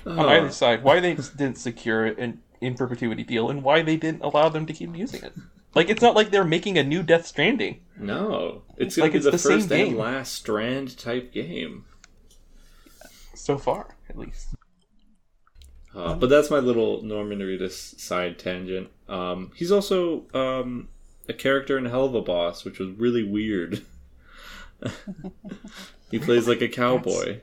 [0.06, 0.30] on Oh.
[0.30, 0.52] either uh.
[0.52, 0.84] side.
[0.84, 4.74] Why they didn't secure an in perpetuity deal and why they didn't allow them to
[4.74, 5.34] keep using it.
[5.76, 7.82] Like it's not like they're making a new Death Stranding.
[7.98, 9.98] No, it's Like, it's the, the same first and game.
[9.98, 11.86] last Strand type game.
[13.36, 14.48] So far, at least.
[15.96, 18.90] Uh, but that's my little Norman Reedus side tangent.
[19.10, 20.88] Um, he's also um,
[21.28, 23.82] a character in Helluva Boss, which was really weird.
[26.12, 27.42] he plays like a cowboy.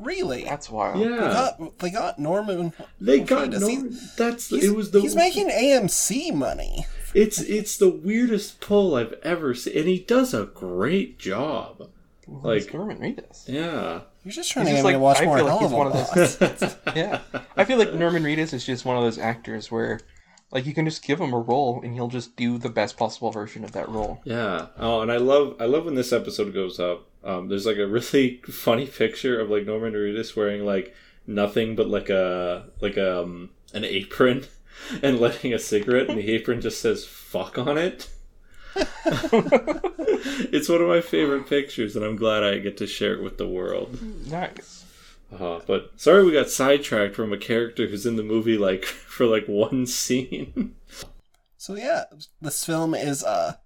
[0.00, 0.98] Really, That's wild.
[1.00, 2.72] they Yeah, got they got Norman.
[3.00, 3.60] they got Reedus.
[3.60, 3.98] Norman.
[4.18, 6.86] That's He's, it was the he's making AMC money.
[7.14, 11.88] It's it's the weirdest pull I've ever seen, and he does a great job.
[12.26, 13.44] Like Like, Norman Reedus.
[13.48, 15.58] yeah, You're just trying He's to just get me to watch I more feel like
[15.60, 17.20] he's of a one of those- Yeah,
[17.56, 20.00] I feel like Norman Reedus is just one of those actors where,
[20.50, 23.30] like, you can just give him a role and he'll just do the best possible
[23.30, 24.20] version of that role.
[24.24, 24.66] yeah.
[24.78, 27.06] Oh, and I love I love when this episode goes up.
[27.22, 30.94] Um, there's like a really funny picture of like Norman Reedus wearing like
[31.26, 34.44] nothing but like a like um an apron
[35.02, 38.08] and lighting a cigarette, and the apron just says "fuck" on it.
[40.52, 43.38] it's one of my favorite pictures, and I'm glad I get to share it with
[43.38, 43.98] the world.
[44.26, 44.84] Nice.
[45.32, 49.26] Uh, but sorry we got sidetracked from a character who's in the movie like for
[49.26, 50.76] like one scene.
[51.56, 52.04] So yeah,
[52.40, 53.58] this film is a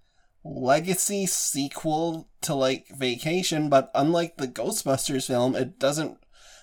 [0.45, 6.19] legacy sequel to like Vacation, but unlike the Ghostbusters film, it doesn't.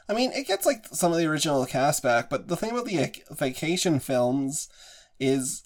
[0.08, 2.86] I mean, it gets like some of the original cast back, but the thing about
[2.86, 4.70] the Vacation films
[5.20, 5.64] is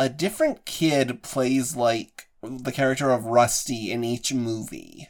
[0.00, 5.08] a different kid plays like the character of Rusty in each movie.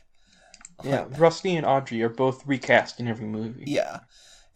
[0.82, 3.62] Yeah, Rusty and Audrey are both recast in every movie.
[3.68, 4.00] Yeah.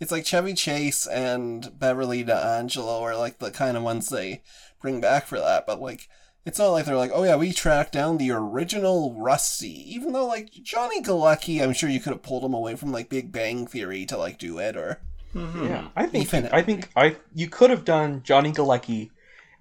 [0.01, 4.43] It's like Chevy Chase and Beverly D'Angelo are like the kind of ones they
[4.83, 6.09] bring back for that, but like
[6.45, 9.95] it's not like they're like, oh yeah, we tracked down the original Rusty.
[9.95, 13.09] Even though like Johnny Galecki, I'm sure you could have pulled him away from like
[13.09, 15.01] Big Bang Theory to like do it or
[15.33, 15.67] mm-hmm.
[15.67, 19.11] Yeah, I think Ethan I think I you could have done Johnny Galecki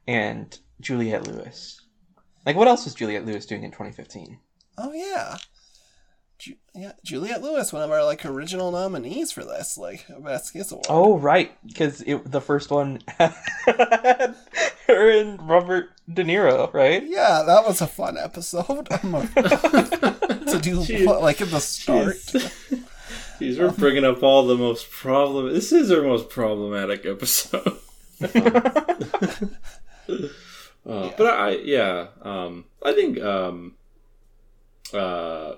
[0.08, 1.82] and Juliette Lewis.
[2.46, 4.38] Like, what else was Juliette Lewis doing in 2015?
[4.80, 5.38] oh yeah.
[6.40, 10.72] Ju- yeah, Juliette Lewis, one of our like original nominees for this, like Best Kiss
[10.72, 10.88] Award.
[10.90, 14.36] Oh, right, because it the first one had
[14.88, 17.04] her and Robert De Niro, right?
[17.06, 18.88] Yeah, that was a fun episode.
[18.92, 21.06] I'm a- to do Jeez.
[21.22, 22.16] like at the start.
[23.40, 25.54] Jeez, we're bringing up all the most problem.
[25.54, 27.78] This is our most problematic episode.
[30.86, 33.76] Uh, But I, yeah, um, I think um,
[34.94, 35.56] uh,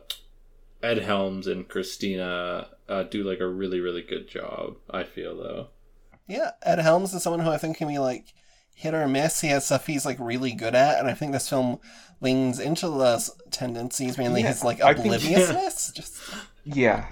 [0.83, 4.75] Ed Helms and Christina uh, do like a really, really good job.
[4.89, 5.67] I feel though.
[6.27, 8.33] Yeah, Ed Helms is someone who I think can be like
[8.75, 9.41] hit or miss.
[9.41, 11.79] He has stuff he's like really good at, and I think this film
[12.21, 15.91] leans into those tendencies, mainly Yeah, his like I think- obliviousness.
[15.91, 16.17] Just
[16.63, 17.07] Yeah,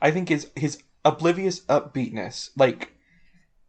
[0.00, 2.92] I think his his oblivious upbeatness, like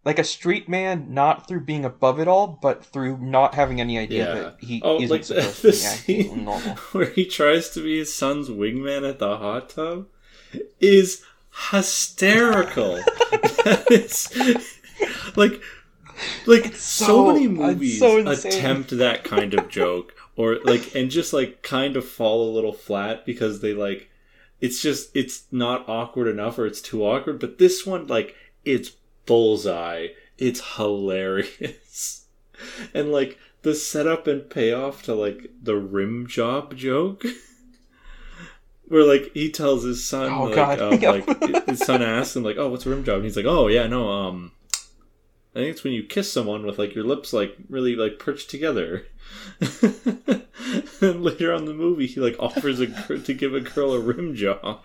[0.07, 3.99] like a street man, not through being above it all, but through not having any
[3.99, 4.33] idea Yeah.
[4.41, 6.75] that he Oh, isn't like the, supposed the to be scene normal.
[6.93, 10.07] where he tries to be his son's wingman at the hot tub
[10.79, 11.23] is
[11.71, 12.99] hysterical.
[13.91, 14.35] it's
[15.37, 15.61] like,
[16.45, 21.33] like so, so- many movies so attempt that kind of joke, or like, and just
[21.33, 24.09] like kind of fall a little flat because they like,
[24.61, 27.39] it's just it's not awkward enough, or it's too awkward.
[27.39, 28.35] But this one, like,
[28.65, 28.91] it's
[29.27, 30.07] bullseye.
[30.39, 32.25] It's hilarious.
[32.93, 37.23] and like the setup and payoff to like the rim job joke
[38.87, 40.81] where like he tells his son Oh, like, God.
[40.81, 43.45] um, like his son asks him like oh what's a rim job and he's like
[43.45, 44.51] oh yeah no um
[45.53, 48.49] i think it's when you kiss someone with like your lips like really like perched
[48.49, 49.05] together
[51.01, 52.87] and later on in the movie he like offers a
[53.19, 54.81] to give a girl a rim job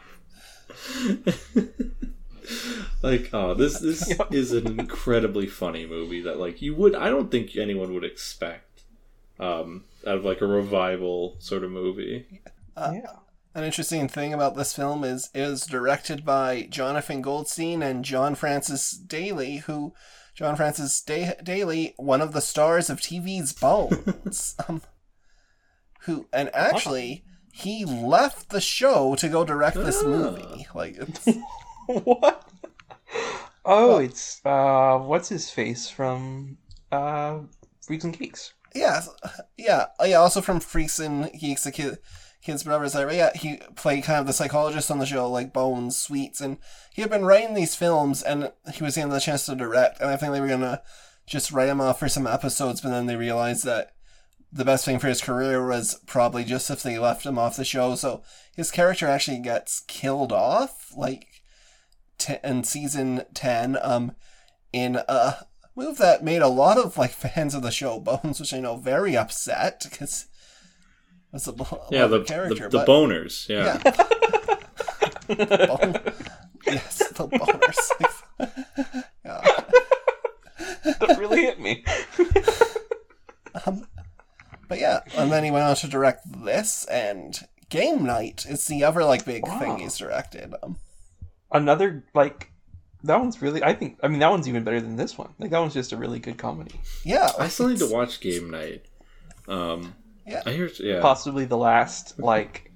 [3.03, 4.33] like oh this this Yep.
[4.33, 8.83] is an incredibly funny movie that like you would i don't think anyone would expect
[9.41, 12.41] um out of like a revival sort of movie
[12.77, 13.01] yeah.
[13.55, 18.35] An interesting thing about this film is it was directed by Jonathan Goldstein and John
[18.35, 19.93] Francis Daly, who
[20.35, 24.81] John Francis da- Daly, one of the stars of TV's Bones, um,
[26.05, 30.07] who and actually he left the show to go direct this Ah.
[30.09, 30.67] movie.
[30.75, 31.29] Like it's
[31.87, 32.49] what?
[33.65, 36.59] Oh, it's uh, what's his face from
[36.91, 37.41] uh,
[37.87, 38.55] Freaks and Geeks.
[38.75, 39.03] yeah,
[39.57, 40.17] yeah, yeah.
[40.17, 41.99] Also from Freaks and Geeks, the kid.
[42.43, 42.91] Kids whatever.
[42.91, 46.41] Brothers, like, yeah, he played kind of the psychologist on the show, like Bones, Sweets,
[46.41, 46.59] and
[46.93, 50.11] he had been writing these films, and he was getting the chance to direct, and
[50.11, 50.83] I think they were gonna
[51.25, 53.93] just write him off for some episodes, but then they realized that
[54.53, 57.65] the best thing for his career was probably just if they left him off the
[57.65, 58.25] show, so
[58.57, 61.32] his character actually gets killed off, like,
[62.19, 64.13] t- in season 10, um,
[64.73, 68.55] in a move that made a lot of, like, fans of the show, Bones, which
[68.55, 70.27] I know, very upset, because
[71.33, 73.81] it's a, a yeah the, character, the, the boners yeah,
[75.29, 75.67] yeah.
[75.67, 75.97] Bone-
[76.67, 77.93] yes, the boners.
[79.25, 79.41] yeah.
[80.85, 81.85] That really hit me.
[84.69, 88.47] But yeah, and then he went on to direct this and Game Night.
[88.49, 90.55] It's the other like big thing he's directed.
[90.63, 90.79] Um,
[91.53, 92.51] Another like
[93.05, 93.63] that one's really.
[93.63, 93.99] I think.
[94.03, 95.35] I mean, that one's even better than this one.
[95.39, 96.81] Like that one's just a really good comedy.
[97.05, 98.87] yeah, i still need to watch game night
[99.49, 99.95] um
[100.27, 100.43] Yeah.
[100.47, 102.71] i hear yeah Possibly the last like.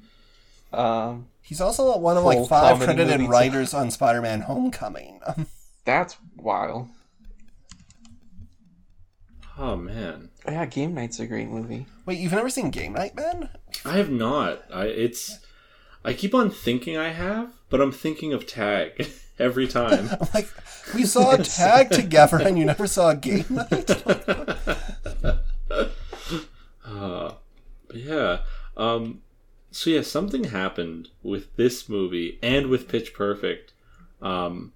[0.72, 5.20] Um, He's also one of like five credited writers on Spider-Man: Homecoming.
[5.84, 6.88] That's wild.
[9.58, 11.86] oh man Yeah, Game Night's a great movie.
[12.04, 13.48] wait, you've never seen Game Night, Ben?
[13.84, 14.64] I have not.
[14.72, 15.38] I it's
[16.06, 19.08] I keep on thinking I have, but I'm thinking of Tag
[19.40, 20.08] every time.
[20.08, 20.48] I'm like,
[20.94, 23.90] we saw a tag together, and you never saw a Game Night.
[26.84, 27.32] uh,
[27.88, 28.38] but yeah.
[28.76, 29.22] Um
[29.72, 33.72] so yeah, something happened with this movie and with Pitch Perfect.
[34.22, 34.72] Um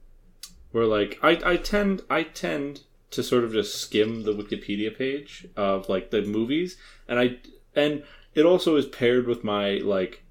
[0.73, 2.81] where like I, I tend I tend
[3.13, 6.77] to sort of just skim the Wikipedia page of like the movies
[7.07, 7.37] and I
[7.77, 8.03] and
[8.35, 10.25] it also is paired with my like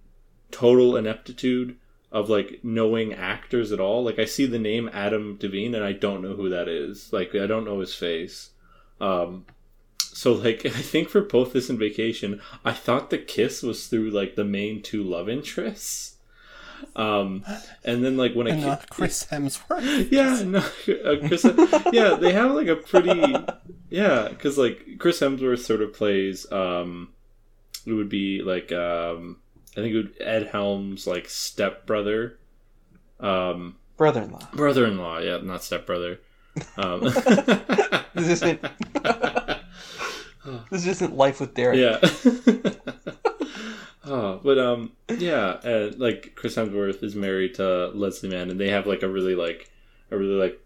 [0.51, 1.77] total ineptitude
[2.11, 4.03] of like knowing actors at all.
[4.03, 7.13] Like I see the name Adam DeVine and I don't know who that is.
[7.13, 8.51] Like I don't know his face.
[8.99, 9.45] Um
[9.99, 14.09] so like I think for both this and vacation, I thought the kiss was through
[14.09, 16.17] like the main two love interests.
[16.95, 17.43] Um
[17.83, 20.07] and then like when I not Chris Hemsworth.
[20.11, 21.43] yeah, no, uh, Chris.
[21.93, 23.35] yeah, they have like a pretty
[23.89, 26.51] yeah, because like Chris Hemsworth sort of plays.
[26.51, 27.13] um
[27.85, 29.37] It would be like um
[29.77, 32.37] I think it would Ed Helms like stepbrother,
[33.19, 34.49] um Brother-in-law.
[34.53, 35.19] brother-in-law.
[35.19, 36.19] Yeah, not stepbrother.
[36.77, 37.01] Um,
[38.15, 38.61] This isn't.
[40.71, 41.77] this isn't Life with Derek.
[41.77, 41.99] yeah.
[44.05, 48.69] oh, but um, yeah, uh, like Chris Hemsworth is married to Leslie Mann, and they
[48.69, 49.69] have like a really like
[50.11, 50.59] a really like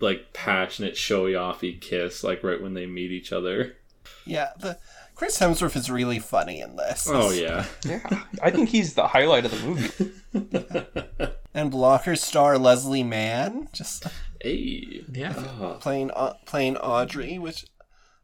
[0.00, 3.76] like passionate, showy offy kiss, like right when they meet each other.
[4.24, 4.78] Yeah, the
[5.18, 7.06] Chris Hemsworth is really funny in this.
[7.10, 11.34] Oh yeah, Yeah, I think he's the highlight of the movie.
[11.54, 14.06] And Blocker star Leslie Mann just
[14.40, 15.34] hey, Yeah.
[15.60, 17.66] oh, playing uh, playing Audrey, which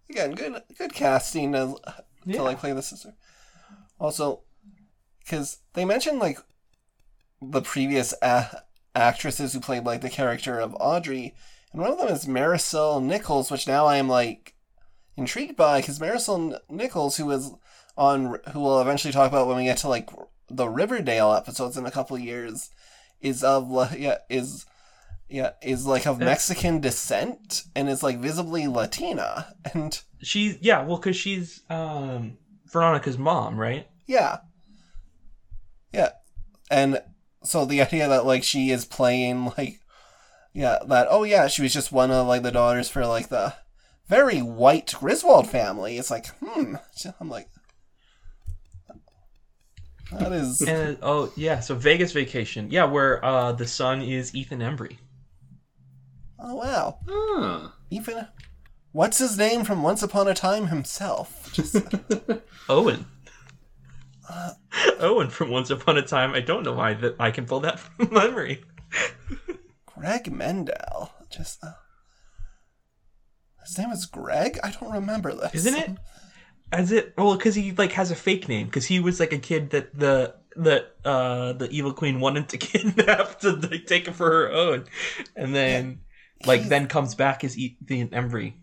[0.09, 1.75] again, good good casting to,
[2.31, 3.15] to like play the sister.
[3.99, 4.43] Also,
[5.19, 6.39] because they mentioned like
[7.43, 8.63] the previous a-
[8.95, 11.35] actresses who played like the character of Audrey,
[11.73, 14.54] and one of them is Marisol Nichols, which now I am like
[15.17, 17.53] intrigued by because Marisol Nichols, who is
[17.97, 20.11] on, who we'll eventually talk about when we get to like
[20.49, 22.71] the Riverdale episodes in a couple years,
[23.21, 24.67] is of yeah is
[25.29, 29.55] yeah, is like of Mexican descent and is like visibly Latina.
[29.75, 32.39] And She's yeah, well, because she's um
[32.71, 33.87] Veronica's mom, right?
[34.07, 34.39] yeah.
[35.93, 36.11] Yeah.
[36.71, 37.03] And
[37.43, 39.81] so the idea that like she is playing like
[40.53, 43.55] yeah, that oh yeah, she was just one of like the daughters for like the
[44.07, 45.99] very white Griswold family.
[45.99, 46.77] It's like, hmm.
[47.21, 47.49] I'm like
[50.13, 54.61] that is And oh yeah, so Vegas Vacation, yeah, where uh the son is Ethan
[54.61, 54.99] Embry.
[56.39, 56.99] oh wow.
[57.09, 57.69] Huh.
[57.91, 58.29] Even
[58.93, 61.53] what's his name from Once Upon a Time himself?
[61.53, 61.77] Just
[62.69, 63.07] Owen.
[65.01, 66.33] Owen from Once Upon a Time.
[66.35, 68.63] I don't know why that I can pull that from memory.
[69.87, 71.11] Greg Mendell.
[71.31, 71.73] Just uh,
[73.67, 74.59] his name is Greg.
[74.63, 75.55] I don't remember this.
[75.55, 75.91] Isn't it?
[76.73, 79.39] As it well, because he like has a fake name because he was like a
[79.39, 84.15] kid that the that uh the evil queen wanted to kidnap to like, take him
[84.15, 84.85] for her own,
[85.37, 86.01] and then
[86.47, 88.55] like He's- then comes back as Ethan Embry.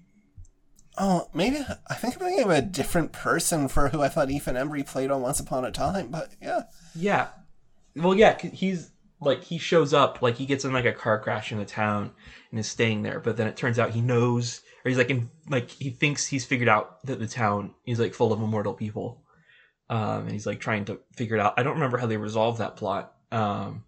[0.98, 1.58] Oh, maybe
[1.90, 5.10] I think I'm thinking of a different person for who I thought Ethan Embry played
[5.10, 6.10] on Once Upon a Time.
[6.12, 6.64] But yeah,
[6.96, 7.28] Yeah.
[7.96, 8.92] Well, yeah, he's
[9.22, 12.12] like he shows up like he gets in like a car crash in the town
[12.52, 15.30] and is staying there, but then it turns out he knows or he's like in
[15.50, 19.24] like he thinks he's figured out that the town is like full of immortal people.
[19.90, 21.54] Um and he's like trying to figure it out.
[21.58, 23.14] I don't remember how they resolve that plot.
[23.32, 23.84] Um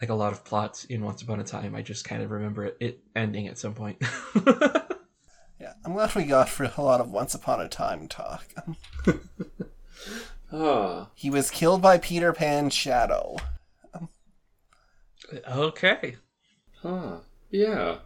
[0.00, 2.66] like a lot of plots in Once Upon a Time, I just kind of remember
[2.66, 3.96] it, it ending at some point.
[4.46, 5.72] yeah.
[5.84, 8.46] I'm glad we got for a lot of Once Upon a Time talk.
[10.52, 11.08] Ah.
[11.14, 13.36] he was killed by Peter Pan's shadow.
[15.48, 16.16] okay.
[16.82, 17.16] Huh.
[17.50, 17.96] Yeah.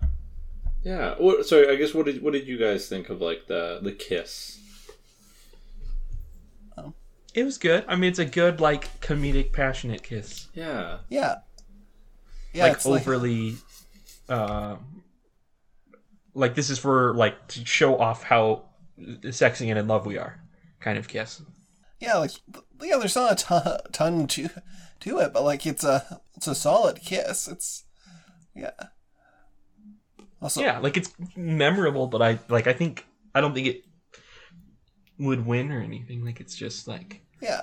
[0.82, 1.14] Yeah.
[1.18, 1.68] What, sorry.
[1.68, 4.58] I guess what did what did you guys think of like the the kiss?
[6.76, 6.94] Oh.
[7.34, 7.84] It was good.
[7.88, 10.48] I mean, it's a good like comedic passionate kiss.
[10.54, 10.98] Yeah.
[11.08, 11.36] Yeah.
[12.52, 13.56] Yeah, like it's like overly
[14.28, 14.76] uh
[16.34, 18.64] like this is for like to show off how
[19.30, 20.40] sexy and in love we are
[20.80, 21.42] kind of kiss
[22.00, 22.32] yeah, like
[22.82, 22.96] yeah.
[22.96, 24.48] There's not a ton, ton to
[25.00, 27.46] to it, but like it's a it's a solid kiss.
[27.46, 27.84] It's
[28.56, 28.70] yeah.
[30.42, 33.04] Also, yeah like it's memorable but i like i think
[33.34, 33.84] i don't think it
[35.18, 37.60] would win or anything like it's just like yeah.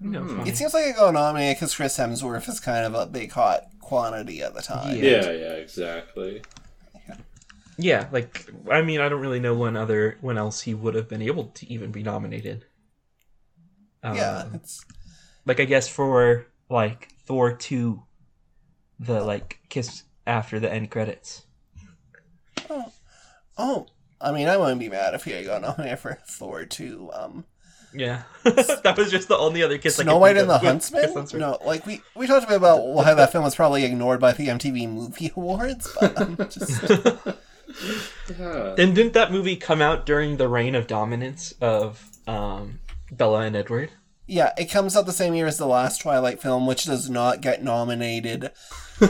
[0.00, 0.50] you know funny.
[0.50, 3.64] It seems like it got nominated because Chris Hemsworth is kind of a big hot
[3.80, 4.96] quantity at the time.
[4.96, 5.02] Yeah.
[5.02, 5.30] Yeah.
[5.30, 5.52] Yeah.
[5.54, 6.42] Exactly.
[7.78, 11.08] yeah like i mean i don't really know when other when else he would have
[11.08, 12.66] been able to even be nominated
[14.04, 14.84] Yeah, Um, it's
[15.46, 18.02] like I guess for like Thor two,
[18.98, 21.46] the like kiss after the end credits.
[23.62, 23.86] Oh,
[24.20, 27.10] I mean, I wouldn't be mad if he had got nominated for Thor two.
[27.14, 27.44] Um,
[27.94, 29.98] Yeah, that was just the only other kiss.
[29.98, 31.12] I Snow could White think and the of with Huntsman.
[31.12, 34.20] Chris No, like we we talked a bit about why that film was probably ignored
[34.20, 36.82] by the MTV Movie Awards, but um, just
[38.28, 38.74] Yeah.
[38.76, 42.80] Then didn't that movie come out during the reign of dominance of um,
[43.10, 43.90] Bella and Edward?
[44.26, 47.40] yeah, it comes out the same year as the last Twilight film, which does not
[47.40, 48.50] get nominated.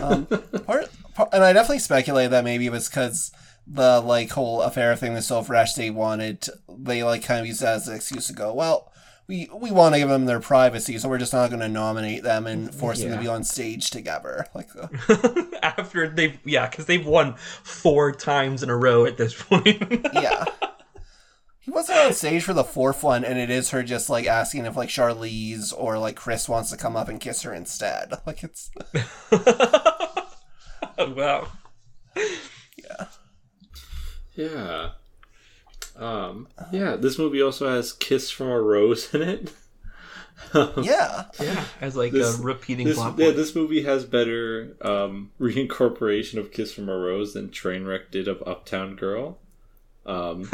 [0.00, 3.30] Um, part, part, and I definitely speculate that maybe it was because
[3.66, 7.60] the like whole affair thing was so fresh they wanted they like kind of used
[7.60, 8.89] that as an excuse to go well.
[9.28, 12.24] We, we want to give them their privacy, so we're just not going to nominate
[12.24, 14.47] them and force them to be on stage together.
[14.55, 14.89] Like, uh,
[15.62, 19.66] After they've yeah, because they've won four times in a row at this point.
[20.12, 20.44] yeah.
[21.60, 24.66] He wasn't on stage for the fourth one, and it is her just like asking
[24.66, 28.12] if like Charlize or like Chris wants to come up and kiss her instead.
[28.26, 28.70] Like it's
[30.98, 31.47] wow.
[34.34, 34.90] Yeah.
[35.96, 36.48] Um.
[36.72, 36.96] Yeah.
[36.96, 39.52] This movie also has "Kiss from a Rose" in it.
[40.82, 43.36] yeah, Yeah, as like This- a repeating This, plot yeah, point.
[43.36, 48.42] this movie has better um, reincorporation of "Kiss from a Rose" than Trainwreck did of
[48.46, 49.38] "Uptown Girl."
[50.04, 50.48] Um,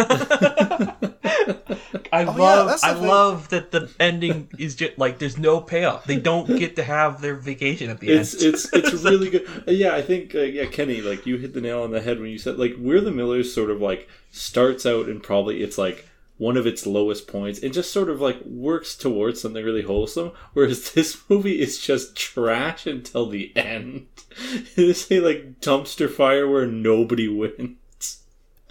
[2.12, 3.06] I Oh, love that's the I thing.
[3.06, 6.04] love that the ending is just like there's no payoff.
[6.04, 8.54] They don't get to have their vacation at the it's end.
[8.54, 9.46] it's it's really good.
[9.66, 12.20] Uh, Yeah, I think uh, yeah, Kenny, like you hit the nail on the head
[12.20, 15.78] when you said like We're the Millers sort of like starts out and probably it's
[15.78, 16.06] like
[16.36, 20.32] one of its lowest points and just sort of like works towards something really wholesome.
[20.52, 24.06] Whereas this movie is just trash until the end.
[24.76, 27.76] It's a like dumpster fire where nobody wins.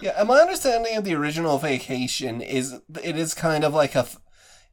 [0.00, 0.14] Yeah.
[0.18, 4.06] And my understanding of the original Vacation is it is kind of like a,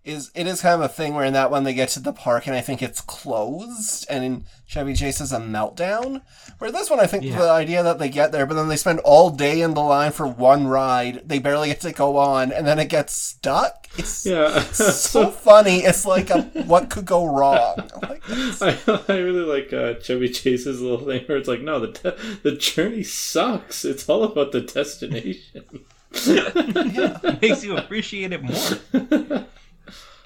[0.05, 2.13] is it is kind of a thing where in that one they get to the
[2.13, 6.21] park and I think it's closed and Chevy Chase is a meltdown.
[6.59, 7.37] Where this one I think Yeah.
[7.39, 10.11] the idea that they get there, but then they spend all day in the line
[10.11, 13.87] for one ride, they barely get to go on, and then it gets stuck.
[13.97, 14.59] It's Yeah.
[14.71, 15.79] so funny.
[15.79, 17.75] It's like a, what could go wrong.
[18.01, 18.77] Like, I,
[19.09, 22.55] I really like uh, Chevy Chase's little thing where it's like, no, the de- the
[22.55, 23.83] journey sucks.
[23.83, 25.85] It's all about the destination.
[27.41, 29.45] makes you appreciate it more.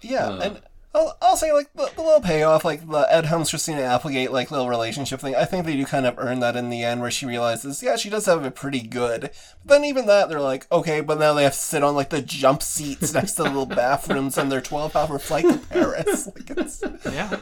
[0.01, 0.61] Yeah, and
[0.93, 4.49] I'll, I'll say like the, the little payoff, like the Ed Helms Christina Applegate like
[4.49, 5.35] little relationship thing.
[5.35, 7.95] I think they do kind of earn that in the end, where she realizes, yeah,
[7.95, 9.29] she does have it pretty good.
[9.63, 12.09] But then even that, they're like, okay, but now they have to sit on like
[12.09, 16.27] the jump seats next to the little bathrooms on their twelve-hour flight to Paris.
[16.39, 17.39] Like it's Yeah.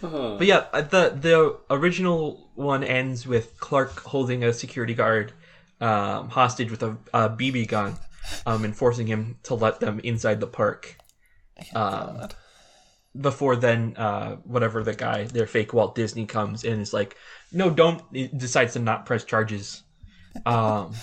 [0.00, 5.32] But yeah, uh, the the original one ends with Clark holding a security guard
[5.80, 7.96] um, hostage with a, a BB gun,
[8.44, 10.96] um, and forcing him to let them inside the park.
[11.74, 12.28] Um,
[13.18, 17.16] before then, uh, whatever the guy, their fake Walt Disney comes and is like,
[17.52, 19.82] "No, don't." He decides to not press charges,
[20.44, 20.94] um,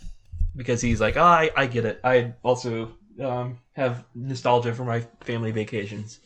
[0.56, 2.00] because he's like, oh, "I I get it.
[2.02, 6.20] I also um, have nostalgia for my family vacations."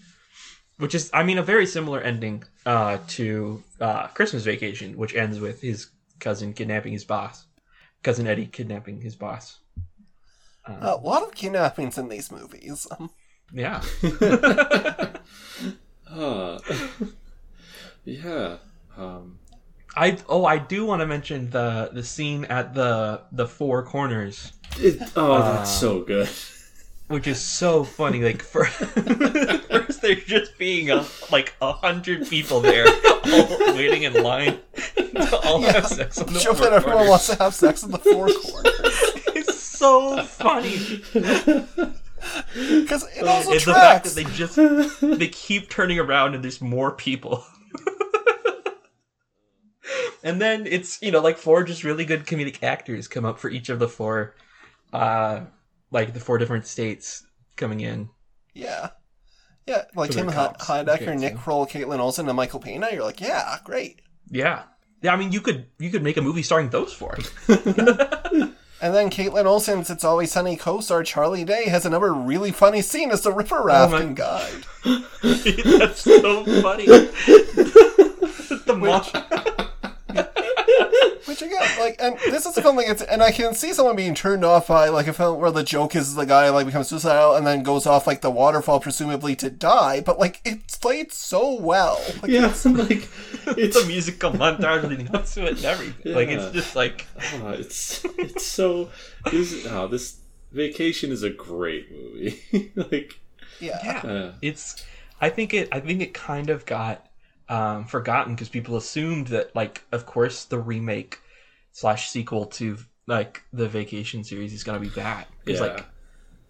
[0.78, 5.38] which is i mean a very similar ending uh, to uh, christmas vacation which ends
[5.38, 7.46] with his cousin kidnapping his boss
[8.02, 9.60] cousin eddie kidnapping his boss
[10.66, 12.86] a lot of kidnappings in these movies.
[13.54, 13.80] Yeah
[16.10, 16.58] Uh,
[18.04, 18.56] yeah.
[18.96, 19.38] Um,
[19.96, 24.52] i oh i do want to mention the the scene at the the four corners
[24.78, 26.28] it, oh, that's so good.
[27.08, 32.60] which is so funny like for first there's just being a, like a hundred people
[32.60, 34.58] there all waiting in line
[34.96, 37.10] to all have sex on the Joe four and everyone corners.
[37.10, 39.00] wants to have sex in the four corners
[39.34, 41.02] it's so funny
[42.54, 44.56] because it also it's the fact that they just
[45.18, 47.44] they keep turning around and there's more people
[50.22, 53.50] and then it's you know like four just really good comedic actors come up for
[53.50, 54.34] each of the four
[54.92, 55.40] uh
[55.90, 57.26] like the four different states
[57.56, 58.08] coming in
[58.54, 58.90] Yeah.
[59.66, 61.38] Yeah, like Tim cops, Heidecker, Nick.
[61.38, 62.88] Kroll, Kaitlin Olson, and Michael Pena.
[62.92, 64.00] You're like, yeah, great.
[64.30, 64.64] yeah
[65.02, 67.16] yeah i mean you could you could make a movie starring those four
[68.84, 73.10] And then Kaitlin Olson's It's Always Sunny co-star Charlie Day has another really funny scene
[73.12, 74.66] as the Ripper oh rafting guide.
[75.22, 76.84] that's so funny.
[78.66, 79.04] The mom
[81.26, 83.96] Which again, like, and this is a film like it's, and I can see someone
[83.96, 86.88] being turned off by like a film where the joke is the guy like becomes
[86.88, 90.00] suicidal and then goes off like the waterfall, presumably to die.
[90.00, 92.00] But like, it's played so well.
[92.22, 93.08] Like, Yeah, like
[93.58, 97.50] it's a musical montage leading up to it and everything like it's just like oh,
[97.50, 98.90] it's it's so
[99.30, 100.16] this oh, this
[100.52, 102.72] vacation is a great movie.
[102.74, 103.20] like
[103.60, 104.84] yeah, yeah uh, it's
[105.20, 107.06] i think it i think it kind of got
[107.48, 111.20] um forgotten because people assumed that like of course the remake
[111.72, 115.66] slash sequel to like the vacation series is going to be bad it's Yeah.
[115.66, 115.84] like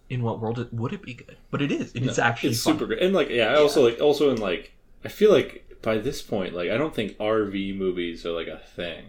[0.09, 2.61] in what world it, would it be good but it is and it's actually it's
[2.61, 3.01] super great.
[3.01, 4.71] And like yeah, I also like also in like
[5.03, 8.59] I feel like by this point like I don't think RV movies are like a
[8.59, 9.03] thing.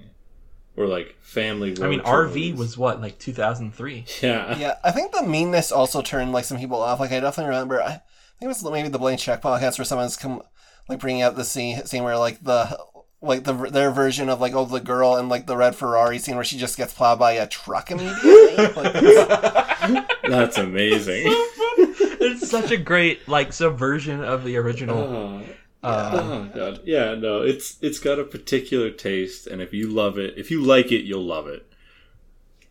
[0.78, 2.54] Or like family road i mean rv movies.
[2.58, 4.58] was what like 2003 yeah.
[4.58, 4.74] yeah.
[4.84, 7.00] I think the meanness also turned like some people off.
[7.00, 7.80] Like, I definitely remember.
[7.82, 8.02] I think
[8.42, 10.42] it was maybe the Blank Check podcast where someone's come
[10.88, 12.78] like bringing out the scene scene where like the
[13.22, 16.34] like the their version of like oh the girl and like the red Ferrari scene
[16.34, 18.56] where she just gets plowed by a truck immediately.
[18.76, 21.22] like, That's amazing.
[21.26, 25.42] it's such a great like subversion of the original oh,
[25.82, 26.80] uh, oh god.
[26.84, 30.62] Yeah, no, it's it's got a particular taste and if you love it, if you
[30.62, 31.70] like it, you'll love it.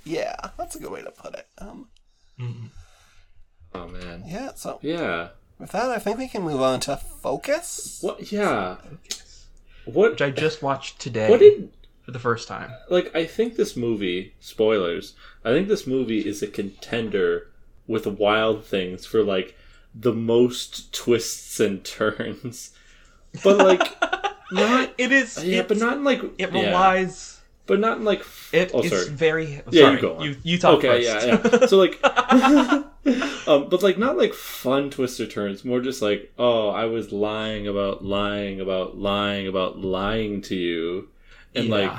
[0.03, 1.47] yeah, that's a good way to put it.
[1.57, 1.89] Um,
[3.73, 4.23] Oh man.
[4.25, 4.53] yeah.
[4.55, 5.29] So Yeah.
[5.59, 7.99] With that, I think we can move on to focus.
[8.01, 8.77] What yeah.
[9.85, 11.69] What which i just watched today what did
[12.01, 15.13] for the first time like I think this movie, spoilers,
[15.43, 17.51] I think this movie is a contender
[17.87, 19.55] with Wild Things for like
[19.93, 22.71] the most twists and turns.
[23.43, 24.01] But like
[24.51, 28.19] not it is yeah, but not in like it yeah, relies but not in like
[28.19, 29.09] f- It oh is sorry.
[29.09, 29.63] very.
[29.71, 30.23] Yeah, sorry, you go on.
[30.23, 31.27] You, you talk okay, first.
[31.27, 31.67] yeah, yeah.
[31.67, 31.99] So like,
[33.47, 35.63] um, but like not like fun twister turns.
[35.63, 41.09] More just like, oh, I was lying about lying about lying about lying to you,
[41.53, 41.91] and like,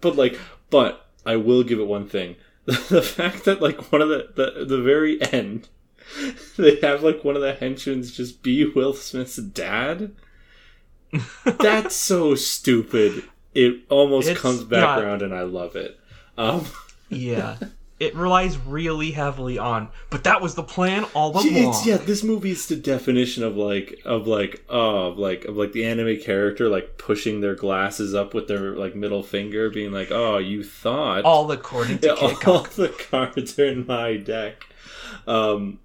[0.00, 0.38] but like,
[0.70, 4.64] but I will give it one thing: the fact that like one of the the
[4.64, 5.68] the very end,
[6.56, 10.12] they have like one of the henchmen just be Will Smith's dad.
[11.44, 13.24] That's so stupid.
[13.54, 15.98] It almost It's comes back not- around, and I love it.
[16.38, 16.66] Um,
[17.08, 17.56] yeah.
[18.00, 19.90] It relies really heavily on.
[20.08, 21.44] But that was the plan all along.
[21.48, 25.72] It's, yeah, this movie is the definition of like of like of like of like
[25.72, 30.10] the anime character like pushing their glasses up with their like middle finger, being like,
[30.10, 34.64] "Oh, you thought all according to Yeah, all the cards are in my deck."
[35.26, 35.78] Um,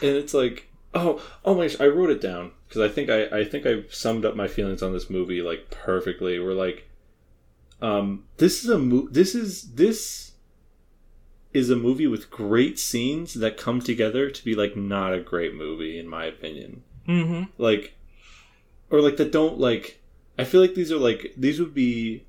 [0.00, 1.66] and it's like, oh, oh my!
[1.66, 4.48] gosh, I wrote it down because I think I I think I summed up my
[4.48, 6.38] feelings on this movie like perfectly.
[6.38, 6.88] We're like,
[7.82, 10.27] um, this is a mo- this is this
[11.58, 15.54] is a movie with great scenes that come together to be like not a great
[15.54, 16.82] movie in my opinion.
[17.08, 17.44] Mm-hmm.
[17.56, 17.94] like
[18.90, 19.98] or like that don't like
[20.38, 22.26] i feel like these are like these would be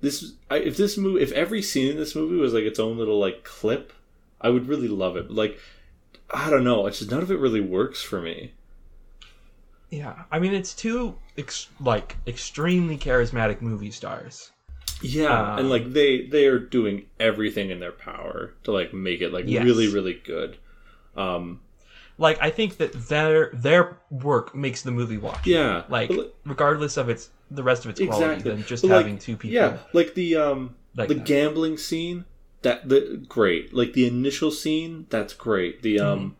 [0.00, 2.96] this I, if this movie if every scene in this movie was like its own
[2.96, 3.92] little like clip
[4.40, 5.26] i would really love it.
[5.26, 5.58] But, like
[6.30, 6.86] i don't know.
[6.86, 8.52] It's just none of it really works for me.
[9.90, 14.52] Yeah, I mean it's two ex- like extremely charismatic movie stars.
[15.02, 19.32] Yeah and like they they are doing everything in their power to like make it
[19.32, 19.64] like Yes.
[19.64, 20.58] really really good
[21.16, 21.60] um
[22.18, 25.46] Like I think that their their work makes the movie watch.
[25.46, 28.88] yeah Like like, regardless of its the rest of its quality exactly than just But,
[28.90, 29.54] like, having two people.
[29.54, 31.24] yeah like the um Like the that.
[31.24, 32.24] gambling scene
[32.62, 36.36] that the great like the initial scene that's great the um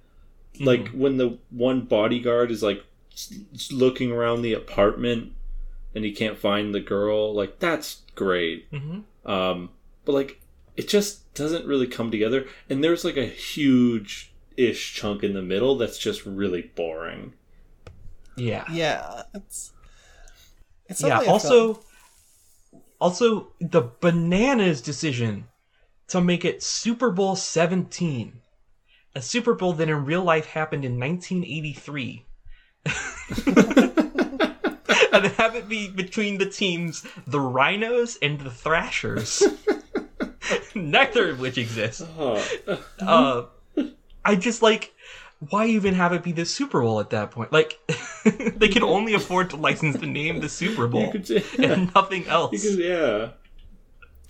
[0.54, 0.64] Mm-hmm.
[0.66, 2.84] like when the one bodyguard is like
[3.70, 5.32] looking around the apartment
[5.94, 9.02] and he can't find the girl like that's great Mhm.
[9.24, 9.70] um
[10.04, 10.40] but like
[10.76, 15.42] it just doesn't really come together and there's like a huge ish chunk in the
[15.42, 17.32] middle that's just really boring
[18.36, 18.64] Yeah.
[18.70, 19.72] Yeah, it's
[20.86, 21.84] it's yeah also film-
[23.00, 25.46] also the bananas decision
[26.08, 28.40] to make it super bowl 17
[29.14, 32.24] a super bowl that in real life happened in 1983
[35.24, 39.42] and have it be between the teams the rhinos and the thrashers
[40.74, 43.44] neither of which exist oh, uh
[44.24, 44.92] i just like
[45.48, 47.78] why even have it be the super bowl at that point like
[48.56, 52.26] they can only afford to license the name the super bowl could say and nothing
[52.26, 52.50] else.
[52.50, 53.30] Because yeah,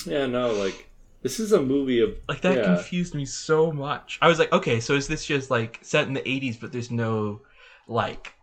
[0.06, 0.88] yeah, no, like
[1.22, 2.64] this is a movie of like that yeah.
[2.64, 4.18] confused me so much.
[4.22, 6.90] I was like, okay, so is this just like set in the '80s, but there's
[6.90, 7.40] no
[7.88, 8.34] like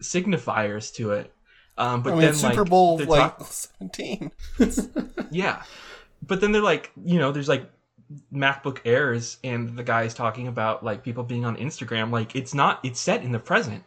[0.00, 1.32] signifiers to it?
[1.78, 4.30] Um, but I mean, then Super like, Bowl like talk- seventeen.
[5.30, 5.62] yeah,
[6.26, 7.70] but then they're like, you know, there's like
[8.32, 12.10] MacBook Airs, and the guy's talking about like people being on Instagram.
[12.10, 13.82] Like it's not, it's set in the present,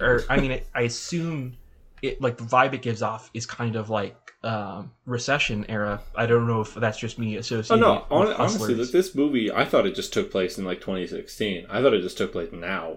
[0.00, 1.56] or I mean, it, I assume
[2.02, 6.00] it like the vibe it gives off is kind of like um, recession era.
[6.14, 7.80] I don't know if that's just me Oh associating.
[7.82, 7.92] no!
[7.94, 8.92] it with Hon- honestly, Hustlers.
[8.92, 11.66] this movie, I thought it just took place in like 2016.
[11.68, 12.96] I thought it just took place now.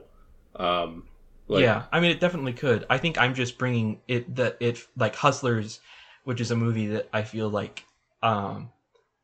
[0.56, 1.04] Um,
[1.50, 2.86] like, yeah, I mean, it definitely could.
[2.90, 5.80] I think I'm just bringing it that it like Hustlers,
[6.24, 7.84] which is a movie that I feel like
[8.22, 8.72] um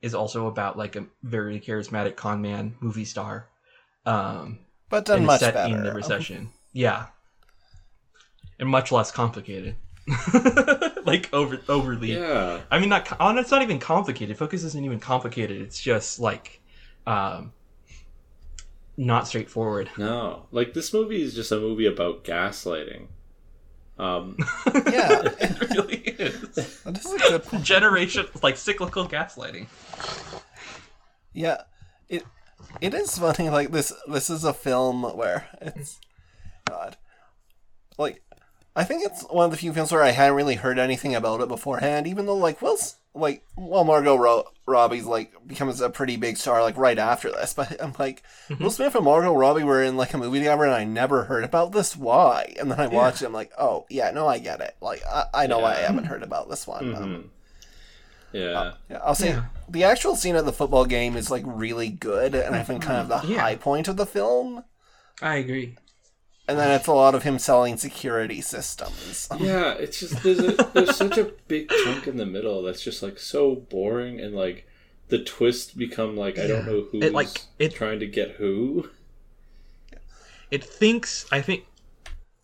[0.02, 3.48] is also about like a very charismatic con man movie star,
[4.06, 5.76] um, but done much set better.
[5.76, 6.50] in the recession.
[6.74, 7.08] Yeah,
[8.60, 9.76] and much less complicated.
[11.06, 12.14] like over overly.
[12.14, 14.38] yeah, I mean, not com- it's not even complicated.
[14.38, 15.62] Focus isn't even complicated.
[15.62, 16.60] It's just like
[17.06, 17.54] um
[18.98, 19.90] not straightforward.
[19.98, 23.08] no, like this movie is just a movie about gaslighting.
[23.98, 26.82] Um, Yeah, it really is.
[26.84, 27.64] that is a good point.
[27.64, 29.68] generation like cyclical gaslighting.
[31.34, 31.62] Yeah,
[32.10, 32.24] it
[32.82, 33.50] it is funny.
[33.50, 36.00] Like this, this is a film where it's
[36.66, 36.98] God,
[37.98, 38.22] like
[38.76, 41.42] I think it's one of the few films where I hadn't really heard anything about
[41.42, 42.08] it beforehand.
[42.08, 46.62] Even though like Will's like well Margot Ro- Robbie's like becomes a pretty big star
[46.62, 48.22] like right after this, but I'm like
[48.60, 51.44] Will Smith and Margot Robbie were in like a movie together, and I never heard
[51.44, 51.96] about this.
[51.96, 52.54] Why?
[52.60, 53.26] And then I watched it.
[53.26, 54.76] I'm like, oh yeah, no, I get it.
[54.82, 56.96] Like I, I know why I haven't heard about this one.
[56.96, 57.24] Um, mhm.
[58.34, 59.46] yeah, yeah, I'll say Yeah.
[59.70, 63.00] the actual scene of the football game is like really good, and I think kind
[63.00, 63.40] of the Yeah.
[63.42, 64.64] high point of the film.
[65.22, 65.78] I agree.
[66.48, 69.28] And then it's a lot of him selling security systems.
[69.40, 69.72] yeah.
[69.74, 73.18] It's just there's a, there's such a big chunk in the middle that's just like
[73.20, 74.68] so boring and like
[75.08, 78.90] the twist become like I don't know who's It, like, it- trying to get who.
[80.52, 81.66] It thinks I think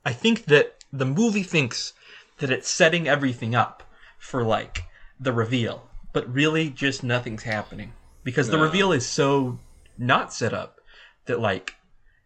[0.06, 1.94] I think that the movie thinks
[2.40, 3.84] that it's setting everything up
[4.18, 4.84] for like
[5.20, 9.60] the reveal, but really just nothing's happening because the reveal is so
[9.98, 10.80] not set up
[11.26, 11.76] that like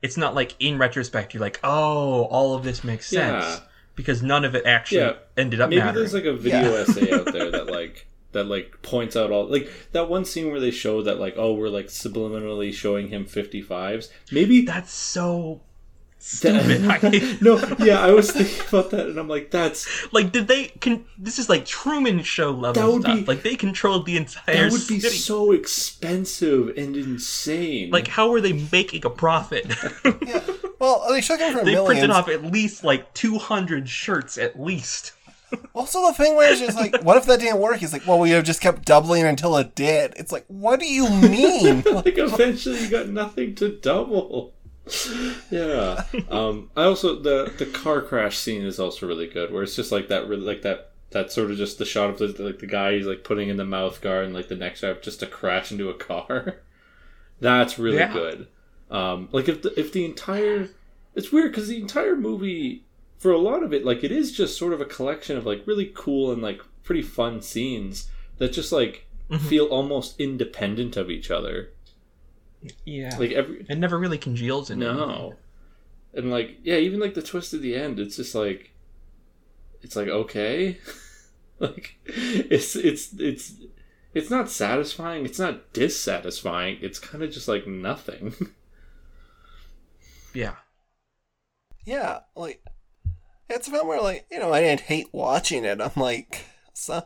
[0.06, 3.60] it's not like in retrospect you're like, "Oh, all of this makes sense." Yeah.
[3.95, 5.14] Because none of it actually Yeah.
[5.38, 5.95] ended up Maybe mattering.
[5.95, 6.80] there's like a video Yeah.
[6.88, 10.60] essay out there that like that like points out all like that one scene where
[10.60, 14.10] they show that like oh we're like subliminally showing him 55s.
[14.32, 15.61] Maybe That's so
[16.27, 16.85] stupid.
[16.88, 20.65] I- no, yeah, I was thinking about that, and I'm like, that's like, did they?
[20.81, 23.15] Can this is like Truman Show level That would stuff?
[23.19, 27.91] be- like they controlled the entire that would be so expensive and insane.
[27.91, 29.65] like, how were they making a profit?
[30.26, 30.41] Yeah.
[30.80, 31.88] Well, they took him for they millions.
[31.99, 35.14] printed off at least like 200 shirts at least.
[35.73, 37.77] Also, the thing where it's just like, what if that didn't work?
[37.77, 40.14] He's like, well, we have just kept doubling until it did.
[40.18, 41.81] It's like, what do you mean?
[41.91, 44.53] like eventually you got nothing to double.
[45.52, 46.03] Yeah.
[46.30, 49.91] Um I also the the car crash scene is also really good where it's just
[49.91, 52.68] like that really like that that sort of just the shot of the like the
[52.68, 55.28] guy he's like putting in the mouth guard and like the next drive just to
[55.28, 56.57] crash into a car.
[57.40, 58.14] That's really Yeah.
[58.14, 58.48] good.
[58.91, 60.70] Um like if the if the entire
[61.16, 62.84] it's weird cuz the entire movie
[63.18, 65.66] for a lot of it like it is just sort of a collection of like
[65.66, 69.07] really cool and like pretty fun scenes that just like
[69.40, 71.72] feel almost independent of each other.
[72.85, 75.27] Yeah, Like every it never really congeals in anything.
[75.27, 75.39] no.
[76.13, 78.71] And like yeah, even like the twist at the end, it's just like
[79.81, 80.77] it's like okay.
[81.59, 83.53] like it's it's it's
[84.13, 88.33] it's not satisfying, it's not dissatisfying, it's kind of just like nothing.
[90.33, 90.55] Yeah,
[91.85, 92.63] yeah, like,
[93.49, 95.81] it's a film where, like, you know, I didn't hate watching it.
[95.81, 97.05] I'm like, so,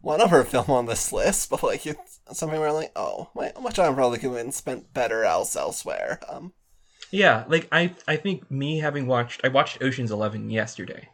[0.00, 3.52] one other film on this list, but, like, it's something where I'm like, oh, my,
[3.60, 6.20] my time probably could have been spent better else elsewhere.
[6.28, 6.52] Um,
[7.10, 7.44] yeah.
[7.48, 11.08] Like I, I think me having watched, I watched Ocean's Eleven yesterday,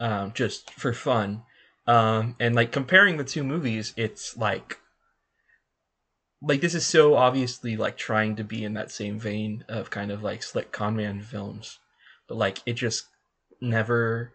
[0.00, 1.42] um, just for fun,
[1.86, 4.78] um, and like comparing the two movies, it's like,
[6.40, 10.10] like this is so obviously like trying to be in that same vein of kind
[10.10, 11.78] of like slick conman films,
[12.28, 13.06] but like it just
[13.60, 14.32] never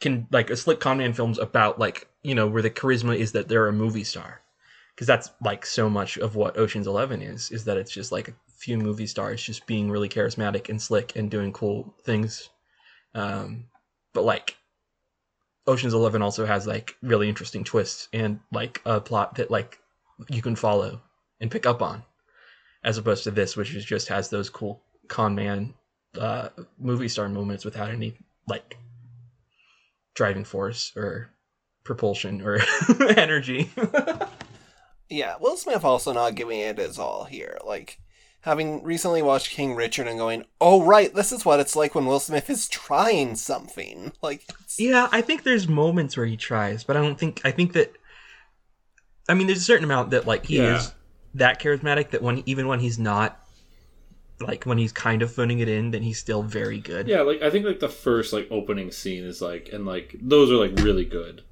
[0.00, 3.48] can like a slick conman films about like you know where the charisma is that
[3.48, 4.42] they're a movie star
[4.96, 8.28] because that's like so much of what Ocean's Eleven is is that it's just like
[8.28, 12.48] a few movie stars just being really charismatic and slick and doing cool things.
[13.14, 13.66] Um
[14.14, 14.56] but like
[15.66, 19.78] Ocean's Eleven also has like really interesting twists and like a plot that like
[20.30, 21.02] you can follow
[21.40, 22.02] and pick up on
[22.82, 25.74] as opposed to this which is just has those cool con man
[26.18, 26.48] uh
[26.78, 28.16] movie star moments without any
[28.48, 28.78] like
[30.14, 31.30] driving force or
[31.84, 32.58] propulsion or
[33.16, 33.70] energy
[35.08, 37.58] yeah, Will Smith also not giving it his all here.
[37.64, 38.00] Like,
[38.40, 42.06] having recently watched King Richard and going, oh, right, this is what it's like when
[42.06, 44.12] Will Smith is trying something.
[44.22, 47.50] Like, it's- Yeah, I think there's moments where he tries, but I don't think I
[47.50, 47.92] think that
[49.28, 50.76] I mean there's a certain amount that like he Yeah.
[50.78, 50.92] is
[51.34, 53.40] that charismatic that when even when he's not
[54.40, 57.08] like when he's kind of phoning it in, then he's still very good.
[57.08, 60.50] yeah, like I think like the first like opening scene is like and like those
[60.50, 61.42] are like really good.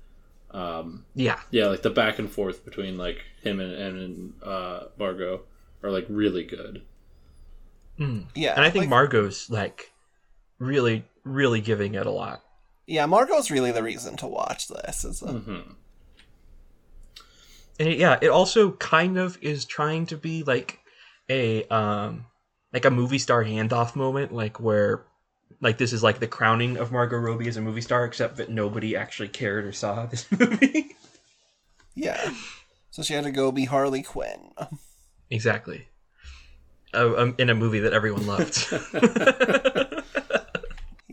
[0.54, 1.40] Um Yeah.
[1.50, 5.42] yeah, like the back and forth between like him and and uh Margot
[5.82, 6.82] are like really good.
[7.98, 8.54] yeah.
[8.54, 9.92] And I think like, Margot's like
[10.58, 12.42] really really giving it a lot.
[12.86, 15.04] yeah, Margot's really the reason to watch this.
[15.04, 15.72] Is a, Mm-hmm.
[17.80, 20.78] And it, yeah, it also kind of is trying to be like
[21.28, 22.26] a um
[22.72, 25.04] like a movie star handoff moment like where
[25.64, 28.50] like this is like the crowning of Margot Robbie as a movie star except that
[28.50, 30.94] nobody actually cared or saw this movie.
[31.96, 32.32] Yeah.
[32.90, 34.52] So she had to go be Harley Quinn.
[35.30, 35.88] Exactly.
[36.92, 38.68] Uh, um, in a movie that everyone loved.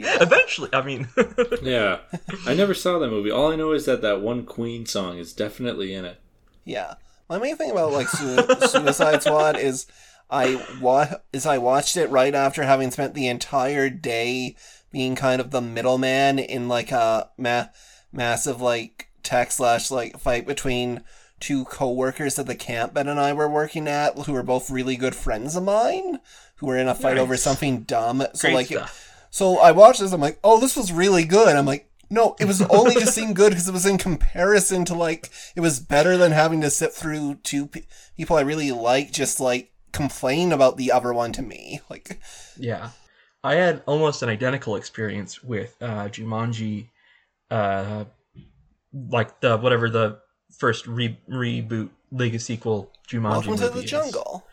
[0.01, 0.17] Yeah.
[0.19, 1.09] Eventually, I mean,
[1.61, 1.99] Yeah,
[2.47, 3.29] I never saw that movie.
[3.29, 6.19] All I know is that that one Queen song is definitely in it.
[6.65, 6.95] Yeah.
[7.29, 9.85] My main thing about like Su- Suicide Squad is
[10.31, 14.55] I wa- is I watched it right after having spent the entire day
[14.91, 17.67] being kind of the middleman in like a ma-
[18.13, 21.03] massive like tech slash like fight between
[21.39, 24.95] two co-workers at the camp Ben and I were working at who were both really
[24.95, 26.19] good friends of mine
[26.57, 28.23] who were in a fight over something dumb.
[28.33, 29.27] So great like stuff.
[29.31, 30.11] so I watched this.
[30.13, 31.55] I'm like, oh, this was really good.
[31.55, 34.93] I'm like, no, it was only just seemed good because it was in comparison to
[34.93, 37.83] like it was better than having to sit through two pe-
[38.15, 41.81] people I really like just like complain about the other one to me.
[41.89, 42.19] Like,
[42.57, 42.89] Yeah.
[43.43, 46.89] I had almost an identical experience with uh, Jumanji,
[47.49, 48.05] uh,
[49.09, 50.19] like the whatever the
[50.57, 53.89] first re- reboot League sequel Jumanji welcome to the is.
[53.89, 54.45] jungle.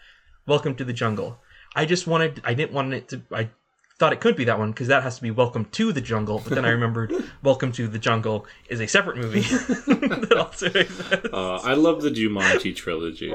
[0.46, 1.38] Welcome to the Jungle.
[1.76, 3.50] I just wanted, I didn't want it to, I
[3.98, 6.40] thought it could be that one because that has to be Welcome to the Jungle,
[6.42, 7.12] but then I remembered
[7.42, 11.26] Welcome to the Jungle is a separate movie that also exists.
[11.30, 13.34] Uh, I love the Jumanji trilogy.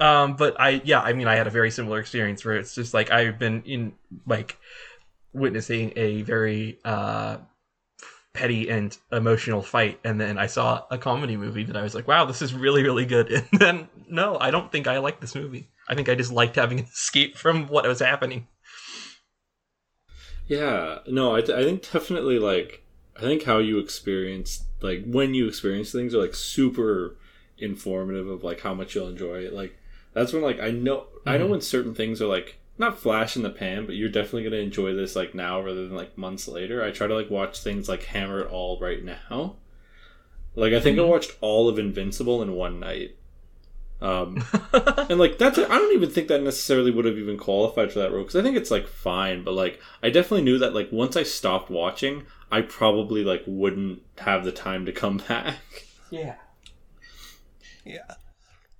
[0.00, 2.94] Um, but I, yeah, I mean, I had a very similar experience where it's just
[2.94, 3.92] like I've been in
[4.26, 4.56] like
[5.32, 7.38] witnessing a very uh
[8.32, 12.08] petty and emotional fight, and then I saw a comedy movie that I was like,
[12.08, 13.30] wow, this is really, really good.
[13.52, 15.68] And then no, I don't think I like this movie.
[15.88, 18.48] I think I just liked having an escape from what was happening.
[20.46, 22.82] Yeah, no, I, th- I think definitely like
[23.16, 27.16] I think how you experience like when you experience things are like super
[27.58, 29.52] informative of like how much you'll enjoy it.
[29.52, 29.78] Like
[30.14, 33.42] that's when like I know I know when certain things are like not flash in
[33.42, 36.82] the pan, but you're definitely gonna enjoy this like now rather than like months later.
[36.82, 39.56] I try to like watch things like hammer it all right now.
[40.54, 43.16] Like I think I watched all of Invincible in one night.
[44.00, 48.00] Um, and like that's I don't even think that necessarily would have even qualified for
[48.00, 50.90] that role because I think it's like fine, but like I definitely knew that like
[50.90, 55.56] once I stopped watching, I probably like wouldn't have the time to come back.
[56.10, 56.34] Yeah.
[57.84, 58.14] Yeah.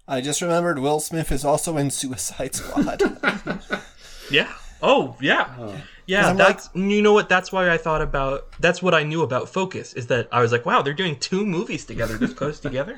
[0.08, 3.02] I just remembered Will Smith is also in Suicide Squad.
[4.30, 4.50] Yeah.
[4.80, 5.76] Oh, yeah.
[6.06, 9.02] Yeah, 'Cause I'm that's you know what that's why I thought about that's what I
[9.02, 12.32] knew about Focus is that I was like, wow, they're doing two movies together this
[12.32, 12.96] close together.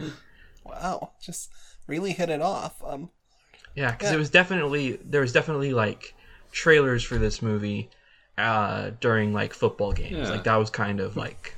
[0.65, 1.51] wow, just
[1.89, 2.75] really hit it off.
[2.85, 3.11] Um,
[3.75, 4.15] Yeah, because Yeah.
[4.17, 6.15] it was definitely there was definitely like
[6.53, 7.91] trailers for this movie
[8.39, 10.29] uh during like football games.
[10.29, 10.31] Yeah.
[10.31, 11.57] Like that was kind of like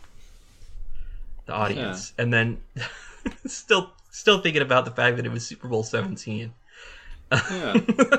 [1.45, 2.13] the audience.
[2.19, 2.61] And then
[3.47, 6.53] still still thinking about the fact that it was Super Bowl 17.
[7.33, 7.73] Yeah,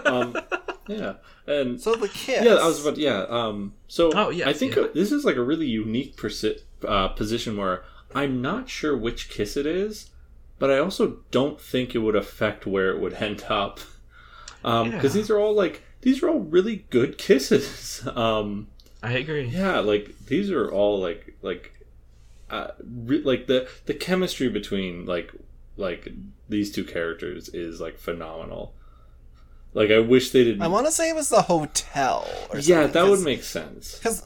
[0.05, 0.35] um,
[0.87, 1.13] yeah,
[1.47, 2.45] and so the kids.
[2.45, 3.21] yeah, I was about yeah.
[3.29, 4.87] Um, so Oh, yes, I think yeah.
[4.93, 7.83] this is like a really unique persi- uh, position where
[8.13, 10.09] I'm not sure which kiss it is,
[10.59, 13.79] but I also don't think it would affect where it would end up.
[14.63, 15.21] Um, because Yeah.
[15.21, 18.05] these are all like these are all really good kisses.
[18.15, 18.67] Um,
[19.01, 19.45] I agree.
[19.45, 21.79] yeah, like these are all like like
[22.49, 25.31] uh, re- like the the chemistry between like
[25.77, 26.09] like
[26.49, 28.73] these two characters is like phenomenal.
[29.73, 30.61] Like I wish they didn't.
[30.61, 32.27] I want to say it was the hotel.
[32.49, 33.37] Or yeah, that would make.
[33.39, 33.97] make sense.
[33.97, 34.25] Because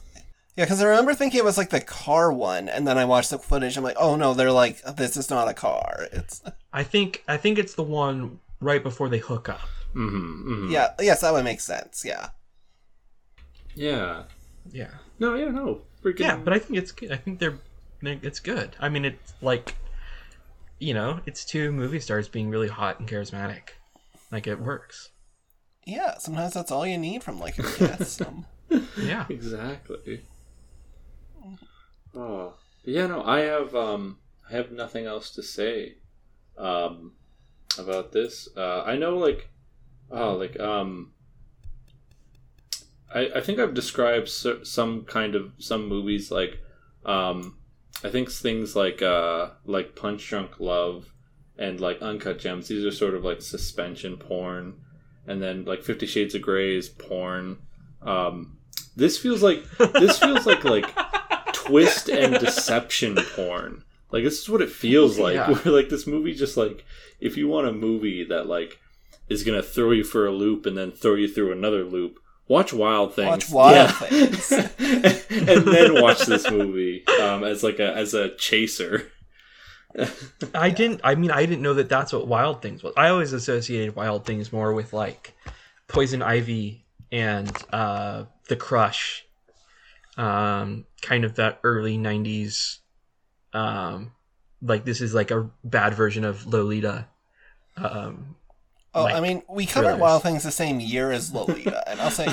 [0.56, 3.30] yeah, because I remember thinking it was like the car one, and then I watched
[3.30, 3.76] the footage.
[3.76, 6.08] I'm like, oh no, they're like, this is not a car.
[6.12, 6.42] It's
[6.72, 9.68] I think I think it's the one right before they hook up.
[9.92, 10.08] hmm
[10.42, 12.02] hmm yeah, yes, that would make sense.
[12.04, 12.28] Yeah,
[13.74, 14.24] Yeah.
[14.70, 14.90] Yeah.
[15.18, 15.82] No, yeah, no.
[16.02, 16.20] Freaking.
[16.20, 17.12] Yeah, but I think it's good.
[17.12, 17.58] I think they're
[18.02, 18.74] it's good.
[18.80, 19.76] I mean, it's like
[20.82, 23.68] you know, it's two movie stars being really hot and charismatic.
[24.32, 25.10] Like it works.
[25.86, 26.18] yeah.
[26.18, 28.20] Sometimes that's all you need from like a kiss.
[28.20, 28.44] um,
[28.98, 29.26] Yeah.
[29.28, 30.24] exactly.
[32.14, 32.54] Oh,
[32.84, 33.22] but yeah, no.
[33.24, 34.18] I have um,
[34.50, 35.96] I have nothing else to say,
[36.58, 37.12] um,
[37.78, 38.48] about this.
[38.56, 39.48] Uh, I know, like,
[40.10, 41.12] oh, like, um,
[43.14, 46.58] I I think I've described some kind of some movies like,
[47.06, 47.58] um,
[48.04, 51.12] I think things like uh like Punch Drunk Love
[51.58, 52.68] and like Uncut Gems.
[52.68, 54.74] These are sort of like suspension porn,
[55.26, 57.58] and then like Fifty Shades of Grey is porn.
[58.02, 58.58] Um,
[58.96, 60.86] this feels like this feels like like
[61.52, 63.84] twist and deception porn.
[64.10, 65.34] Like this is what it feels like.
[65.34, 65.50] Yeah.
[65.50, 66.84] Where like this movie just like
[67.20, 68.78] if you want a movie that like
[69.28, 72.18] is gonna throw you for a loop and then throw you through another loop,
[72.48, 73.50] watch Wild Things.
[73.50, 74.52] Watch Wild Things.
[75.30, 79.10] and then watch this movie um, as like a as a chaser.
[80.54, 81.00] I didn't.
[81.04, 82.94] I mean, I didn't know that that's what Wild Things was.
[82.96, 85.34] I always associated Wild Things more with like
[85.88, 89.26] Poison Ivy and uh, The Crush,
[90.16, 92.78] um, kind of that early '90s.
[93.52, 94.12] Um,
[94.62, 97.06] like this is like a bad version of Lolita.
[97.76, 98.36] Um,
[98.94, 100.00] Oh, like I mean, we covered thrillers.
[100.00, 102.26] Wild Things the same year as Lolita, and I'll say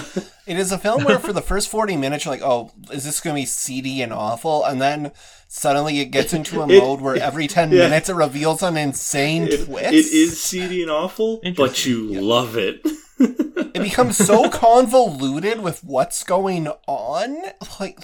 [0.45, 3.21] it is a film where for the first forty minutes you're like, "Oh, is this
[3.21, 5.13] going to be seedy and awful?" And then
[5.47, 7.83] suddenly it gets into a It- mode where every ten yeah.
[7.87, 9.93] minutes it reveals an insane It, twist.
[9.93, 11.93] it is seedy and awful, but Interesting.
[12.09, 12.81] you love it.
[13.19, 17.37] It becomes so convoluted with what's going on,
[17.79, 17.99] like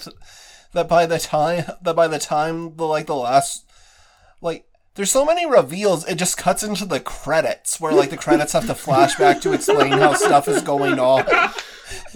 [0.72, 3.66] that by the time that by the time the like the last
[4.40, 4.65] like.
[4.96, 8.66] There's so many reveals, it just cuts into the credits, where like the credits have
[8.66, 11.24] to flash back to explain how stuff is going on.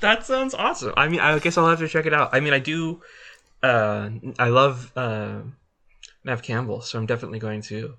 [0.00, 0.92] that sounds awesome.
[0.96, 2.30] I mean, I guess I'll have to check it out.
[2.32, 3.00] I mean, I do.
[3.62, 5.42] Uh, I love uh,
[6.24, 7.94] Neve Campbell, so I'm definitely going to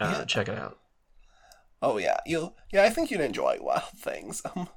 [0.00, 0.24] uh, Yeah.
[0.24, 0.78] check it out.
[1.80, 4.42] Oh yeah, you yeah, I think you'd enjoy Wild Things.
[4.56, 4.68] Um,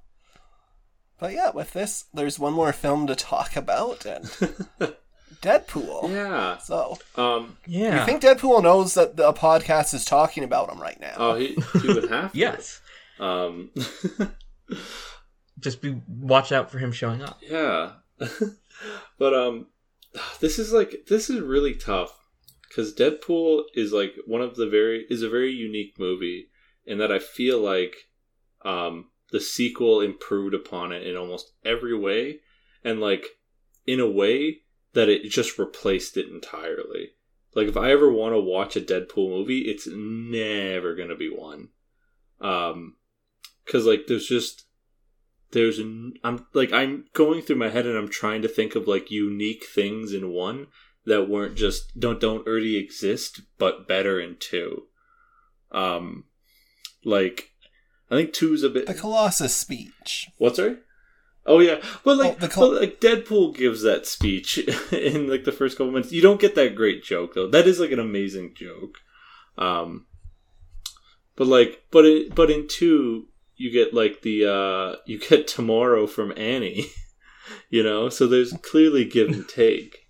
[1.20, 4.30] but yeah, with this, there's one more film to talk about, and
[5.42, 6.10] Deadpool.
[6.12, 6.58] yeah.
[6.58, 7.58] So Um.
[7.66, 8.00] Yeah.
[8.00, 11.14] you think Deadpool knows that the podcast is talking about him right now?
[11.18, 12.32] Oh, he, he would have.
[12.32, 12.38] To.
[12.38, 12.82] yes.
[13.20, 13.72] Um.
[15.60, 17.40] Just be watch out for him showing up.
[17.42, 17.94] Yeah.
[19.18, 19.68] but um
[20.40, 22.18] this is like this is really tough
[22.74, 26.50] cuz Deadpool is like one of the very is a very unique movie
[26.86, 27.96] in that I feel like
[28.64, 32.40] um the sequel improved upon it in almost every way
[32.84, 33.26] and like
[33.86, 34.62] in a way
[34.94, 37.12] that it just replaced it entirely.
[37.56, 41.30] Like if I ever want to watch a Deadpool movie, it's never going to be
[41.30, 41.70] one.
[42.42, 42.96] Um
[43.66, 44.66] cuz like there's just
[45.52, 48.88] there's an I'm like I'm going through my head and I'm trying to think of
[48.88, 50.68] like unique things in one
[51.06, 54.88] that weren't just don't don't already exist but better in two.
[55.72, 56.26] Um,
[57.04, 57.52] like
[58.10, 58.88] I think two's a bit.
[58.88, 60.30] The Colossus speech.
[60.38, 60.78] What's sorry?
[61.46, 64.58] Oh yeah, but like, Oh, col- but, like Deadpool gives that speech
[64.92, 66.12] in like the first couple minutes.
[66.12, 67.48] You don't get that great joke though.
[67.48, 68.98] That is like an amazing joke.
[69.58, 70.06] Um,
[71.36, 76.08] but like, but it, but in two, you get like the uh, you get tomorrow
[76.08, 76.86] from Annie.
[77.72, 80.06] You know, so there's clearly give and take.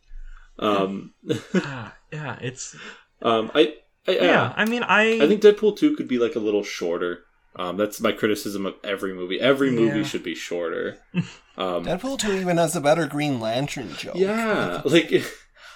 [0.57, 1.13] Um,
[1.55, 2.75] Ah, yeah, it's
[3.21, 3.75] um, I,
[4.05, 4.23] I yeah.
[4.25, 7.23] yeah, I mean, I I think Deadpool two could be like a little shorter.
[7.59, 9.39] Um, that's my criticism of every movie.
[9.39, 10.05] Every movie Yeah.
[10.05, 10.97] should be shorter.
[11.57, 14.15] Um, Deadpool 2 even has a better Green Lantern joke.
[14.15, 15.11] yeah, like,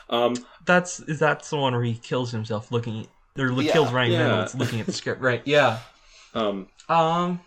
[0.10, 0.34] um,
[0.66, 3.06] that's is that the one where he kills himself looking
[3.38, 4.20] or Yeah, kills Ryan yeah.
[4.30, 5.20] Reynolds looking at the script.
[5.22, 5.42] Right?
[5.44, 5.80] Yeah.
[6.34, 7.42] um, Um.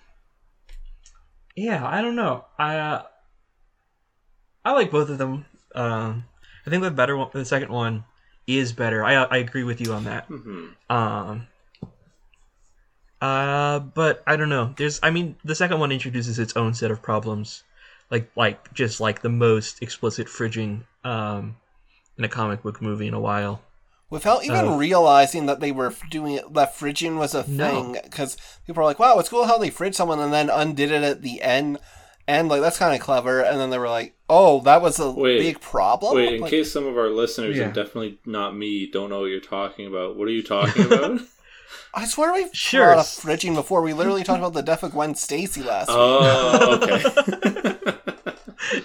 [1.56, 2.44] Yeah, I don't know.
[2.58, 3.02] I uh,
[4.66, 5.46] I like both of them.
[5.74, 6.24] Um,
[6.66, 8.04] I think the better one, the second one,
[8.46, 9.02] is better.
[9.02, 10.28] I I agree with you on that.
[10.28, 10.72] mhm.
[10.90, 11.46] Um.
[13.20, 14.74] Uh, but I don't know.
[14.76, 17.64] There's, I mean, the second one introduces its own set of problems,
[18.10, 21.56] like like just like the most explicit fridging um
[22.18, 23.62] in a comic book movie in a while.
[24.08, 27.96] Without even realizing that they were doing it, that fridging was a thing.
[28.04, 31.02] Because people were like, wow, it's cool how they fridge someone and then undid it
[31.02, 31.78] at the end.
[32.28, 33.40] And, like, that's kind of clever.
[33.40, 35.38] And then they were like, oh, that was a Wait.
[35.40, 36.14] big problem?
[36.16, 37.64] Wait, in Like, case some of our listeners, Yeah.
[37.64, 40.16] and definitely not me, don't know what you're talking about.
[40.16, 41.20] What are you talking about?
[41.94, 42.80] I swear we've Sure.
[42.82, 42.92] sure.
[42.92, 43.82] a lot of fridging before.
[43.82, 45.96] We literally talked about the death of Gwen Stacy last week.
[45.98, 47.94] oh, okay.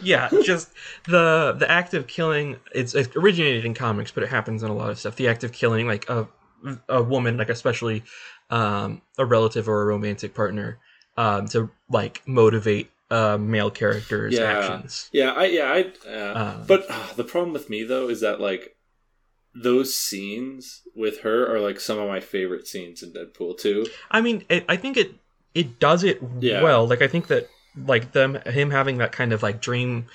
[0.01, 0.69] yeah, just
[1.07, 2.57] the the act of killing.
[2.73, 5.15] It's it originated in comics, but it happens in a lot of stuff.
[5.15, 6.27] The act of killing, like a
[6.89, 8.03] a woman, like especially
[8.49, 10.77] um, a relative or a romantic partner,
[11.17, 14.43] um, to like motivate uh, male characters' Yeah.
[14.57, 15.09] actions.
[15.11, 16.09] yeah, I, yeah, I.
[16.09, 18.75] Uh, Um, but uh, the problem with me though is that like
[19.53, 23.85] those scenes with her are like some of my favorite scenes in Deadpool too.
[24.09, 25.11] I mean, it, I think it
[25.53, 26.61] it does it Yeah.
[26.63, 26.87] well.
[26.87, 27.49] Like I think that
[27.85, 30.07] like them him having that kind of like dream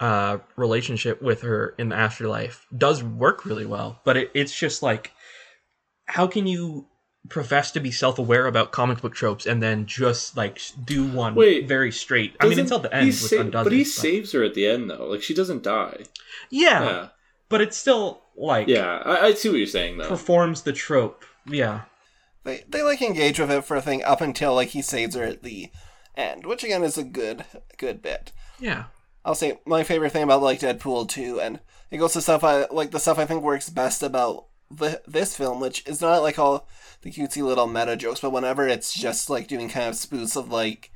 [0.00, 4.00] uh relationship with her in the afterlife does work really well.
[4.04, 5.12] But it, it's just like
[6.06, 6.86] how can you
[7.28, 11.66] profess to be self-aware about comic book tropes and then just like do one Wait,
[11.68, 12.34] very straight?
[12.40, 15.06] I mean, until the end sa- but he saves her at the end though.
[15.08, 16.04] Like she doesn't die.
[16.48, 17.08] yeah, Yeah,
[17.50, 19.02] but it's still like yeah.
[19.04, 20.08] I, I see what you're saying though.
[20.08, 21.24] performs the trope.
[21.46, 21.82] Yeah.
[22.44, 25.24] They, they, like, engage with it for a thing up until, like, he saves her
[25.24, 25.70] at the
[26.14, 26.46] end.
[26.46, 27.44] Which, again, is a good,
[27.76, 28.32] good bit.
[28.58, 28.84] Yeah.
[29.24, 31.60] I'll say my favorite thing about like Deadpool 2 and
[31.90, 35.36] it goes to stuff I like the stuff I think works best about the, this
[35.36, 36.66] film which is not like all
[37.02, 40.50] the cutesy little meta jokes but whenever it's just like doing kind of spoofs of
[40.50, 40.90] like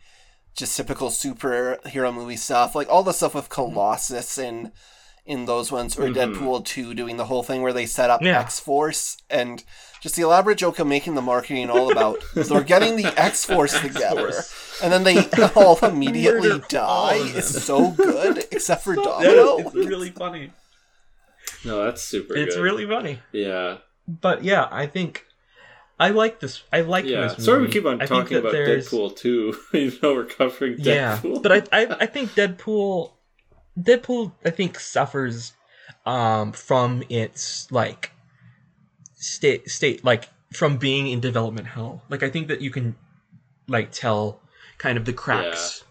[0.57, 4.73] just typical superhero movie stuff like all the stuff with Colossus and
[5.25, 6.19] in those ones or mm-hmm.
[6.19, 8.41] Deadpool 2 doing the whole thing where they set up Yeah.
[8.41, 9.63] X-Force and
[10.01, 14.33] just the elaborate joke of making the marketing all about they're getting the X-Force together
[14.83, 15.25] and then they
[15.55, 17.43] all immediately Murder die of them.
[17.43, 19.59] so good except for Domino.
[19.59, 20.51] it's really funny.
[21.65, 22.35] no, that's super.
[22.37, 22.63] It's good.
[22.63, 23.21] really funny.
[23.31, 23.79] yeah.
[24.09, 25.25] But yeah, I think
[26.01, 26.65] I like this.
[26.73, 27.21] I like Yeah.
[27.29, 27.33] this.
[27.35, 27.43] Movie.
[27.45, 30.85] Sorry, we keep on talking about there's- Deadpool too, even though we're covering Deadpool.
[30.85, 31.43] Yeah, Deadpool.
[31.45, 33.13] but I, I I think Deadpool
[33.79, 35.53] Deadpool I think suffers
[36.07, 38.13] um from its like
[39.15, 42.03] state state like from being in development hell.
[42.09, 42.97] Like I think that you can
[43.69, 44.41] like tell
[44.79, 45.85] kind of the cracks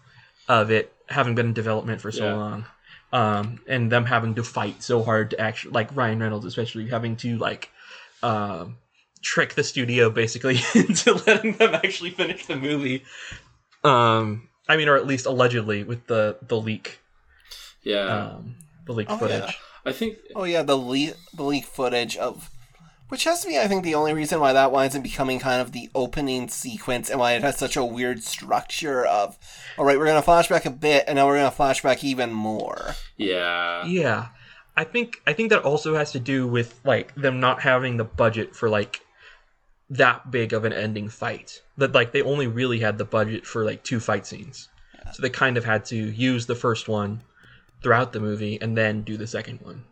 [0.48, 2.34] of it having been in development for so Yeah.
[2.34, 2.64] long.
[3.12, 7.16] Um and them having to fight so hard to actually like Ryan Reynolds especially having
[7.16, 7.70] to like
[8.22, 8.76] um
[9.22, 13.04] trick the studio basically into letting them actually finish the movie.
[13.84, 16.98] Um, I mean, or at least allegedly with the the leak,
[17.82, 18.06] yeah.
[18.34, 18.56] um,
[18.86, 19.42] the leak Oh, footage.
[19.44, 19.52] yeah.
[19.84, 22.50] I think Oh yeah, the le- the leak footage of
[23.08, 25.60] which has to be I think the only reason why that winds up becoming kind
[25.60, 29.36] of the opening sequence and why it has such a weird structure of
[29.76, 32.32] all right, we're going to flashback a bit and now we're going to flashback even
[32.32, 32.94] more.
[33.16, 33.84] yeah.
[33.84, 34.28] Yeah,
[34.76, 38.04] I think I think that also has to do with like them not having the
[38.04, 39.00] budget for like
[39.90, 41.60] that big of an ending fight.
[41.76, 44.68] That like they only really had the budget for like two fight scenes,
[45.12, 47.20] so they kind of had to use the first one
[47.82, 49.84] throughout the movie and then do the second one.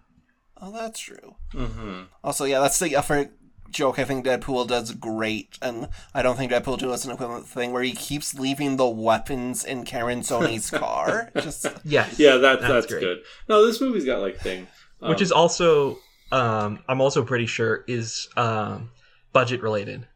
[0.61, 1.37] Oh, that's true.
[1.53, 3.33] hmm Also, yeah, that's the effort
[3.71, 7.73] joke I think Deadpool does great, and I don't think Deadpool does an equivalent thing
[7.73, 11.31] where he keeps leaving the weapons in Karan Soni's car.
[11.41, 13.01] Just Yes, Yeah, that, That's that's, great.
[13.01, 13.19] good.
[13.49, 14.67] No, this movie's got like thing.
[15.01, 15.99] Um, which is also
[16.33, 18.91] um, I'm also pretty sure is um,
[19.33, 20.07] budget related.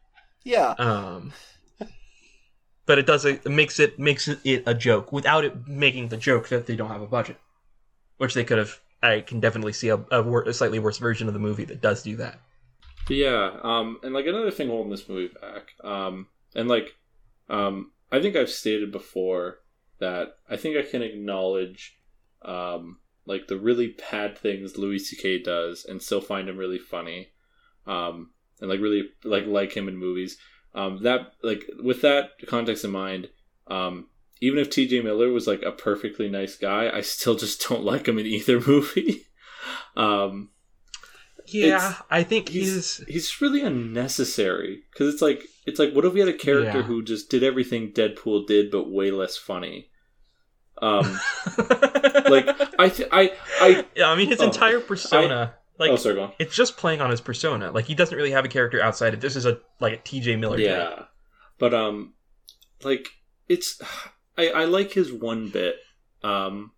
[0.43, 1.31] yeah, Um,
[2.85, 6.49] but it does it makes it makes it a joke without it making the joke
[6.49, 7.37] that they don't have a budget,
[8.17, 8.79] which they could have.
[9.03, 12.01] I can definitely see a, a, a slightly worse version of the movie that does
[12.01, 12.39] do that.
[13.09, 16.95] Yeah, um, and like another thing holding this movie back, um, and like,
[17.49, 19.59] um, I think I've stated before
[19.99, 21.97] that I think I can acknowledge,
[22.41, 25.43] um, like the really bad things Louis C.K.
[25.43, 27.29] does and still find him really funny,
[27.85, 30.37] um, and like really like like him in movies.
[30.73, 33.29] Um, that like with that context in mind,
[33.67, 34.07] um,
[34.41, 35.01] even if T.J.
[35.01, 38.59] Miller was like a perfectly nice guy, I still just don't like him in either
[38.59, 39.27] movie.
[39.97, 40.49] um,
[41.47, 46.13] Yeah, I think he's he's he's really unnecessary because it's like it's like what if
[46.13, 46.83] we had a character Yeah.
[46.83, 49.89] who just did everything Deadpool did but way less funny.
[50.81, 51.03] Um,
[52.29, 52.47] like
[52.79, 53.31] I th- I
[53.61, 57.09] I yeah, I mean his Oh, entire persona, like oh sorry, it's just playing on
[57.11, 57.71] his persona.
[57.71, 59.35] Like he doesn't really have a character outside of this.
[59.37, 60.35] Is a like a T.J.
[60.35, 60.57] Miller.
[60.57, 60.65] type.
[60.65, 61.03] Yeah,
[61.59, 62.13] but um,
[62.83, 63.07] like
[63.47, 63.81] it's
[64.37, 65.77] I I like his one bit.
[66.23, 66.71] Um,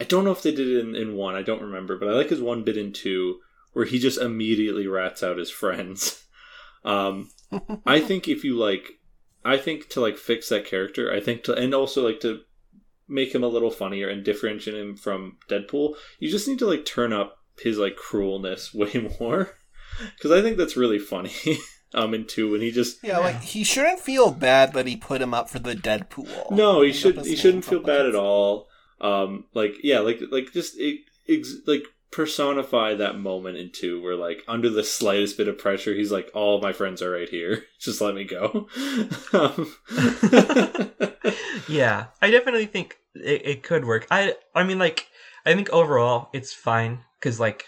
[0.00, 1.34] I don't know if they did it in in one.
[1.34, 3.40] I don't remember, but I like his one bit in two
[3.72, 6.20] where he just immediately rats out his friends.
[6.84, 7.30] Um,
[7.86, 9.00] I think if you like,
[9.42, 12.40] I think to like fix that character, I think to and also like to
[13.08, 16.84] make him a little funnier and differentiate him from Deadpool, you just need to like
[16.84, 19.54] turn up his like cruelness way more
[20.14, 21.32] because I think that's really funny.
[21.94, 25.22] Um, in two when he just Yeah, like he shouldn't feel bad that he put
[25.22, 26.50] him up for the Deadpool.
[26.50, 28.68] no, he should his he shouldn't feel bad at all.
[29.00, 34.14] Um, like yeah, like like just it, ex- like personify that moment in two where
[34.14, 37.64] like under the slightest bit of pressure, he's like, all my friends are right here,
[37.80, 38.68] just let me go.
[39.32, 39.74] um,
[41.68, 44.06] yeah, I definitely think it, it could work.
[44.10, 45.08] I I mean, like,
[45.44, 47.64] I think overall it's fine because like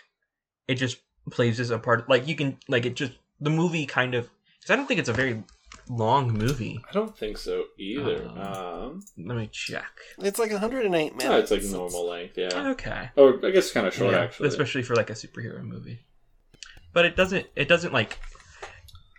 [0.69, 0.99] it just
[1.31, 2.09] plays as a part.
[2.09, 4.29] Like you can like it just the movie kind of.
[4.59, 5.43] Because I don't think it's a very
[5.89, 6.81] long movie.
[6.89, 8.29] I don't think so either.
[8.37, 9.91] Uh, um, Let me check.
[10.19, 11.25] It's like 108 minutes.
[11.25, 12.71] yeah, it's like normal length, yeah.
[12.71, 13.11] Okay.
[13.17, 14.49] Or I guess kind of short Yeah, actually.
[14.49, 16.01] especially for like a superhero movie.
[16.93, 17.47] But it doesn't.
[17.55, 18.19] It doesn't like.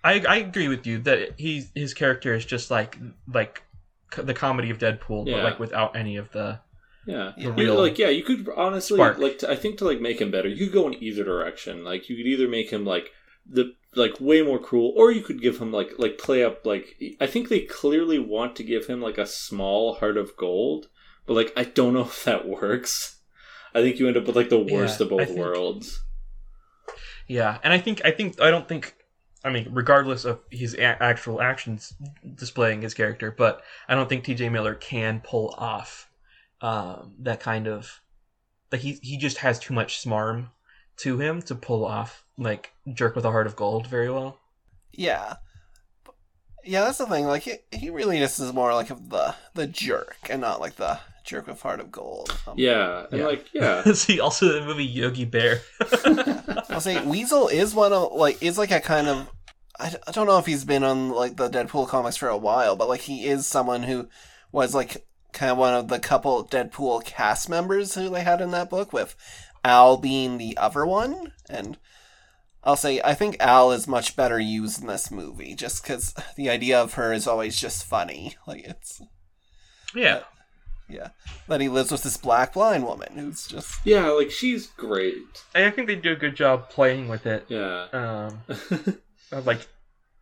[0.04, 2.98] I I agree with you that he his character is just like
[3.32, 3.64] like
[4.16, 5.36] the comedy of Deadpool, Yeah.
[5.36, 6.60] but like without any of the.
[7.06, 9.18] Yeah, The You- real like yeah, you could honestly spark.
[9.20, 11.84] like to, I think to like make him better, you could go in either direction.
[11.86, 13.12] Like you could either make him like
[13.50, 16.96] the like way more cruel, or you could give him like like play up like
[17.20, 20.88] I think they clearly want to give him like a small heart of gold,
[21.26, 23.16] but like I don't know if that works.
[23.76, 26.04] I think you end up with like the worst Yeah, of both think- worlds.
[27.28, 28.94] Yeah, and I think I think I don't think.
[29.44, 31.94] I mean, regardless of his a- actual actions
[32.36, 34.50] displaying his character, but I don't think T.J.
[34.50, 36.10] Miller can pull off
[36.62, 38.02] um, that kind of.
[38.72, 40.50] Like he he just has too much smarm
[40.98, 44.40] to him to pull off like jerk with a heart of gold very well.
[44.92, 45.36] Yeah.
[46.64, 47.26] Yeah, that's the thing.
[47.26, 50.76] Like, he, he really just is more like of the the jerk and not like
[50.76, 52.38] the jerk with heart of gold.
[52.48, 53.28] Um, Yeah, and Yeah.
[53.28, 55.62] like yeah, See, also the movie Yogi Bear.
[56.70, 59.30] I'll say Weasel is one of like is like a kind of
[59.80, 62.76] I, I don't know if he's been on like the Deadpool comics for a while,
[62.76, 64.10] but like he is someone who
[64.52, 68.52] was like kind of one of the couple Deadpool cast members who they had in
[68.52, 69.16] that book with
[69.68, 71.78] Al being the other one and
[72.64, 76.50] I'll say I think Al is much better used in this movie just cuz the
[76.50, 78.36] idea of her is always just funny.
[78.48, 79.02] Like it's
[79.96, 80.24] yeah,
[80.90, 81.10] yeah,
[81.48, 85.44] that he lives with this black blind woman who's just yeah, like she's great.
[85.54, 87.46] and I think they do a good job playing with it.
[87.50, 88.42] Yeah, Um,
[89.32, 89.68] of, like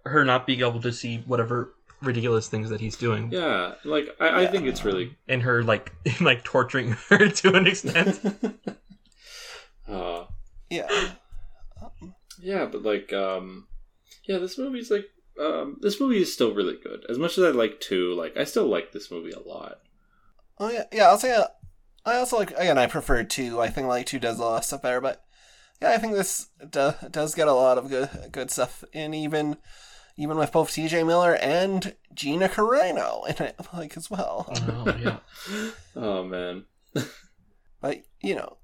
[0.06, 4.44] her not being able to see whatever ridiculous things that he's doing, yeah, like I,
[4.44, 5.92] I think it's really and her like
[6.22, 8.20] like torturing her to an extent.
[9.88, 10.26] Uh,
[10.70, 11.12] yeah.
[12.40, 13.68] Yeah, but like, um,
[14.28, 15.06] yeah, this movie's like,
[15.40, 17.06] um, this movie is still really good.
[17.10, 19.80] As much as I like two, like, I still like this movie a lot.
[20.58, 21.08] Oh yeah, yeah.
[21.08, 21.48] I'll say uh,
[22.06, 22.78] I also like again.
[22.78, 23.60] I prefer two.
[23.60, 25.26] I think like two does a lot of stuff better, but
[25.82, 29.58] yeah, I think this do, does get a lot of good good stuff in even
[30.18, 31.04] even with both T.J.
[31.04, 34.46] Miller and Gina Carano in it like as well.
[34.50, 35.18] oh yeah,
[35.96, 36.64] Oh man,
[37.82, 38.58] But you know,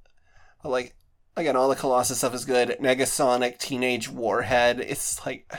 [0.64, 0.96] but, like
[1.36, 2.78] again, all the Colossus stuff is good.
[2.82, 4.80] Negasonic Teenage Warhead.
[4.80, 5.52] It's like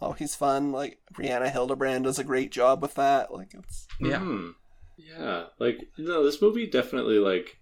[0.00, 0.72] always fun.
[0.72, 3.32] Like Brianna Hildebrand does a great job with that.
[3.32, 4.18] Like it's yeah.
[4.18, 4.54] Mhm.
[4.96, 5.44] yeah.
[5.58, 7.57] Like, no, this movie definitely like,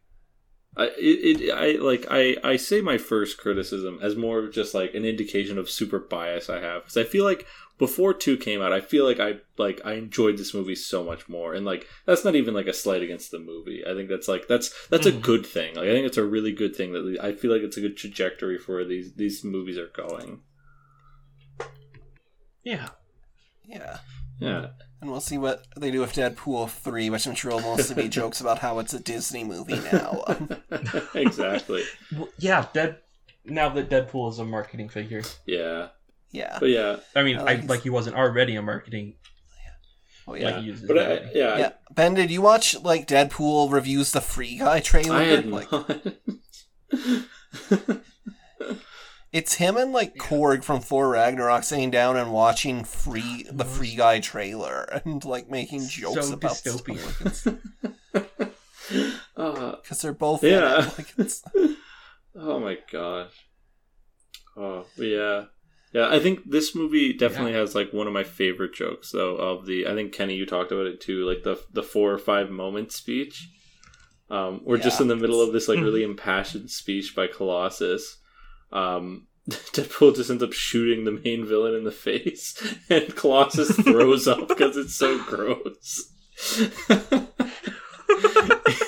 [0.77, 4.75] I it, it I like I I say my first criticism as more of just
[4.75, 7.47] like an indication of super bias I have because I feel like
[7.79, 11.29] before two came out, I feel like I like I enjoyed this movie so much
[11.29, 13.85] more, and like that's not even like a slight against the movie.
[13.87, 15.23] I think that's like that's that's a Mhm.
[15.23, 15.75] good thing.
[15.75, 17.97] Like I think it's a really good thing that I feel like it's a good
[17.97, 20.41] trajectory for where these these movies are going.
[22.65, 22.89] yeah.
[23.65, 23.99] yeah.
[24.41, 24.69] Yeah,
[25.01, 28.09] And we'll see what they do with Deadpool 3, which I'm sure will mostly be
[28.09, 30.25] jokes about how it's a Disney movie now.
[31.15, 31.83] Exactly.
[32.17, 32.99] Well, yeah, Dead.
[33.45, 35.89] Now that Deadpool is a marketing figure, Yeah.
[36.33, 36.57] yeah.
[36.59, 36.97] But yeah.
[37.15, 39.15] I mean, I I like like, he wasn't already a marketing.
[40.27, 40.61] Oh, Like yeah.
[40.61, 41.31] he But uh, I, already.
[41.39, 41.73] yeah, I- Yeah.
[41.95, 45.17] Ben, did you watch, like, Deadpool reviews the Free Guy trailer?
[45.17, 45.91] I had like, not.
[49.37, 53.95] It's him and, like, Korg from Thor Ragnarok sitting down and watching Free the Free
[53.95, 57.61] Guy trailer and, like, making jokes So about dystopian.
[59.37, 60.61] Uh, Because they're both in it.
[60.61, 60.91] Yeah.
[60.99, 61.43] Like, it's,
[62.35, 63.33] oh my gosh.
[64.57, 65.47] Oh yeah,
[65.93, 66.09] yeah.
[66.09, 69.37] I think this movie definitely has like one of my favorite jokes though.
[69.37, 71.29] Of the, I think Kenny, you talked about it too.
[71.29, 73.51] Like the the four or five moment speech.
[74.31, 78.17] Um, we're just in the middle of this like really impassioned speech by Colossus.
[78.73, 82.61] Um, Deadpool just ends up shooting the main villain in the face,
[82.91, 86.13] and Colossus throws up because it's so gross.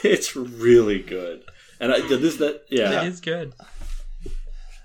[0.03, 1.45] it's really good,
[1.79, 3.03] and I this that yeah.
[3.03, 3.55] It is good.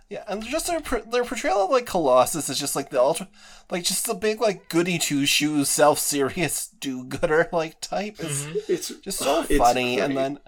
[0.09, 3.27] yeah, and just their, their portrayal of, like, Colossus is just, like, the ultra...
[3.71, 9.41] Like, just the big, like, goody two-shoes, self-serious do-gooder, like, type is It's just so
[9.49, 9.99] it's funny.
[9.99, 10.39] And then...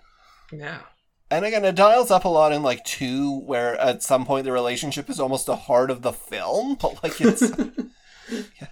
[0.52, 0.82] Yeah.
[1.32, 4.52] And again, it dials up a lot in like two, where at some point the
[4.52, 7.42] relationship is almost the heart of the film, but like it's
[8.32, 8.68] yeah,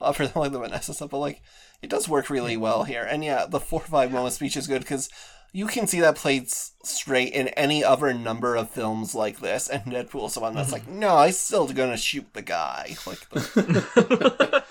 [0.00, 1.42] other than like the Vanessa stuff, but like
[1.82, 3.02] it does work really well here.
[3.02, 5.08] And yeah, the four or five moment speech is good because
[5.52, 9.82] you can see that played straight in any other number of films like this, and
[9.84, 11.00] Deadpool's the one that's like, mm-hmm.
[11.00, 12.96] no, I'm still gonna shoot the guy.
[13.06, 14.64] Like, the,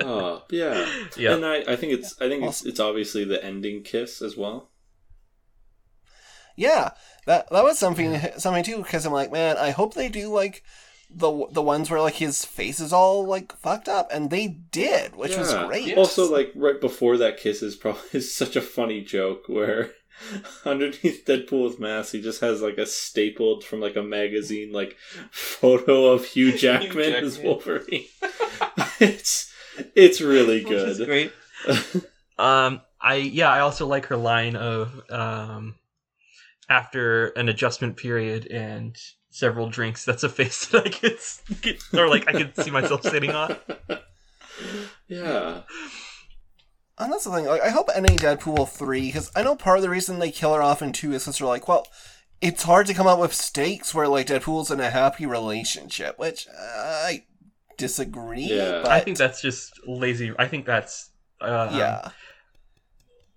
[0.00, 1.34] oh yeah Yeah.
[1.34, 4.70] and I, I think it's i think it's it's obviously the ending kiss as well
[6.58, 6.90] yeah,
[7.26, 10.64] that that was something something too because I'm like, man, I hope they do like
[11.08, 15.16] the the ones where like his face is all like fucked up, and they did,
[15.16, 15.96] which was great.
[15.96, 19.92] also like right before that kiss is probably is such a funny joke where
[20.64, 24.96] underneath deadpool's mask he just has like a stapled from like a magazine like
[25.30, 27.52] photo of hugh jackman as Jackman.
[27.52, 28.04] wolverine
[28.98, 29.54] it's
[29.94, 31.32] it's really good great.
[32.38, 35.74] Um, I yeah, I also like her line of um,
[36.68, 38.96] after an adjustment period and
[39.30, 40.04] several drinks.
[40.04, 41.18] That's a face that I could,
[41.62, 43.56] get, or like I could see myself sitting on.
[45.06, 45.62] yeah
[46.98, 47.46] And that's the thing.
[47.46, 50.54] Like, I hope any Deadpool three, because I know part of the reason they kill
[50.54, 51.86] her off in two is because they're like, well,
[52.40, 56.46] it's hard to come up with stakes where like Deadpool's in a happy relationship, which
[56.48, 57.24] uh, I
[57.76, 58.42] disagree.
[58.42, 58.82] Yeah.
[58.82, 60.32] but I think that's just lazy.
[60.38, 62.10] I think that's uh, yeah,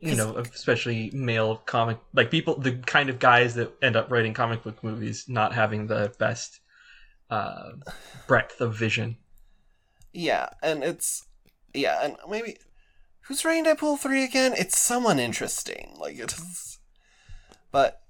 [0.02, 4.34] you know, especially male comic like people, the kind of guys that end up writing
[4.34, 6.60] comic book movies, not having the best
[7.30, 7.72] uh,
[8.28, 9.18] breadth of vision.
[10.11, 11.28] yeah, and it's
[11.73, 12.57] yeah, and maybe
[13.22, 14.53] who's writing Deadpool three again?
[14.57, 15.95] It's someone interesting.
[15.98, 16.80] Like it is,
[17.72, 18.01] but.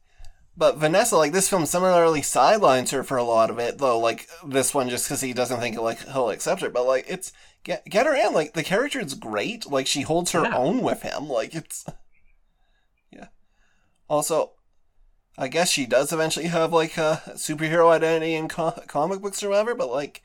[0.61, 3.97] But Vanessa, like this film, similarly sidelines her for a lot of it, though.
[3.97, 6.69] Like this one, just because he doesn't think like he'll accept her.
[6.69, 7.33] But like it's
[7.63, 8.31] get get her in.
[8.31, 9.65] Like the character is great.
[9.65, 10.55] Like she holds her Yeah.
[10.55, 11.27] own with him.
[11.27, 11.83] Like it's
[13.11, 13.29] yeah.
[14.07, 14.51] Also,
[15.35, 19.49] I guess she does eventually have like a superhero identity in co- comic books or
[19.49, 19.73] whatever.
[19.73, 20.21] But like,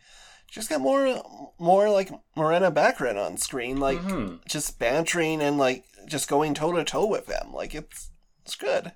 [0.50, 1.22] just got more
[1.58, 4.44] more like Morena Baccarin on screen, like Mhm.
[4.46, 7.54] just bantering and like just going toe to toe with him.
[7.54, 8.10] Like it's
[8.44, 8.92] it's good.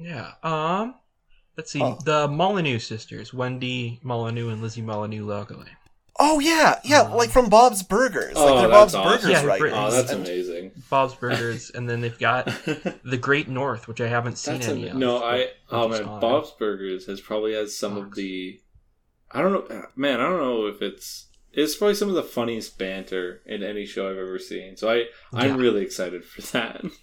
[0.00, 0.32] Yeah.
[0.42, 0.94] Um.
[1.56, 1.82] Let's see.
[1.82, 1.98] Oh.
[2.04, 5.66] The Molyneux sisters, Wendy Molyneux and Lizzie Molyneux Logelin.
[6.22, 8.34] Oh yeah, yeah, Um, like from Bob's Burgers.
[8.36, 9.12] Oh, like they're that's Bob's awesome.
[9.20, 12.44] Burgers Yeah, right Brit- oh that's and- amazing Bob's Burgers, and then they've got
[13.04, 15.00] The Great North, which I haven't seen That's any am- of.
[15.00, 16.20] no, I oh just man.
[16.20, 18.60] Bob's Burgers has probably has some of the.
[19.30, 20.20] I don't know, man.
[20.20, 24.10] I don't know if it's it's probably some of the funniest banter in any show
[24.10, 24.76] I've ever seen.
[24.76, 25.56] So I I'm Yeah.
[25.56, 26.84] really excited for that.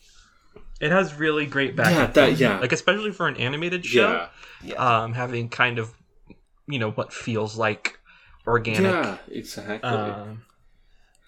[0.79, 1.91] It has really great back.
[1.93, 2.59] Yeah, that- yeah.
[2.59, 4.27] Like especially for an animated show,
[4.63, 5.03] yeah, yeah.
[5.03, 5.93] um, having kind of,
[6.67, 7.99] you know, what feels like
[8.45, 8.81] organic.
[8.91, 9.89] yeah, exactly.
[9.89, 10.43] Um,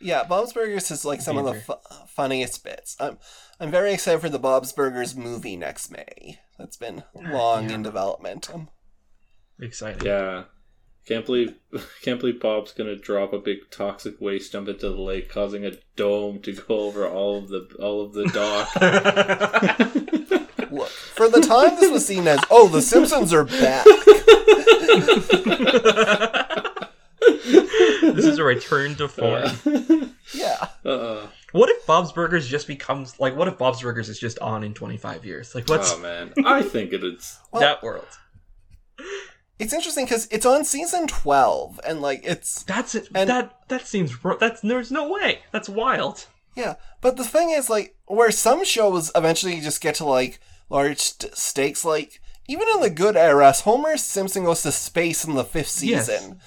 [0.02, 1.64] Yeah, Bob's Burgers is like some of the Beaver.
[1.66, 2.96] fu- funniest bits.
[3.00, 3.18] I'm
[3.60, 6.40] I'm very excited for the Bob's Burgers movie next May.
[6.58, 8.50] That's been long in development.
[8.54, 8.70] Um,
[9.60, 10.04] excited.
[10.04, 10.44] yeah.
[11.06, 11.56] Can't believe
[12.02, 15.72] can't believe Bob's gonna drop a big toxic waste dump into the lake, causing a
[15.96, 18.76] dome to go over all of the all of the dock.
[20.72, 23.86] look, for the time this was seen as, oh, the Simpsons are back.
[27.20, 30.14] this is a return to form.
[30.34, 33.36] Yeah, uh, What if Bob's Burgers just becomes like?
[33.36, 35.56] What if Bob's Burgers is just on in twenty five years?
[35.56, 37.40] Like, what's oh man, I think it is.
[37.52, 38.06] Well- that world?
[39.60, 43.10] It's interesting because it's on season twelve, and like it's That's it.
[43.14, 45.40] And- that that seems that's there's no way.
[45.52, 46.26] That's wild.
[46.56, 46.76] yeah.
[47.02, 51.36] But the thing is, like, where some shows eventually just get to like large st-
[51.36, 55.81] stakes, like even in the good eras, Homer Simpson goes to space in the fifth
[55.84, 56.07] Yes.
[56.07, 56.40] season,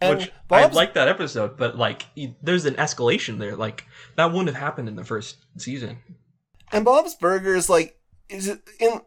[0.00, 2.06] and Which I Bob's like that episode, but like
[2.42, 3.56] there's an escalation there.
[3.56, 3.84] Like
[4.16, 5.98] that wouldn't have happened in the first season.
[6.72, 7.96] And Bob's Burgers, like,
[8.28, 9.00] is it- in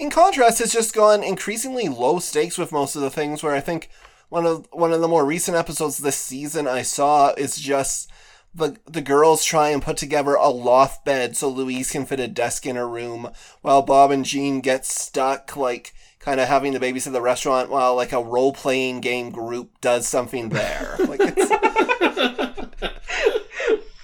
[0.00, 3.42] in contrast, it's just gone increasingly low stakes with most of the things.
[3.42, 3.90] Where I think
[4.30, 8.10] one of one of the more recent episodes this season I saw is just
[8.54, 12.28] the the girls try and put together a loft bed so Louise can fit a
[12.28, 16.80] desk in her room, while Bob and Jean get stuck, like kind of having to
[16.80, 20.96] babysit the restaurant while like a role playing game group does something there.
[21.06, 21.50] like it's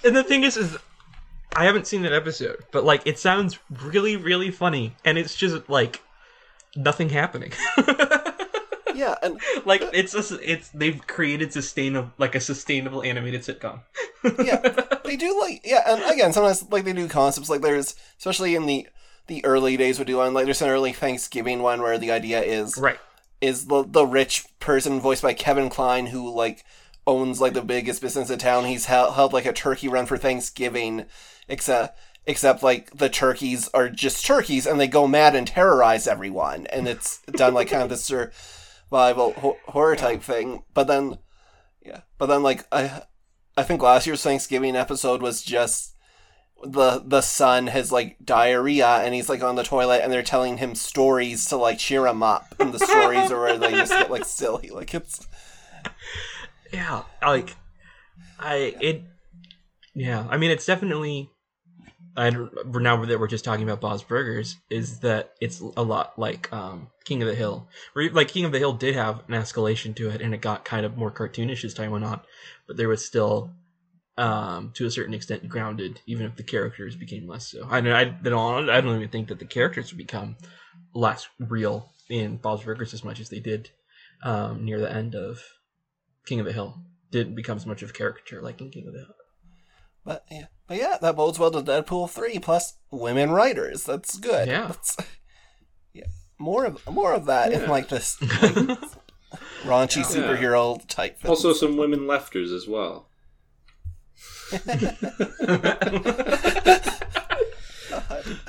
[0.03, 0.77] And the thing is, is
[1.57, 5.67] I haven't seen that episode, but like it sounds really, really funny, and it's just
[5.67, 6.03] like
[6.75, 7.51] nothing happening.
[8.93, 13.79] yeah, and like it's just, it's they've created sustainable like a sustainable animated sitcom.
[14.45, 14.57] yeah,
[15.03, 18.67] they do like yeah, and again, sometimes like they do concepts like there's especially in
[18.67, 18.87] the
[19.25, 22.39] the early days would do one like there's an early Thanksgiving one where the idea
[22.39, 22.99] is right.
[23.41, 26.63] is the the rich person voiced by Kevin Kline who like
[27.07, 28.65] owns like the biggest business in town.
[28.65, 31.05] He's held, held like a turkey run for Thanksgiving,
[31.47, 36.67] except except like the turkeys are just turkeys and they go mad and terrorize everyone,
[36.67, 40.63] and it's done like kind of this survival ho- horror type thing.
[40.73, 41.19] But then,
[41.85, 43.03] yeah, but then like I
[43.55, 45.95] I think last year's Thanksgiving episode was just
[46.63, 50.57] the the son has like diarrhea and he's like on the toilet and they're telling
[50.57, 54.09] him stories to like cheer him up and the stories are where they just get
[54.09, 55.27] like silly like it's
[56.73, 57.55] Yeah, like
[58.39, 59.03] I it.
[59.93, 61.29] Yeah, I mean it's definitely.
[62.17, 66.17] I don't- now that we're just talking about Bob's Burgers, is that it's a lot
[66.17, 67.69] like um, King of the Hill.
[67.95, 70.83] Like King of the Hill did have an escalation to it, and it got kind
[70.85, 72.21] of more cartoonish as time went on,
[72.65, 73.51] but there was still,
[74.17, 77.67] um, to a certain extent, grounded, even if the characters became less so.
[77.69, 80.37] I don't, I don't, I don't even think that the characters would become
[80.95, 83.69] less real in Bob's Burgers as much as they did
[84.23, 85.39] um, near the end of
[86.25, 86.81] King of the Hill.
[87.11, 89.15] Didn't become as much of a caricature like in King of the Hill.
[90.03, 94.47] but yeah but yeah that bodes well to Deadpool three plus women writers that's good
[94.47, 94.67] Yeah.
[94.67, 94.97] That's-
[95.93, 96.05] yeah
[96.37, 98.31] more of more of that in like this like,
[99.63, 101.43] raunchy superhero type films.
[101.43, 103.09] Also, some women lefters as well.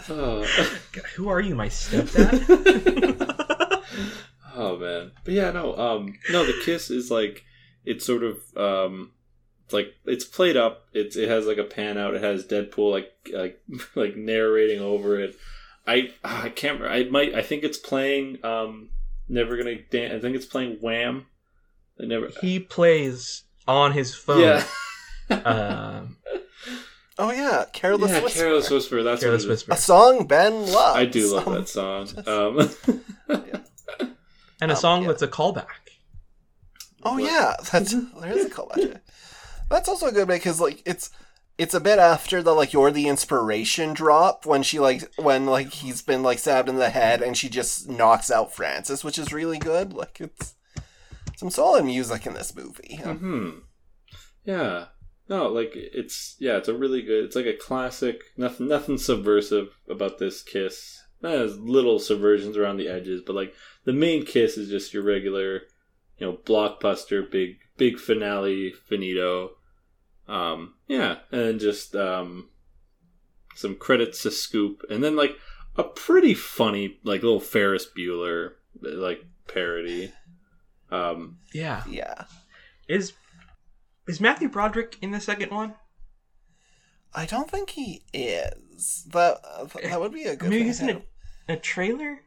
[0.08, 0.46] oh.
[1.16, 2.44] Who are you, my stepdad?
[4.60, 7.44] Oh man, but yeah, no, um, no, the kiss is like
[7.84, 9.17] it's sort of um, it's
[9.72, 10.86] like it's played up.
[10.92, 12.14] It's it has like a pan out.
[12.14, 13.60] It has Deadpool like like
[13.94, 15.36] like narrating over it.
[15.86, 16.82] I ah, I can't.
[16.82, 17.34] I might.
[17.34, 18.44] I think it's playing.
[18.44, 18.90] Um,
[19.28, 20.12] never gonna dance.
[20.14, 21.26] I think it's playing Wham.
[22.00, 22.30] I never.
[22.40, 24.40] he plays on his phone.
[24.40, 24.64] Yeah.
[25.30, 26.16] Um,
[27.18, 29.02] oh yeah Careless yeah, Whisper Careless Whisper.
[29.02, 29.50] That's Careless what.
[29.50, 29.72] Whisper.
[29.72, 32.08] a song Ben loves I do love Um, that song.
[32.26, 32.70] Um,
[34.60, 35.08] And a Um, song yeah.
[35.08, 35.66] that's a callback.
[37.02, 39.00] Oh yeah, that's there is a callback.
[39.70, 41.10] That's also good because like it's
[41.58, 45.72] it's a bit after the like you're the inspiration drop when she like when like
[45.72, 49.32] he's been like stabbed in the head and she just knocks out Francis, which is
[49.32, 49.92] really good.
[49.92, 50.54] Like it's
[51.36, 52.96] some solid music in this movie.
[52.96, 53.50] hmm
[54.44, 54.86] Yeah.
[55.28, 57.24] No, like it's yeah, it's a really good.
[57.24, 58.22] It's like a classic.
[58.36, 61.02] Nothing, nothing subversive about this kiss.
[61.20, 63.52] There's little subversions around the edges, but like
[63.84, 65.62] the main kiss is just your regular,
[66.16, 69.50] you know, blockbuster, big, big finale, finito.
[70.28, 72.50] Um, yeah, and just um,
[73.54, 75.36] some credits to Scoop, and then like
[75.76, 80.12] a pretty funny, like little Ferris Bueller, like parody.
[80.90, 81.82] Um, Yeah.
[81.88, 82.24] Yeah,
[82.88, 83.14] Is
[84.06, 85.74] is Matthew Broderick in the second one?
[87.14, 89.06] I don't think he is.
[89.12, 89.40] That
[89.82, 90.50] that would be a good.
[90.50, 91.02] Maybe thing he's in a,
[91.54, 92.20] a trailer.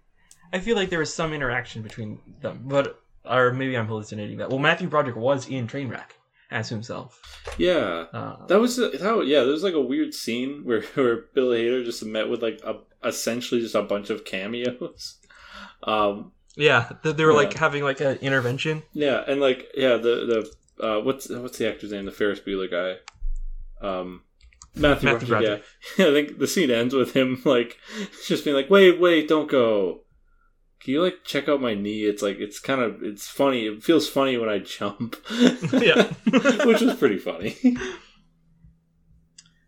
[0.53, 4.49] I feel like there was some interaction between them, but or maybe I'm hallucinating that.
[4.49, 6.11] Well, Matthew Broderick was in Trainwreck
[6.51, 7.19] as himself.
[7.57, 9.15] yeah, Uh, That was that.
[9.17, 12.41] was- Yeah, there was like a weird scene where where Bill Hader just met with
[12.43, 15.17] like a essentially just a bunch of cameos.
[15.83, 18.83] Um, yeah, th- they were like having like an intervention.
[18.93, 20.45] yeah, and like yeah, the
[20.79, 22.05] the uh, what's what's the actor's name?
[22.05, 22.97] The Ferris Bueller guy.
[23.87, 24.21] Um,
[24.75, 25.63] Matthew, Matthew Broderick.
[25.97, 26.05] Yeah.
[26.07, 27.77] I think the scene ends with him like
[28.27, 30.01] just being like, "Wait, wait, don't go."
[30.83, 32.05] Can you like check out my knee?
[32.05, 33.67] It's like it's kind of it's funny.
[33.67, 35.15] It feels funny when I jump.
[35.73, 36.11] Yeah.
[36.65, 37.55] which was pretty funny.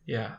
[0.06, 0.35] Yeah,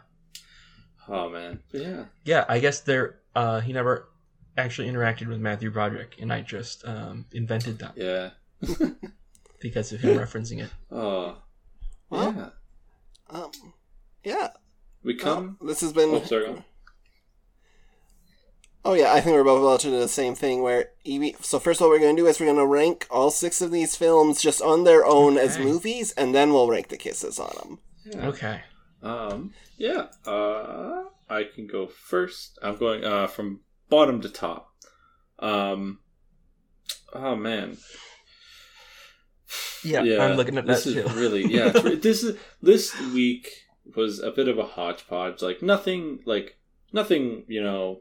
[1.09, 2.05] Oh man, yeah.
[2.25, 2.45] yeah.
[2.49, 3.21] I guess there.
[3.35, 4.09] Uh, he never.
[4.57, 8.31] actually interacted with Matthew Broderick, and I just um, invented that Yeah.
[9.61, 10.71] because of him referencing it.
[10.91, 11.37] Oh.
[12.11, 12.51] Well, yeah.
[13.31, 13.51] um,
[14.23, 14.49] yeah.
[15.03, 15.57] We come.
[15.63, 16.11] This has been.
[16.11, 16.63] oh, sorry.
[18.85, 18.97] Go on.
[18.97, 20.62] Oh yeah, I think we're both about to do the same thing.
[20.62, 21.36] Where Evie.
[21.40, 23.70] So first, what we're going to do is we're going to rank all six of
[23.70, 27.52] these films just on their own as movies, and then we'll rank the kisses on
[27.62, 27.78] them.
[28.05, 28.28] Yeah.
[28.28, 28.61] Okay.
[29.02, 29.52] Um.
[29.78, 30.06] Yeah.
[30.27, 31.05] Uh.
[31.28, 32.59] I can go first.
[32.62, 34.70] I'm going uh from bottom to top.
[35.39, 36.01] Um.
[37.12, 37.78] Oh man.
[39.85, 41.01] Yeah, I'm looking at that this too.
[41.01, 41.69] is really yeah.
[41.74, 43.51] this is this week
[43.94, 45.43] was a bit of a hodgepodge.
[45.43, 46.59] Like nothing, like
[46.93, 48.01] nothing, you know,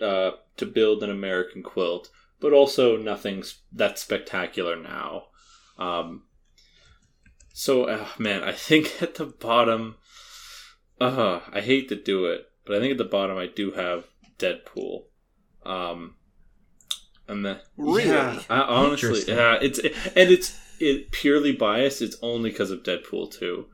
[0.00, 2.10] uh, to build an American quilt,
[2.40, 5.24] but also nothing s- that's spectacular now.
[5.78, 6.24] Um.
[7.52, 9.96] So, uh, man, I think at the bottom,
[11.00, 14.04] uh, I hate to do it, but I think at the bottom I do have
[14.38, 15.02] Deadpool.
[15.64, 16.14] Um,
[17.28, 18.08] and the Really?
[18.08, 22.00] yeah, I, honestly, yeah, it's and it's it purely biased.
[22.02, 23.66] It's only because of Deadpool too.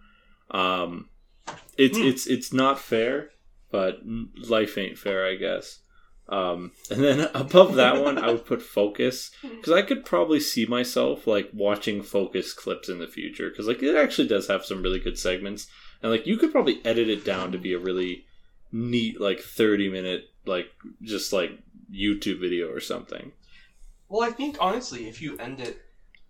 [0.50, 1.08] Um,
[1.78, 3.30] it's it's it's not fair,
[3.70, 5.80] but life ain't fair, I guess.
[6.28, 10.66] Um, and then above that one, I would put Focus because I could probably see
[10.66, 14.82] myself like watching Focus clips in the future because like it actually does have some
[14.82, 15.68] really good segments,
[16.02, 18.24] and like you could probably edit it down to be a really
[18.72, 20.66] neat like thirty minute like
[21.02, 21.50] just like
[21.92, 23.32] YouTube video or something.
[24.08, 25.80] Well, I think honestly, if you end it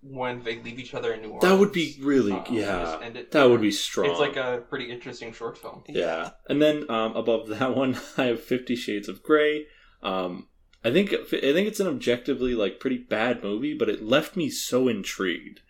[0.03, 2.83] when they leave each other in New Orleans, That would be really uh, yeah.
[2.83, 4.11] just end it That would be strong.
[4.11, 5.83] It's like a pretty interesting short film.
[5.89, 6.31] yeah.
[6.49, 9.67] And then um, above that one, I have Fifty Shades of Grey.
[10.07, 10.47] Um,
[10.85, 14.49] I think I think it's an objectively like pretty bad movie, but it left me
[14.49, 15.61] so intrigued.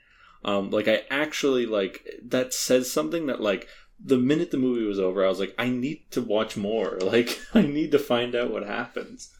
[0.44, 3.66] Um, like I actually like that says something that like
[3.98, 6.98] the minute the movie was over, I was like, I need to watch more.
[7.02, 9.34] Like I need to find out what happens.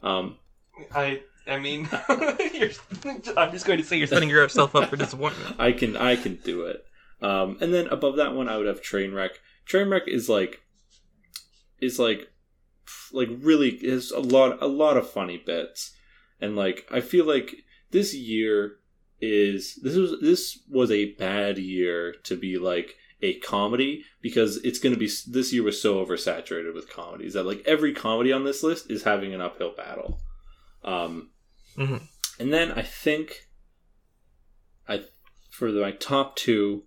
[0.00, 0.38] Um,
[0.94, 1.88] I I mean,
[2.54, 2.70] You're,
[3.36, 5.56] I'm just going to say you're setting yourself up for disappointment.
[5.58, 6.84] I can I can do it.
[7.20, 9.30] Um, and then above that one, I would have Trainwreck.
[9.68, 10.62] Trainwreck is like
[11.80, 12.30] is like
[13.12, 15.94] like really is a lot a lot of funny bits,
[16.40, 17.54] and like I feel like
[17.90, 18.76] this year
[19.20, 24.78] is this was this was a bad year to be like a comedy because it's
[24.78, 28.44] going to be this year was so oversaturated with comedies that like every comedy on
[28.44, 30.20] this list is having an uphill battle.
[30.84, 31.30] Um,
[31.76, 32.06] Mhm.
[32.38, 33.48] and then I think
[34.88, 35.04] I
[35.50, 36.84] for my top two,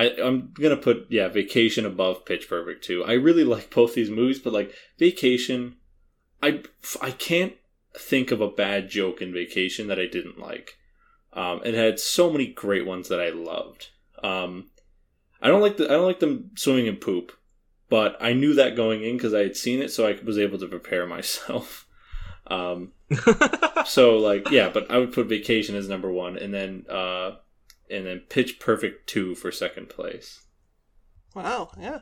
[0.00, 3.04] I, I'm gonna put yeah Vacation above Pitch Perfect too.
[3.04, 5.76] I really like both these movies, but like Vacation,
[6.42, 6.62] I
[7.02, 7.52] I can't
[7.94, 10.78] think of a bad joke in Vacation that I didn't like.
[11.34, 13.88] Um, it had so many great ones that I loved.
[14.22, 14.70] Um,
[15.42, 17.32] I don't like the I don't like them swimming in poop,
[17.90, 20.58] but I knew that going in because I had seen it, so I was able
[20.58, 21.86] to prepare myself.
[22.46, 22.92] Um,
[23.84, 27.32] so like yeah, but I would put Vacation as number one, and then uh,
[27.90, 30.44] and then Pitch Perfect two for second place.
[31.34, 31.70] Wow.
[31.78, 32.00] Yeah.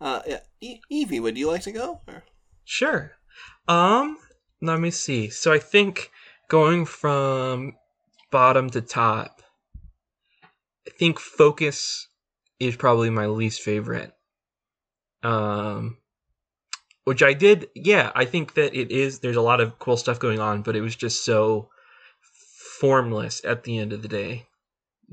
[0.00, 0.40] Uh, yeah.
[0.60, 2.00] E- Evie, would you like to go?
[2.08, 2.24] Or?
[2.64, 3.12] Sure.
[3.68, 4.18] Um,
[4.60, 5.30] let me see.
[5.30, 6.10] So I think
[6.48, 7.74] going from
[8.30, 9.42] bottom to top,
[10.86, 12.08] I think Focus
[12.58, 14.12] is probably my least favorite.
[15.22, 15.98] Um,
[17.04, 19.20] which I did, yeah, I think that it is.
[19.20, 21.68] There's a lot of cool stuff going on, but it was just so
[22.80, 24.46] formless at the end of the day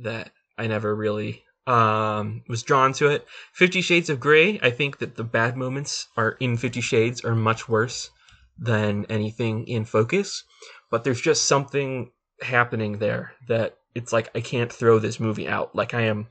[0.04, 3.26] that I never really um was drawn to it.
[3.54, 7.36] Fifty Shades of Grey, I think that the bad moments are in Fifty Shades are
[7.36, 8.10] much worse
[8.58, 10.44] than anything in Focus,
[10.92, 12.12] but there's just something
[12.42, 15.76] happening there that it's like I can't throw this movie out.
[15.76, 16.28] Like I am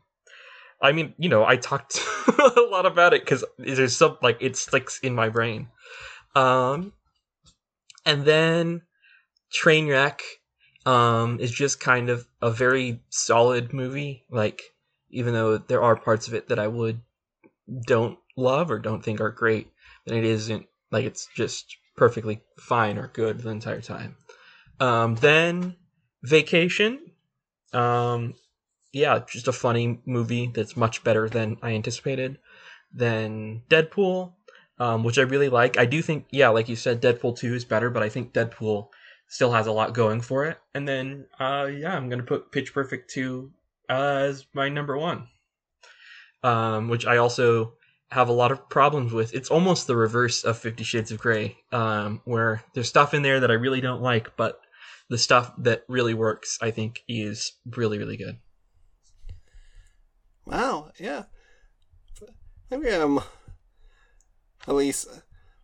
[0.80, 4.56] I mean, you know, I talked a lot about it cuz there's some like it
[4.56, 5.68] sticks in my brain.
[6.34, 6.92] Um
[8.04, 8.82] and then
[9.52, 10.20] Trainwreck
[10.88, 14.62] um is just kind of a very solid movie like
[15.10, 17.00] even though there are parts of it that I would
[17.86, 19.70] don't love or don't think are great,
[20.06, 24.16] then it isn't like it's just perfectly fine or good the entire time.
[24.80, 25.76] Um, then
[26.22, 27.12] Vacation,
[27.72, 28.34] um,
[28.92, 32.38] yeah, just a funny movie that's much better than I anticipated.
[32.92, 34.32] Then Deadpool,
[34.78, 35.78] um, which I really like.
[35.78, 38.88] I do think, yeah, like you said, Deadpool two is better, but I think Deadpool
[39.28, 40.58] still has a lot going for it.
[40.74, 43.52] And then, uh, yeah, I'm gonna put Pitch Perfect two
[43.88, 45.28] as my number one,
[46.42, 47.74] um, which I also
[48.10, 49.34] have a lot of problems with.
[49.34, 53.40] It's almost the reverse of Fifty Shades of Grey, um, where there's stuff in there
[53.40, 54.60] that I really don't like, but
[55.10, 58.38] the stuff that really works, I think, is really, really good.
[60.44, 60.90] Wow.
[60.98, 61.24] Yeah.
[62.70, 63.22] Um.
[64.66, 65.08] At least,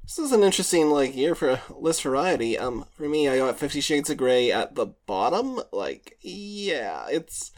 [0.04, 2.58] This is an interesting like year for list variety.
[2.58, 5.60] Um, for me, I got Fifty Shades of Grey at the bottom.
[5.72, 7.52] Like, yeah, it's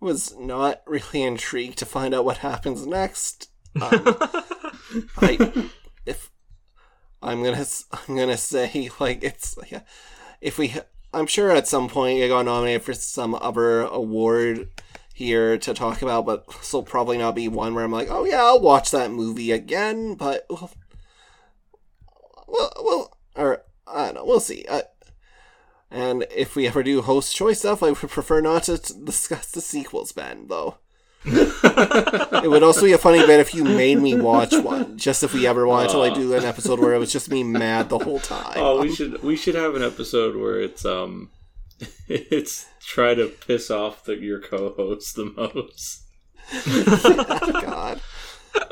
[0.00, 3.50] was not really intrigued to find out what happens next.
[3.80, 3.90] Um,
[5.18, 5.70] I
[6.06, 6.30] if
[7.22, 9.82] I'm gonna I'm gonna say like it's yeah,
[10.40, 10.74] if we
[11.14, 14.68] I'm sure at some point it got nominated for some other award
[15.14, 18.24] here to talk about, but this will probably not be one where I'm like, oh
[18.24, 20.14] yeah, I'll watch that movie again.
[20.14, 20.72] But well,
[22.46, 24.64] well, well or I don't know, we'll see.
[24.68, 24.82] Uh,
[25.90, 29.50] and if we ever do host choice stuff, I would prefer not to t- discuss
[29.50, 30.48] the sequels, Ben.
[30.48, 30.78] Though
[31.28, 35.34] it would also be a funny bit if you made me watch one, just if
[35.34, 37.98] we ever wanted to like do an episode where it was just me mad the
[37.98, 38.54] whole time.
[38.56, 41.30] Oh, we should we should have an episode where it's um,
[42.08, 46.04] it's try to piss off the, your co-host the most.
[47.62, 48.00] God.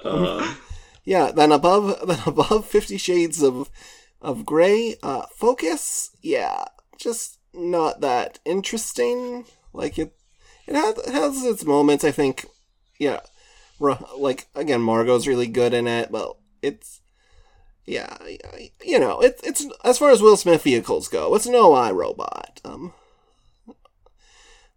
[0.05, 0.55] Uh,
[1.05, 3.71] Yeah, then above then above Fifty Shades of
[4.21, 6.65] of Grey, uh, Focus, yeah,
[6.99, 9.45] just not that interesting.
[9.73, 10.15] Like it,
[10.67, 12.05] it has it has its moments.
[12.05, 12.47] I think,
[12.99, 13.21] yeah,
[14.17, 17.01] like again, Margot's really good in it, but it's
[17.87, 18.17] yeah,
[18.83, 22.61] you know, it's it's as far as Will Smith vehicles go, it's no I Robot.
[22.65, 22.95] Um,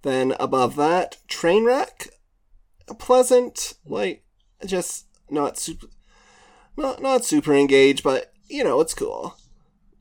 [0.01, 2.09] then above that, Trainwreck,
[2.89, 4.23] a pleasant, like
[4.65, 5.87] just not super
[6.77, 9.35] not not super engaged, but you know, it's cool.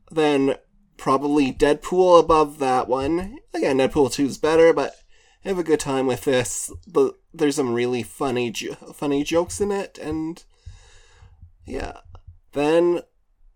[0.09, 0.55] Then
[0.95, 3.39] probably Deadpool above that one.
[3.53, 4.95] Again, Deadpool 2 is better, but
[5.43, 6.71] I have a good time with this.
[6.87, 10.43] But there's some really funny jo- funny jokes in it and
[11.65, 11.97] yeah.
[12.53, 13.01] Then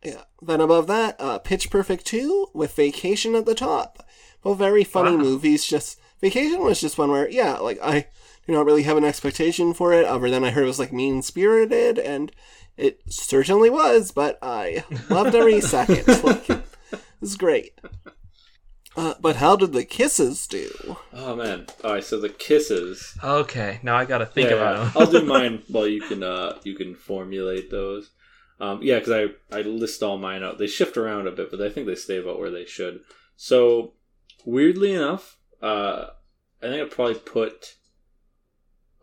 [0.03, 4.03] yeah, then above that, uh, Pitch Perfect 2 with Vacation at the top.
[4.43, 5.23] Well, very funny Wow.
[5.23, 5.65] movies.
[5.65, 8.07] Just Vacation was just one where yeah, like I
[8.47, 10.91] do not really have an expectation for it other than I heard it was like
[10.93, 12.31] mean spirited and
[12.81, 16.07] it certainly was, but I loved every second.
[16.23, 16.63] Like, it
[17.21, 17.79] was great.
[18.97, 20.97] Uh, but how did the kisses do?
[21.13, 21.65] oh man!
[21.83, 23.17] All right, so the kisses.
[23.23, 24.83] Okay, now I gotta think Yeah, about yeah.
[24.83, 24.91] them.
[24.97, 28.09] I'll do mine while you can uh you can formulate those.
[28.59, 30.57] Um, yeah, because I I list all mine out.
[30.57, 32.99] They shift around a bit, but I think they stay about where they should.
[33.37, 33.93] So
[34.45, 36.07] weirdly enough, uh,
[36.61, 37.75] I think I'd probably put.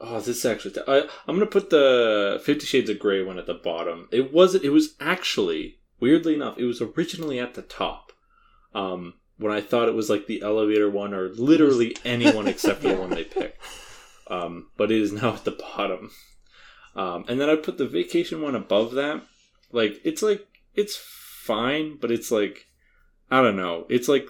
[0.01, 0.75] Oh, this is actually.
[0.87, 4.09] I, I'm gonna put the Fifty Shades of Grey one at the bottom.
[4.13, 4.65] It wasn't.
[4.65, 6.59] It was actually weirdly enough.
[6.59, 8.13] It was originally at the top.
[8.75, 12.89] Um, when I thought it was like the elevator one, or literally anyone except for
[12.89, 13.61] the one they picked.
[14.29, 16.11] Um, but it is now at the bottom.
[16.95, 19.23] Um, and then I put the vacation one above that.
[19.73, 22.67] Like it's like it's fine, but it's like
[23.31, 23.87] I don't know.
[23.89, 24.29] It's like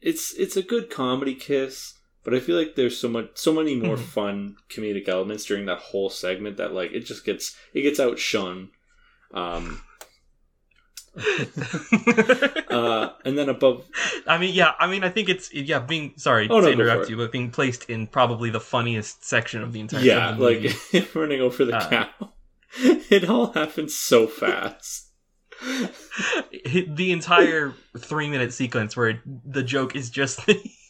[0.00, 3.74] it's it's a good comedy kiss, but I feel like there's so much so many
[3.76, 4.00] more Mhm.
[4.04, 8.70] fun comedic elements during that whole segment that like it just gets it gets outshone.
[9.34, 9.82] Um,
[12.70, 13.84] uh, and then above
[14.26, 14.72] I mean, yeah.
[14.78, 15.78] I mean, I think it's yeah.
[15.80, 19.62] Being sorry Oh, no, to interrupt you, but being placed in probably the funniest section
[19.62, 20.74] of the entire yeah, like
[21.14, 22.32] running over the Uh, cow.
[23.10, 25.06] It all happens so fast.
[25.60, 30.40] the entire three minute sequence where the joke is just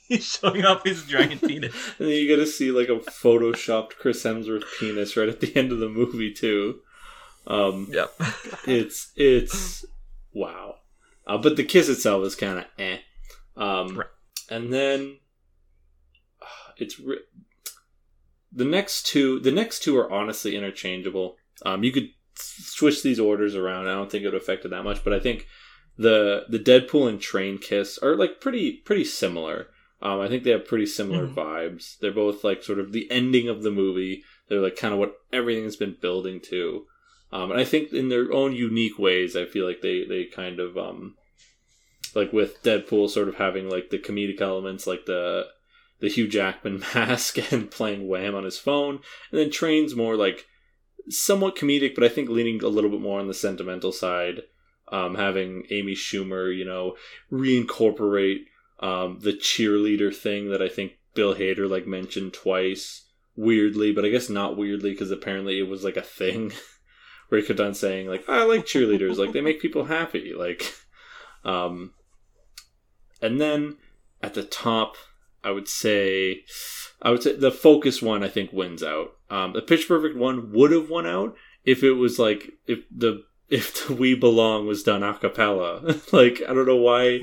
[0.09, 1.75] he's showing off his giant penis.
[1.99, 5.55] And then you get to see like a photoshopped Chris Hemsworth penis right at the
[5.57, 6.81] end of the movie too.
[7.47, 8.12] Um, Yep.
[8.67, 9.85] it's it's
[10.33, 10.77] wow,
[11.27, 12.99] uh, but the kiss itself is kind of eh.
[13.57, 14.07] Um, Right.
[14.51, 15.19] And then
[16.43, 17.19] uh, it's re-
[18.53, 19.41] the next two.
[19.41, 21.37] The next two are honestly interchangeable.
[21.67, 23.89] Um, you could switch these orders around.
[23.89, 25.47] I don't think it would affect it that much, but I think
[25.97, 29.69] the the Deadpool and Train kiss are like pretty pretty similar.
[30.01, 31.35] Um, I think they have pretty similar Mhm.
[31.35, 31.99] vibes.
[31.99, 34.23] They're both like sort of the ending of the movie.
[34.49, 36.86] They're like kind of what everything has been building to.
[37.33, 40.60] Um, and I think in their own unique ways, I feel like they, they kind
[40.60, 41.17] of, um,
[42.15, 45.47] like with Deadpool sort of having like the comedic elements, like the,
[46.01, 49.01] the Hugh Jackman mask and playing Wham on his phone.
[49.31, 50.47] And then Train's more like
[51.10, 54.43] somewhat comedic, but I think leaning a little bit more on the sentimental side.
[54.91, 56.97] Um, having Amy Schumer, you know,
[57.31, 58.44] reincorporate
[58.81, 64.09] um, the cheerleader thing that I think Bill Hader like mentioned twice weirdly, but I
[64.09, 66.53] guess not weirdly because apparently it was like a thing.
[67.29, 70.75] Where he kept on saying like I like cheerleaders, like they make people happy, like
[71.45, 71.93] um
[73.21, 73.77] and then
[74.23, 74.97] at the top
[75.45, 76.45] I would say
[77.03, 79.11] I would say the focus one I think wins out.
[79.29, 83.25] Um the pitch perfect one would have won out if it was like if the
[83.49, 85.97] if the We Belong was done a cappella.
[86.12, 87.20] like I don't know why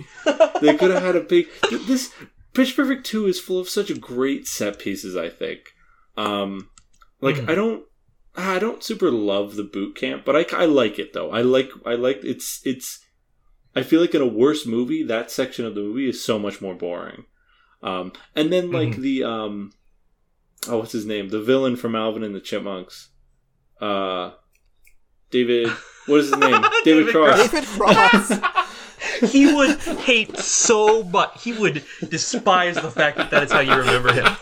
[0.61, 1.47] they could have had a big
[1.87, 2.13] this
[2.53, 5.59] Pitch Perfect 2 is full of such great set pieces, I think.
[6.17, 6.69] Um
[7.21, 7.49] like Mhm.
[7.49, 7.83] I don't
[8.37, 11.31] I don't super love the boot camp, but I, I like it though.
[11.31, 12.99] I like I like it's it's.
[13.77, 16.61] I feel like in a worse movie, that section of the movie is so much
[16.61, 17.25] more boring.
[17.83, 19.01] Um, and then like Mhm.
[19.01, 19.71] the um,
[20.67, 21.29] oh, what's his name?
[21.29, 23.09] The villain from Alvin and the Chipmunks.
[23.79, 24.31] Uh,
[25.29, 25.69] David.
[26.05, 26.51] What is his name?
[26.83, 27.51] David David Cross.
[27.51, 28.31] David Cross.
[29.31, 31.43] he would hate so much.
[31.43, 34.25] He would despise the fact that that is how you remember him.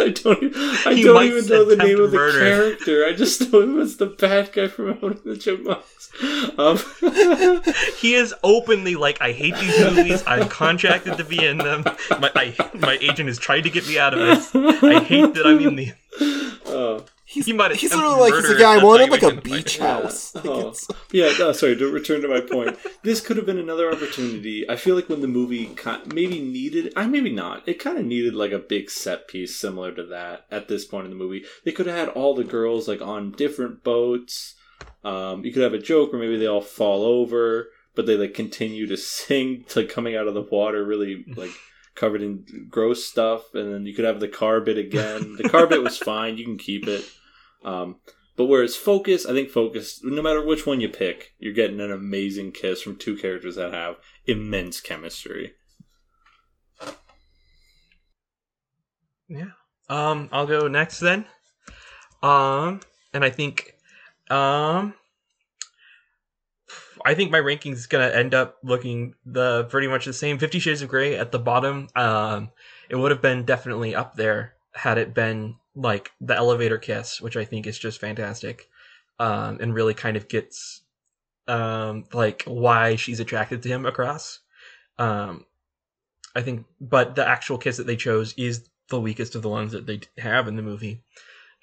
[0.00, 0.56] I don't.
[0.86, 3.04] I He don't even know the name of the character.
[3.04, 6.10] I just know him as the bad guy from Alvin and the Chipmunks.
[6.56, 6.78] Um,
[7.98, 10.22] He is openly like, I hate these movies.
[10.26, 11.84] I'm contracted to be in them.
[12.10, 14.54] My I, my agent is trying to get me out of this.
[14.54, 15.92] I hate that I'm in the.
[16.66, 19.10] uh, He's, He might he's attempt literally like, he's murder the guy I if wanted
[19.10, 19.82] like a would like beach it.
[19.82, 20.34] house.
[20.34, 20.72] Like, Oh.
[21.12, 22.78] yeah, no, sorry, to return to my point.
[23.02, 24.68] This could have been another opportunity.
[24.68, 28.06] I feel like when the movie ki- maybe needed, I maybe not, it kind of
[28.06, 31.44] needed like a big set piece similar to that at this point in the movie.
[31.66, 34.54] They could have had all the girls like on different boats.
[35.04, 38.32] Um, you could have a joke where maybe they all fall over, but they like
[38.32, 41.50] continue to sing, like coming out of the water, really like
[41.94, 43.54] covered in gross stuff.
[43.54, 45.36] And then you could have the car bit again.
[45.36, 46.38] The car bit was fine.
[46.38, 47.04] You can keep it.
[47.64, 47.96] Um,
[48.36, 51.90] but whereas Focus, I think Focus, no matter which one you pick, you're getting an
[51.90, 53.96] amazing kiss from two characters that have
[54.26, 55.54] immense chemistry.
[59.28, 59.50] Yeah.
[59.88, 61.26] Um, I'll go next then.
[62.22, 62.80] Um,
[63.12, 63.74] and I think,
[64.30, 64.94] um,
[67.04, 70.38] I think my rankings is gonna end up looking the pretty much the same.
[70.38, 71.88] Fifty Shades of Grey at the bottom.
[71.94, 72.50] Um,
[72.88, 77.36] it would have been definitely up there had it been like the elevator kiss, which
[77.36, 78.68] I think is just fantastic,
[79.18, 80.82] um, and really kind of gets
[81.46, 84.40] um like why she's attracted to him across.
[84.98, 85.46] Um,
[86.34, 89.72] I think, but the actual kiss that they chose is the weakest of the ones
[89.72, 91.02] that they have in the movie.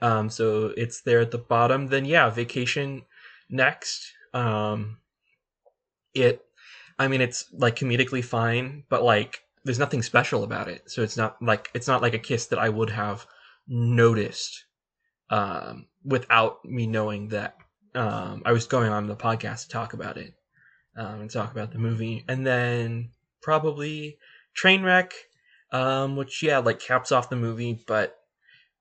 [0.01, 1.87] Um, so it's there at the bottom.
[1.87, 3.03] Then yeah, Vacation
[3.49, 4.13] next.
[4.33, 4.97] Um,
[6.13, 6.45] it,
[6.97, 10.89] I mean, it's like comedically fine, but like there's nothing special about it.
[10.89, 13.25] So it's not like it's not like a kiss that I would have
[13.67, 14.65] noticed
[15.29, 17.55] um, without me knowing that
[17.95, 20.33] um, I was going on the podcast to talk about it
[20.97, 23.09] um, and talk about the movie, and then
[23.41, 24.17] probably
[24.55, 25.11] Trainwreck,
[25.71, 28.17] um, which yeah, like caps off the movie, but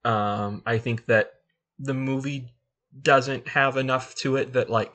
[0.03, 1.33] um, I think that
[1.79, 2.53] the movie
[3.01, 4.93] doesn't have enough to it that like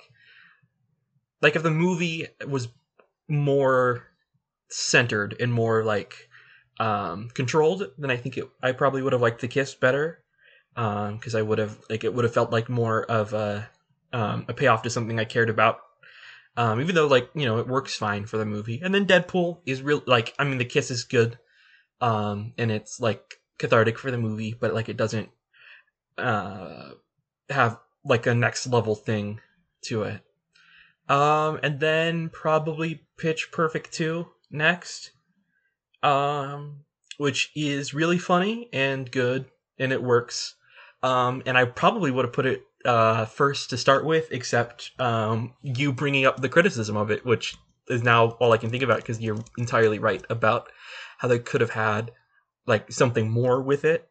[1.42, 2.68] like if the movie was
[3.28, 4.06] more
[4.70, 6.30] centered and more like
[6.81, 10.25] um controlled then i think it i probably would have liked the kiss better
[10.76, 13.68] um because i would have like it would have felt like more of a
[14.12, 15.78] um a payoff to something i cared about.
[16.57, 18.81] Um even though like you know it works fine for the movie.
[18.83, 21.39] And then deadpool is real like i mean the kiss is good
[22.00, 25.28] um and it's like cathartic for the movie but like it doesn't
[26.18, 26.91] uh
[27.50, 29.41] have like a next level thing
[29.83, 30.23] to it.
[31.09, 35.12] Um and then probably pitch perfect 2 next
[36.02, 36.80] um
[37.18, 39.44] which is really funny and good
[39.78, 40.54] and it works.
[41.02, 45.54] Um and i probably would have put it uh first to start with except um
[45.62, 47.54] you bringing up the criticism of it which
[47.88, 50.70] is now all i can think about because you're entirely right about
[51.18, 52.10] how they could have had
[52.66, 54.08] like something more with it.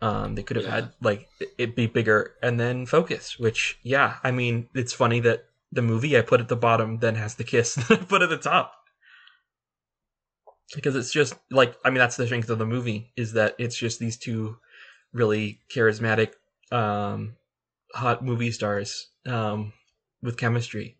[0.00, 0.74] Um they could have Yeah.
[0.74, 2.34] had like it- it be bigger.
[2.42, 6.48] And then focus which yeah i mean it's funny that the movie i put at
[6.48, 8.72] the bottom then has the kiss that i put at the top
[10.74, 13.76] because it's just like i mean that's the strength of the movie is that it's
[13.76, 14.56] just these two
[15.12, 16.32] really charismatic
[16.72, 17.36] um
[17.94, 19.72] hot movie stars um
[20.22, 20.98] with chemistry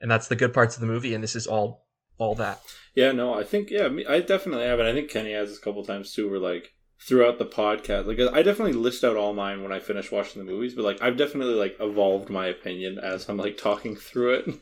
[0.00, 1.86] and that's the good parts of the movie and this is all
[2.18, 2.60] all that
[2.94, 5.60] Yeah, no, I think yeah, I definitely have, and I think Kenny has this a
[5.60, 6.30] couple times too.
[6.30, 10.10] Where like throughout the podcast, like I definitely list out all mine when I finish
[10.10, 13.96] watching the movies, but like I've definitely like evolved my opinion as I'm like talking
[13.96, 14.46] through it.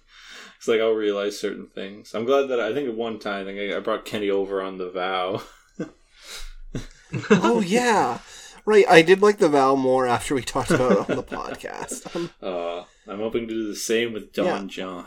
[0.65, 2.15] it's like I'll realize certain things.
[2.15, 4.79] I'm glad that I think at one time I, think I brought Kenny over on
[4.79, 5.43] the vow.
[7.31, 8.21] oh yeah,
[8.65, 8.87] right.
[8.89, 12.07] I did like the vow more after we talked about it on the podcast.
[12.17, 14.67] Um, Uh, I'm hoping to do the same with Don Yeah.
[14.69, 15.07] Jon.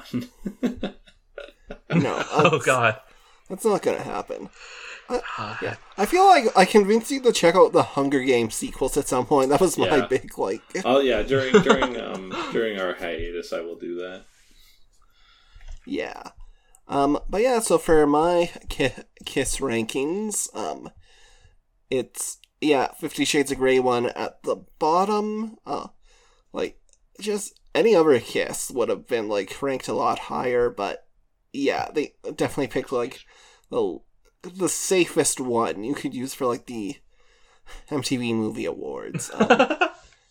[1.89, 2.99] no, oh god
[3.49, 4.49] that's not gonna happen.
[5.09, 9.07] Yeah, I feel like I convinced you to check out the Hunger Games sequels at
[9.07, 9.49] some point.
[9.49, 10.05] That was my Yeah.
[10.07, 10.61] big like.
[10.85, 14.25] oh yeah, during during um during our hiatus, I will do that.
[15.87, 16.31] Yeah.
[16.87, 18.91] Um, but yeah, so for my ki-
[19.25, 20.89] Kiss rankings, um,
[21.89, 25.57] it's, yeah, Fifty Shades of Grey one at the bottom.
[25.65, 25.87] Uh,
[26.53, 26.79] like,
[27.19, 31.07] just any other Kiss would have been, like, ranked a lot higher, but
[31.53, 33.21] yeah, they definitely picked, like,
[33.69, 33.99] the,
[34.43, 36.95] the safest one you could use for, like, the
[37.89, 39.29] MTV Movie Awards.
[39.33, 39.77] Um,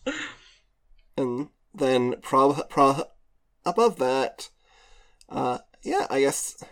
[1.16, 3.04] and then pro, pro
[3.64, 4.50] above that,
[5.28, 6.62] uh, yeah, I guess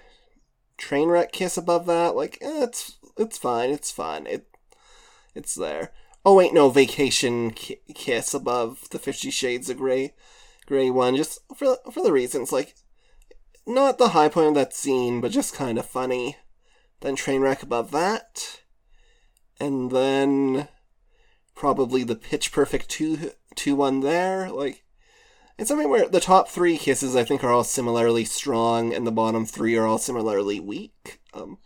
[0.78, 4.46] Trainwreck Kiss above that, like eh, it's it's fine, it's fun, it
[5.34, 5.92] it's there.
[6.24, 10.14] Oh wait, no, Vacation ki- Kiss above the Fifty Shades of Grey,
[10.66, 12.74] Grey one, just for for the reasons like
[13.66, 16.36] not the high point of that scene, but just kind of funny.
[17.00, 18.62] Then Trainwreck above that,
[19.60, 20.68] and then
[21.54, 24.83] probably the Pitch Perfect two two one there, like.
[25.56, 29.12] It's something where the top three kisses I think are all similarly strong, and the
[29.12, 31.20] bottom three are all similarly weak.
[31.32, 31.58] Um,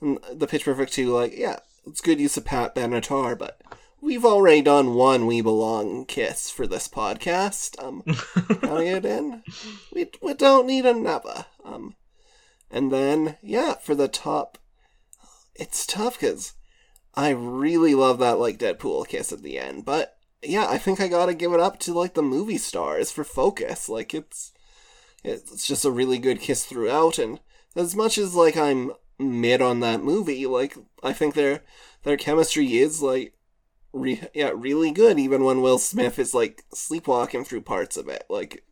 [0.00, 3.60] the Pitch Perfect two, like yeah, it's good use of Pat Benatar, but
[4.00, 7.80] we've already done one "We Belong" kiss for this podcast.
[7.82, 8.02] Um,
[8.60, 9.42] counting it in,
[9.92, 11.46] we we don't need another.
[11.64, 11.94] Um,
[12.72, 14.58] and then yeah, for the top,
[15.54, 16.54] it's tough because
[17.14, 21.08] I really love that like Deadpool kiss at the end, but yeah, I think I
[21.08, 23.88] gotta give it up to like the movie stars for focus.
[23.88, 24.52] Like it's
[25.24, 27.40] it's just a really good kiss throughout, and
[27.76, 31.62] as much as like I'm mid on that movie, like I think their
[32.04, 33.34] their chemistry is like
[33.92, 38.24] re- yeah really good, even when Will Smith is like sleepwalking through parts of it.
[38.28, 38.64] Like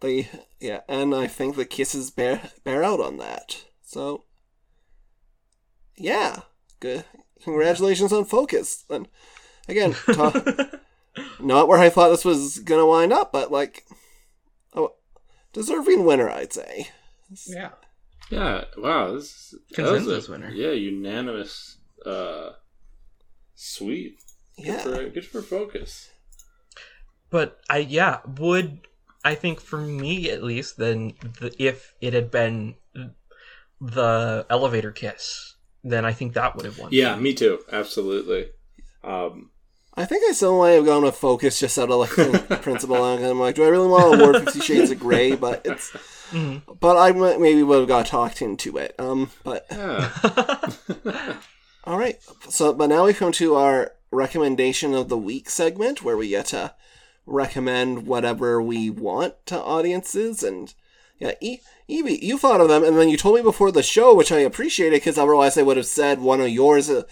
[0.00, 0.28] they
[0.60, 3.64] yeah, and I think the kisses bear bear out on that.
[3.82, 4.24] So
[5.96, 6.40] yeah,
[6.80, 7.04] good.
[7.42, 9.08] Congratulations on focus and
[9.68, 10.68] again, ta-
[11.40, 13.84] not where I thought this was gonna wind up, but like,
[14.74, 14.94] oh,
[15.52, 16.88] deserving winner, I'd say.
[17.46, 17.70] Yeah.
[18.30, 18.64] Yeah.
[18.78, 19.12] Wow.
[19.14, 20.50] This that was Consensus a- winner.
[20.50, 21.78] Yeah, unanimous.
[22.04, 22.50] Uh,
[23.54, 24.18] sweep.
[24.56, 26.10] Good Yeah, for good for focus.
[27.30, 28.86] But I yeah would
[29.24, 32.74] I think for me at least then the, if it had been
[33.80, 36.90] the elevator kiss then I think that would have won.
[36.92, 37.60] Yeah, me too.
[37.72, 38.50] Absolutely.
[39.02, 39.50] Um,
[39.94, 42.10] I think I still might have gone with focus just out of like
[42.62, 43.04] principle.
[43.14, 45.34] And I'm like, do I really want to award Fifty Shades of Grey?
[45.36, 45.90] But it's,
[46.30, 46.62] Mhm.
[46.80, 48.94] but I might- maybe would have got talked into it.
[48.98, 50.10] Um, but yeah.
[51.84, 52.18] all right.
[52.48, 56.46] So, but now we come to our recommendation of the week segment, where we get
[56.46, 56.74] to
[57.26, 60.42] recommend whatever we want to audiences.
[60.42, 60.72] And
[61.18, 64.14] yeah, e- Evie, you thought of them, and then you told me before the show,
[64.14, 66.88] which I appreciated because otherwise I would have said one of yours.
[66.88, 67.02] Uh,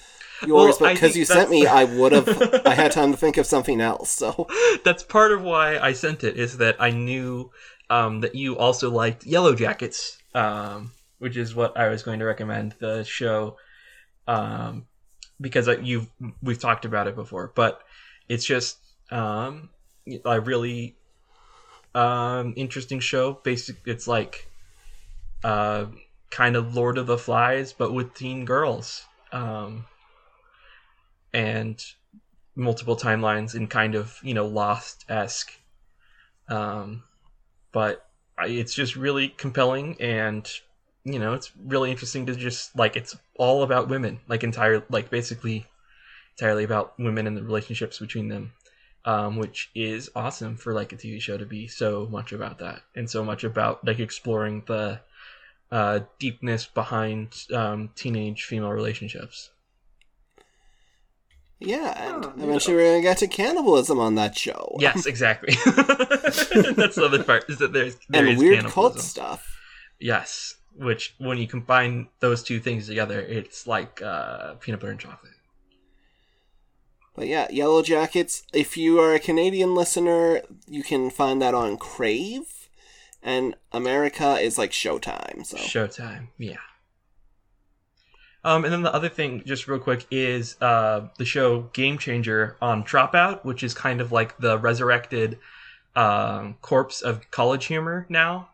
[0.46, 2.62] yours, Well, but because you sent me, I would have.
[2.66, 4.10] I had time to think of something else.
[4.10, 4.48] So
[4.84, 7.50] That's part of why I sent it is that I knew
[7.88, 12.74] um, that you also liked Yellowjackets, um, which is what I was going to recommend
[12.78, 13.56] the show,
[14.26, 14.86] um,
[15.40, 16.08] because you've
[16.42, 17.82] we've talked about it before, but
[18.28, 18.78] it's just
[19.10, 19.70] um,
[20.24, 20.96] a really
[21.94, 23.34] um, interesting show.
[23.42, 24.48] Basic, it's like
[25.42, 25.86] uh,
[26.30, 29.04] kind of Lord of the Flies, but with teen girls.
[29.32, 29.84] Um,
[31.32, 31.84] and
[32.56, 35.52] multiple timelines and kind of you know lost esque
[36.48, 37.02] um
[37.72, 40.48] but I, it's just really compelling and
[41.04, 45.10] you know it's really interesting to just like it's all about women like entire like
[45.10, 45.66] basically
[46.36, 48.52] entirely about women and the relationships between them
[49.04, 52.82] um which is awesome for like a tv show to be so much about that
[52.94, 55.00] and so much about like exploring the
[55.70, 59.50] uh deepness behind um teenage female relationships
[61.60, 64.76] yeah, and Oh, eventually we're gonna get to cannibalism on that show.
[64.80, 65.54] Yes, exactly.
[65.66, 69.00] That's the other part is that there's there and is weird cult cannibalism.
[69.02, 69.56] stuff.
[69.98, 75.00] Yes, which when you combine those two things together, it's like uh, peanut butter and
[75.00, 75.32] chocolate.
[77.14, 78.42] But yeah, Yellowjackets.
[78.52, 82.68] If you are a Canadian listener, you can find that on Crave,
[83.22, 85.44] and America is like Showtime.
[85.44, 86.56] So Showtime, yeah.
[88.42, 92.56] Um, and then the other thing, just real quick, is uh, the show Game Changer
[92.62, 95.38] on Dropout, which is kind of like the resurrected
[95.94, 98.48] um, corpse of college humor now.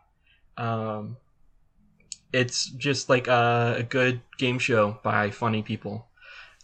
[0.57, 1.17] Um,
[2.33, 6.07] it's just like a, a good game show by funny people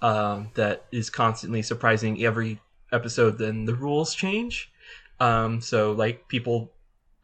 [0.01, 2.59] um, that is constantly surprising every
[2.91, 3.37] episode.
[3.37, 4.71] Then the rules change.
[5.19, 6.71] Um, so like people,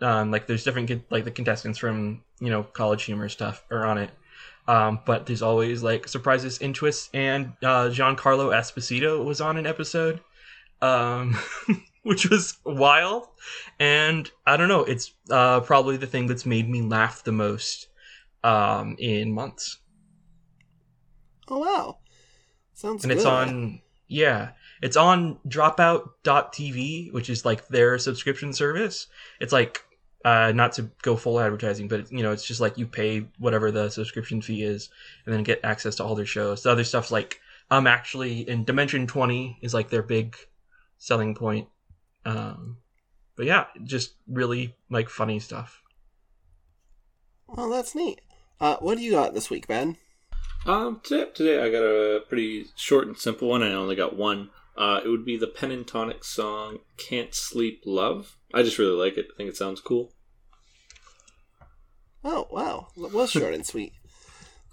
[0.01, 3.97] um, like there's different like the contestants from you know college humor stuff are on
[3.97, 4.11] it.
[4.69, 9.65] Um, but there's always like surprises and twists, and uh, Giancarlo Esposito was on an
[9.65, 10.21] episode,
[10.79, 11.35] um,
[12.03, 13.25] which was wild.
[13.79, 17.87] And I don't know, it's uh, probably the thing that's made me laugh the most
[18.43, 19.79] um, in months.
[21.49, 21.97] oh wow,
[22.73, 23.17] sounds And good.
[23.17, 24.51] it's on, yeah,
[24.83, 29.07] it's on Dropout.tv, which is like their subscription service.
[29.39, 29.83] It's like
[30.25, 33.71] uh, not to go full advertising, but you know, it's just like you pay whatever
[33.71, 34.89] the subscription fee is,
[35.25, 36.63] and then get access to all their shows.
[36.63, 37.39] The other stuff's like
[37.71, 40.35] um actually in Dimension Twenty is like their big
[40.97, 41.67] selling point.
[42.25, 42.77] Um,
[43.35, 45.81] but yeah, just really like funny stuff.
[47.47, 48.21] Well, that's neat.
[48.59, 49.97] Uh, what do you got this week, Ben?
[50.65, 53.63] Um, today, today I got a pretty short and simple one.
[53.63, 54.49] I only got one.
[54.79, 59.27] Uh, it would be the Pentatonix song "Can't Sleep Love." I just really like it.
[59.33, 60.13] I think it sounds cool.
[62.23, 63.91] Oh wow, that was short and sweet.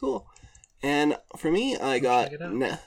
[0.01, 0.27] Cool.
[0.83, 2.55] And for me, I got check it out.
[2.55, 2.79] ne-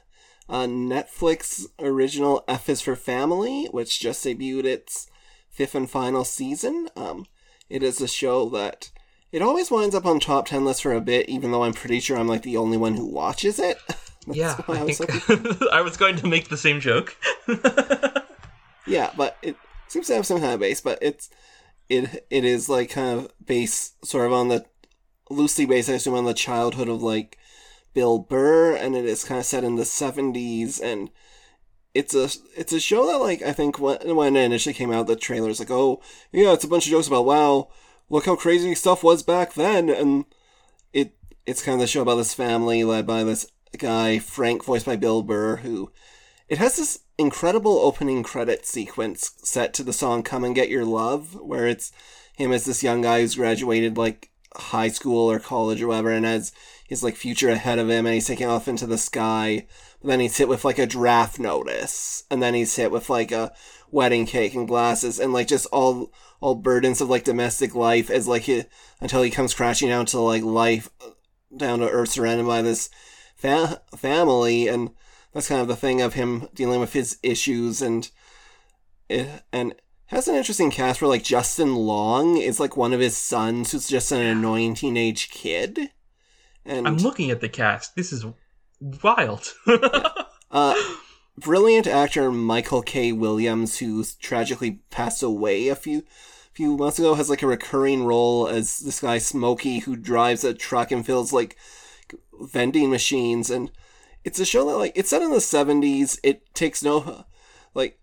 [0.47, 5.07] a Netflix original F is for Family, which just debuted its
[5.49, 6.87] fifth and final season.
[6.95, 7.25] Um,
[7.69, 8.91] it is a show that
[9.31, 11.99] it always winds up on top ten lists for a bit, even though I'm pretty
[11.99, 13.77] sure I'm like the only one who watches it.
[14.27, 17.15] That's yeah, I, I was think I was going to make the same joke.
[18.89, 19.55] Yeah, but it
[19.87, 21.29] seems to have some kind of base, but it's
[21.89, 24.65] it it is like kind of based sort of on the
[25.29, 27.37] loosely based, I assume, on the childhood of like
[27.93, 31.11] Bill Burr, and it is kind of set in the seventies, and
[31.93, 35.05] it's a it's a show that like I think when when it initially came out,
[35.05, 37.69] the trailer's like, oh yeah, it's a bunch of jokes about wow,
[38.09, 40.25] look how crazy stuff was back then, and
[40.93, 41.15] it
[41.45, 43.45] it's kind of the show about this family led by this
[43.77, 45.91] guy Frank, voiced by Bill Burr, who
[46.47, 50.85] it has this incredible opening credit sequence set to the song Come and Get Your
[50.85, 51.91] Love, where it's
[52.35, 56.25] him as this young guy who's graduated like high school or college or whatever and
[56.25, 56.51] has
[56.87, 59.67] his like future ahead of him and he's taking off into the sky.
[60.01, 62.23] But then he's hit with like a draft notice.
[62.31, 63.51] And then he's hit with like a
[63.91, 68.27] wedding cake and glasses and like just all all burdens of like domestic life as
[68.27, 68.63] like he,
[69.01, 70.89] until he comes crashing down to like life
[71.55, 72.89] down to earth surrounded by this
[73.39, 74.91] fa- family and
[75.33, 78.11] that's kind of the thing of him dealing with his issues and
[79.07, 79.73] it and
[80.07, 83.87] has an interesting cast where like Justin Long is like one of his sons who's
[83.87, 85.91] just an annoying teenage kid.
[86.65, 87.95] And I'm looking at the cast.
[87.95, 88.25] This is
[89.03, 89.53] wild.
[90.51, 90.75] uh
[91.37, 93.11] brilliant actor Michael K.
[93.11, 96.03] Williams, who tragically passed away a few
[96.51, 100.53] few months ago, has like a recurring role as this guy Smokey who drives a
[100.53, 101.55] truck and feels like
[102.39, 103.71] vending machines and
[104.23, 107.25] it's a show that like it's set in the 70s it takes no
[107.73, 107.99] like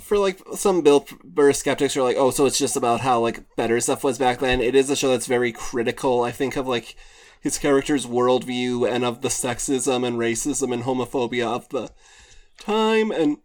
[0.00, 3.44] for like some bill burr skeptics are like oh so it's just about how like
[3.56, 4.60] better stuff was back then.
[4.60, 6.94] It is a show that's very critical i think of like
[7.40, 11.90] his character's worldview and of the sexism and racism and homophobia of the
[12.58, 13.38] time and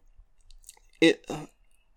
[1.00, 1.26] it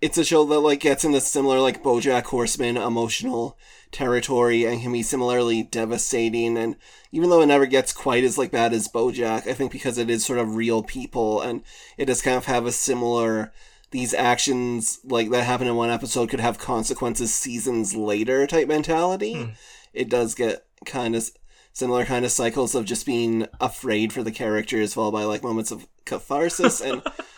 [0.06, 3.58] it's a show that like gets into similar like bojack horseman emotional
[3.90, 6.76] territory and can be similarly devastating and
[7.12, 10.08] even though it never gets quite as like bad as bojack i think because it
[10.08, 11.62] is sort of real people and
[11.96, 13.52] it does kind of have a similar
[13.90, 19.34] these actions like that happen in one episode could have consequences seasons later type mentality.
[19.34, 19.50] Hmm.
[19.92, 21.30] It does get kind of
[21.72, 25.70] similar kind of cycles of just being afraid for the characters followed by like moments
[25.70, 27.02] of catharsis and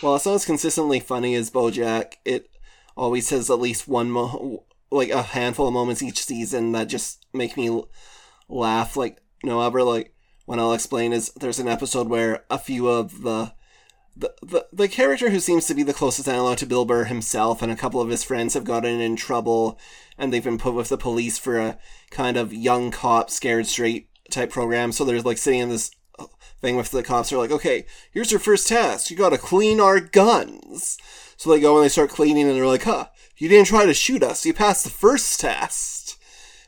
[0.00, 2.48] while it's not as consistently funny as bojack it
[2.96, 7.26] always has at least one mo- like a handful of moments each season that just
[7.32, 7.82] make me
[8.48, 10.14] laugh like no ever like
[10.46, 13.52] when i'll explain is there's an episode where a few of the
[14.16, 17.62] the, the, the character who seems to be the closest analog to Bill Burr himself
[17.62, 19.78] and a couple of his friends have gotten in trouble
[20.18, 21.78] and they've been put with the police for a
[22.10, 24.92] kind of young cop scared straight type program.
[24.92, 25.90] So there's like sitting in this
[26.60, 27.30] thing with the cops.
[27.30, 29.10] They're like, okay, here's your first task.
[29.10, 30.98] You gotta clean our guns.
[31.36, 33.06] So they go and they start cleaning and they're like, huh,
[33.36, 34.44] you didn't try to shoot us.
[34.44, 36.00] You passed the first test.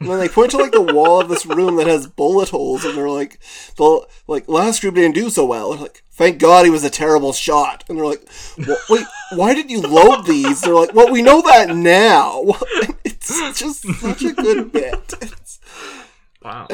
[0.02, 2.84] And then they point to like the wall of this room that has bullet holes,
[2.84, 3.38] and they're like,
[3.76, 6.90] "the like last group didn't do so well." They're like, "Thank God he was a
[6.90, 11.12] terrible shot." And they're like, "Wha- "Wait, why did you load these?" They're like, "Well,
[11.12, 12.42] we know that now."
[13.04, 15.14] It's just such a good bit.
[15.22, 15.60] It's,
[16.42, 16.66] wow.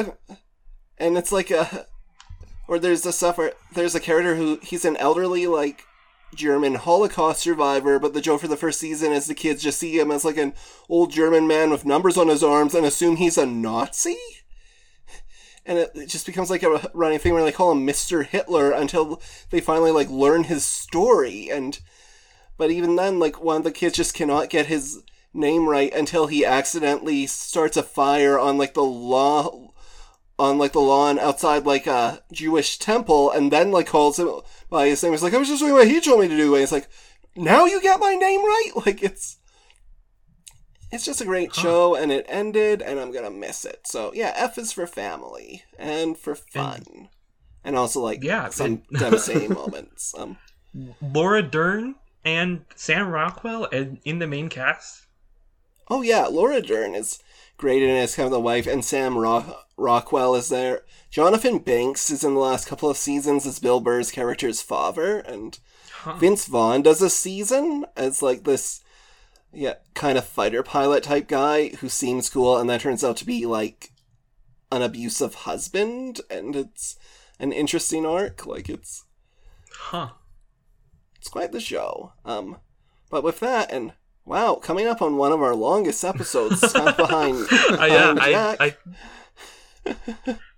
[0.97, 1.85] and it's like a,
[2.69, 5.85] or there's the stuff where there's a character who he's an elderly like
[6.35, 9.99] German Holocaust survivor, but the joke for the first season is the kids just see
[9.99, 10.53] him as like an
[10.87, 14.17] old German man with numbers on his arms and assume he's a Nazi.
[15.65, 18.23] And it, it just becomes like a running thing where they call him Mr.
[18.23, 21.49] Hitler until they finally like learn his story.
[21.51, 21.79] And
[22.55, 25.01] but even then, like one of the kids just cannot get his
[25.33, 29.68] name right until he accidentally starts a fire on like the law
[30.39, 34.29] on like the lawn outside like a Jewish temple and then like calls him
[34.69, 35.11] by his name.
[35.11, 36.55] He's like, I was just doing what he told me to do.
[36.55, 36.87] And it's like,
[37.35, 38.71] now you get my name right?
[38.85, 39.37] Like it's
[40.91, 43.81] it's just a great show and it ended and I'm gonna miss it.
[43.85, 47.09] So yeah, F is for family and for fun.
[47.63, 50.15] And, also like Yeah, some devastating moments.
[50.17, 50.37] Um
[51.01, 51.95] Laura Dern
[52.25, 55.05] and Sam Rockwell in, in the main cast.
[55.89, 57.19] Oh yeah, Laura Dern is
[57.63, 60.83] it as kind of the wife, and Sam Rock- Rockwell is there.
[61.09, 65.57] Jonathan Banks is in the last couple of seasons as Bill Burr's character's father, and
[66.17, 68.81] Vince Vaughn does a season as like this
[69.51, 73.25] yeah, kind of fighter pilot type guy who seems cool and then turns out to
[73.25, 73.91] be like
[74.71, 76.97] an abusive husband, and it's
[77.39, 78.45] an interesting arc.
[78.45, 79.03] Like it's
[79.71, 80.09] Huh.
[81.17, 82.13] it's quite the show.
[82.23, 82.57] Um,
[83.09, 83.93] but with that, and
[84.29, 88.77] wow, coming up on one of our longest episodes, of behind, yeah, behind I, Jack.
[89.87, 90.37] I,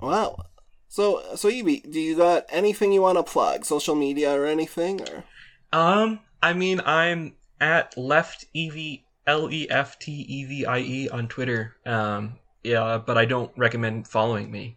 [0.00, 0.44] Wow.
[0.88, 5.00] So, so Evie, do you got anything you want to plug, social media or anything?
[5.00, 5.24] Or
[5.72, 11.08] um, I mean, I'm at left Evie l e f t e v i e
[11.08, 11.76] on Twitter.
[11.84, 14.76] Um, yeah, but I don't recommend following me.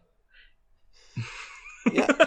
[1.92, 2.08] yeah,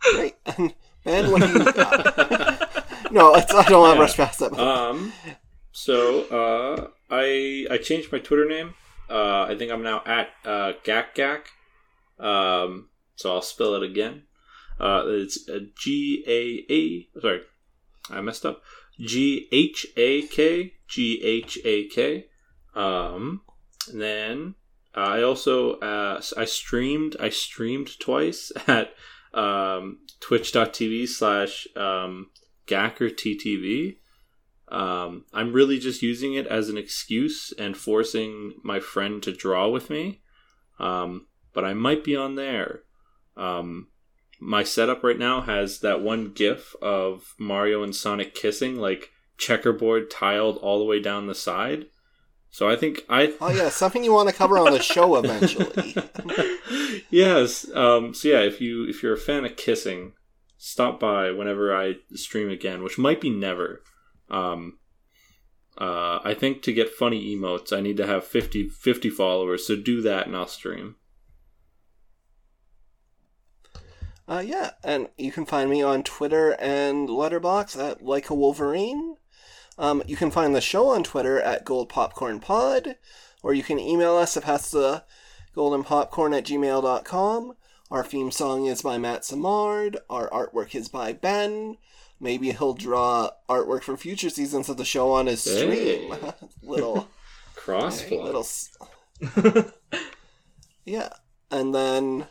[0.00, 0.36] great.
[0.46, 2.65] And Ben, what do you got?
[3.16, 4.02] No, it's, I don't want to Yeah.
[4.02, 4.52] rush past that.
[4.58, 5.12] Um,
[5.72, 5.96] so
[6.40, 8.74] uh, I I changed my Twitter name.
[9.10, 11.42] Uh, I think I'm now at uh, Gak Gak.
[12.24, 14.22] Um, so I'll spell it again.
[14.80, 15.38] Uh, it's
[15.78, 17.20] G A A.
[17.20, 17.40] Sorry,
[18.10, 18.62] I messed up.
[18.98, 22.26] G H A K G H A K.
[22.74, 23.42] Um,
[23.90, 24.54] and then
[24.96, 28.90] uh, I also uh, I streamed I streamed twice at
[29.34, 32.30] um, Twitch.tv slash um,
[32.66, 33.96] Gacker TTV.
[34.68, 39.68] Um, I'm really just using it as an excuse and forcing my friend to draw
[39.68, 40.22] with me.
[40.78, 42.80] Um, but I might be on there.
[43.36, 43.88] Um,
[44.40, 50.10] my setup right now has that one GIF of Mario and Sonic kissing, like checkerboard
[50.10, 51.86] tiled all the way down the side.
[52.50, 55.94] So I think I oh yeah, something you want to cover on the show eventually.
[57.10, 57.70] yes.
[57.74, 60.12] Um, so yeah, if you if you're a fan of kissing,
[60.56, 63.82] stop by whenever I stream again, which might be never.
[64.30, 64.78] Um,
[65.78, 69.66] uh, I think to get funny emotes, I need to have 50, 50 followers.
[69.66, 70.96] So do that, and I'll stream.
[74.28, 79.16] Uh, yeah, and you can find me on Twitter and Letterboxd at Like a Wolverine.
[79.78, 82.96] Um, you can find the show on Twitter at Gold Popcorn Pod,
[83.42, 85.04] or you can email us at past the
[85.54, 87.54] goldenpopcorn at gmail.com.
[87.90, 89.96] Our theme song is by Matt Samard.
[90.10, 91.76] Our artwork is by Ben.
[92.18, 96.12] Maybe he'll draw artwork for future seasons of the show on his stream.
[96.20, 96.32] Hey.
[96.62, 97.08] little,
[97.54, 98.22] Crossplay.
[98.22, 99.72] little.
[100.84, 101.10] yeah,
[101.50, 102.26] and then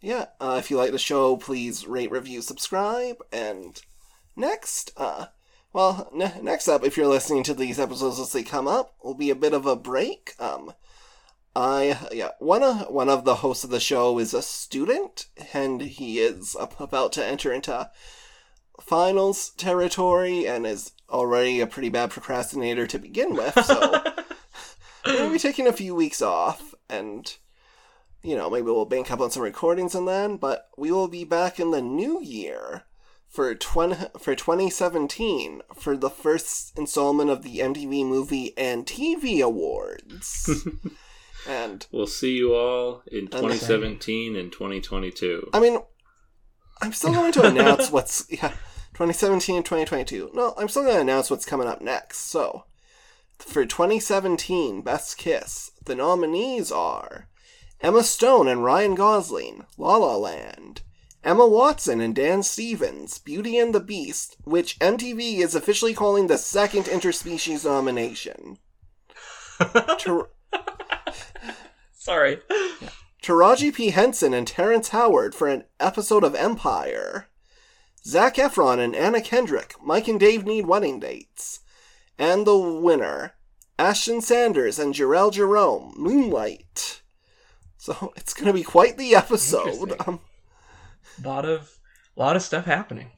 [0.00, 3.16] yeah, uh, if you like the show, please rate, review, subscribe.
[3.32, 3.80] And
[4.34, 5.26] next, uh,
[5.74, 9.14] well, ne- next up, if you're listening to these episodes as they come up, will
[9.14, 10.32] be a bit of a break.
[10.38, 10.72] Um,
[11.60, 15.82] I yeah, one of one of the hosts of the show is a student, and
[15.82, 17.90] he is about to enter into
[18.80, 23.62] finals territory, and is already a pretty bad procrastinator to begin with.
[23.62, 23.78] So
[25.04, 27.36] we're gonna be taking a few weeks off, and
[28.22, 31.24] you know, maybe we'll bank up on some recordings and then, but we will be
[31.24, 32.84] back in the new year
[33.28, 40.66] for 20, for 2017 for the first installment of the MTV Movie and TV Awards.
[41.48, 45.50] and We'll see you all in 2017 and 2022.
[45.52, 45.78] I mean,
[46.82, 48.48] I'm still going to announce what's yeah,
[48.94, 50.30] 2017 and 2022.
[50.34, 52.18] No, I'm still going to announce what's coming up next.
[52.18, 52.64] So,
[53.38, 57.28] for 2017 Best Kiss, the nominees are
[57.80, 60.82] Emma Stone and Ryan Gosling, La La Land,
[61.22, 66.38] Emma Watson and Dan Stevens, Beauty and the Beast, which MTV is officially calling the
[66.38, 68.58] second interspecies nomination.
[69.98, 70.30] Tar-
[72.00, 72.38] Sorry.
[73.22, 73.90] Taraji P.
[73.90, 77.28] Henson and Terrence Howard for an episode of Empire.
[78.06, 81.60] Zac Efron and Anna Kendrick, Mike and Dave need wedding dates.
[82.18, 83.34] And the winner,
[83.78, 87.02] Ashton Sanders and Jharrel Jerome, Moonlight.
[87.76, 89.68] So it's going to be quite the episode.
[89.68, 89.96] Interesting.
[90.06, 90.20] Um,
[91.22, 91.78] lot of
[92.16, 93.10] lot of stuff happening.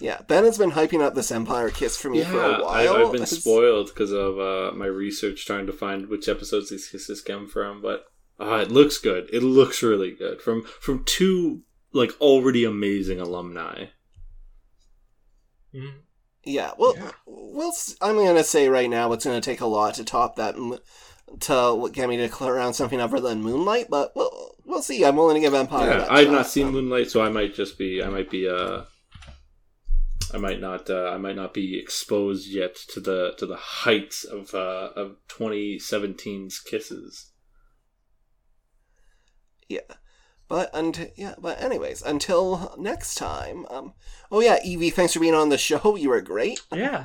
[0.00, 2.60] yeah, Ben has been hyping up this Empire Kiss for me Yeah, for a I,
[2.86, 3.06] while.
[3.06, 6.88] I've been It's- spoiled because of uh, my research trying to find which episodes these
[6.88, 7.82] kisses come from.
[7.82, 8.04] But
[8.40, 9.28] uh, it looks good.
[9.32, 11.62] It looks really good from from two
[11.92, 13.86] like already amazing alumni.
[15.74, 15.94] Mhm.
[16.44, 17.12] Yeah, well, Yeah.
[17.26, 17.68] we'll.
[17.68, 20.54] s- I'm gonna say right now, it's gonna take a lot to top that,
[21.40, 23.86] to get me to clear around something other than Moonlight.
[23.88, 25.04] But we'll we'll see.
[25.04, 25.88] I'm willing to give Empire.
[25.88, 26.32] Yeah, that I've shot.
[26.32, 28.02] not seen Um, Moonlight, so I might just be.
[28.02, 28.48] I might be.
[28.48, 28.82] Uh,
[30.34, 30.90] I might not.
[30.90, 35.16] Uh, I might not be exposed yet to the to the heights of uh, of
[35.28, 37.31] 2017's kisses.
[39.72, 39.96] Yeah,
[40.48, 43.64] but and yeah, but anyways, until next time.
[43.70, 43.94] Um.
[44.30, 45.96] Oh yeah, Evie, thanks for being on the show.
[46.02, 46.60] You were great.
[46.74, 47.04] Yeah.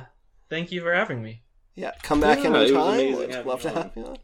[0.50, 1.42] Thank you for having me.
[1.74, 4.16] Yeah, come back Yeah, it was anytime would love to have you on.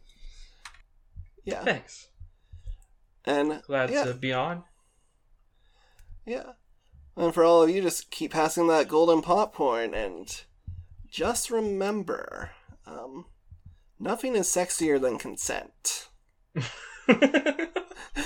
[1.44, 2.08] Yeah, Thanks.
[3.24, 4.64] and Glad yeah, to be on.
[6.26, 6.52] yeah,
[7.16, 10.42] and for all of you, just keep passing that golden popcorn and
[11.08, 12.50] just remember,
[12.86, 13.26] um,
[14.00, 16.08] nothing is sexier than consent.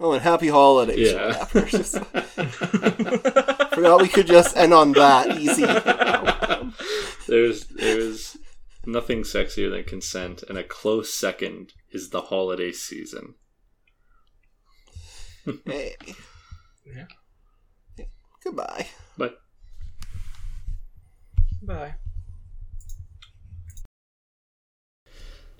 [0.00, 1.46] Oh, and happy holidays, Yeah.
[1.66, 1.98] Just-
[3.74, 5.64] Forgot we could just end on that easy.
[7.28, 8.36] There's there's
[8.84, 13.34] nothing sexier than consent, and a close second is the holiday season.
[15.64, 15.94] Hey.
[16.84, 17.06] Yeah.
[18.42, 18.88] Goodbye.
[19.16, 19.38] But
[21.62, 21.94] Bye.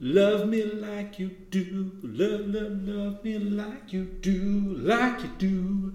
[0.01, 5.93] Love me like you do, love, love, love me like you do, like you do.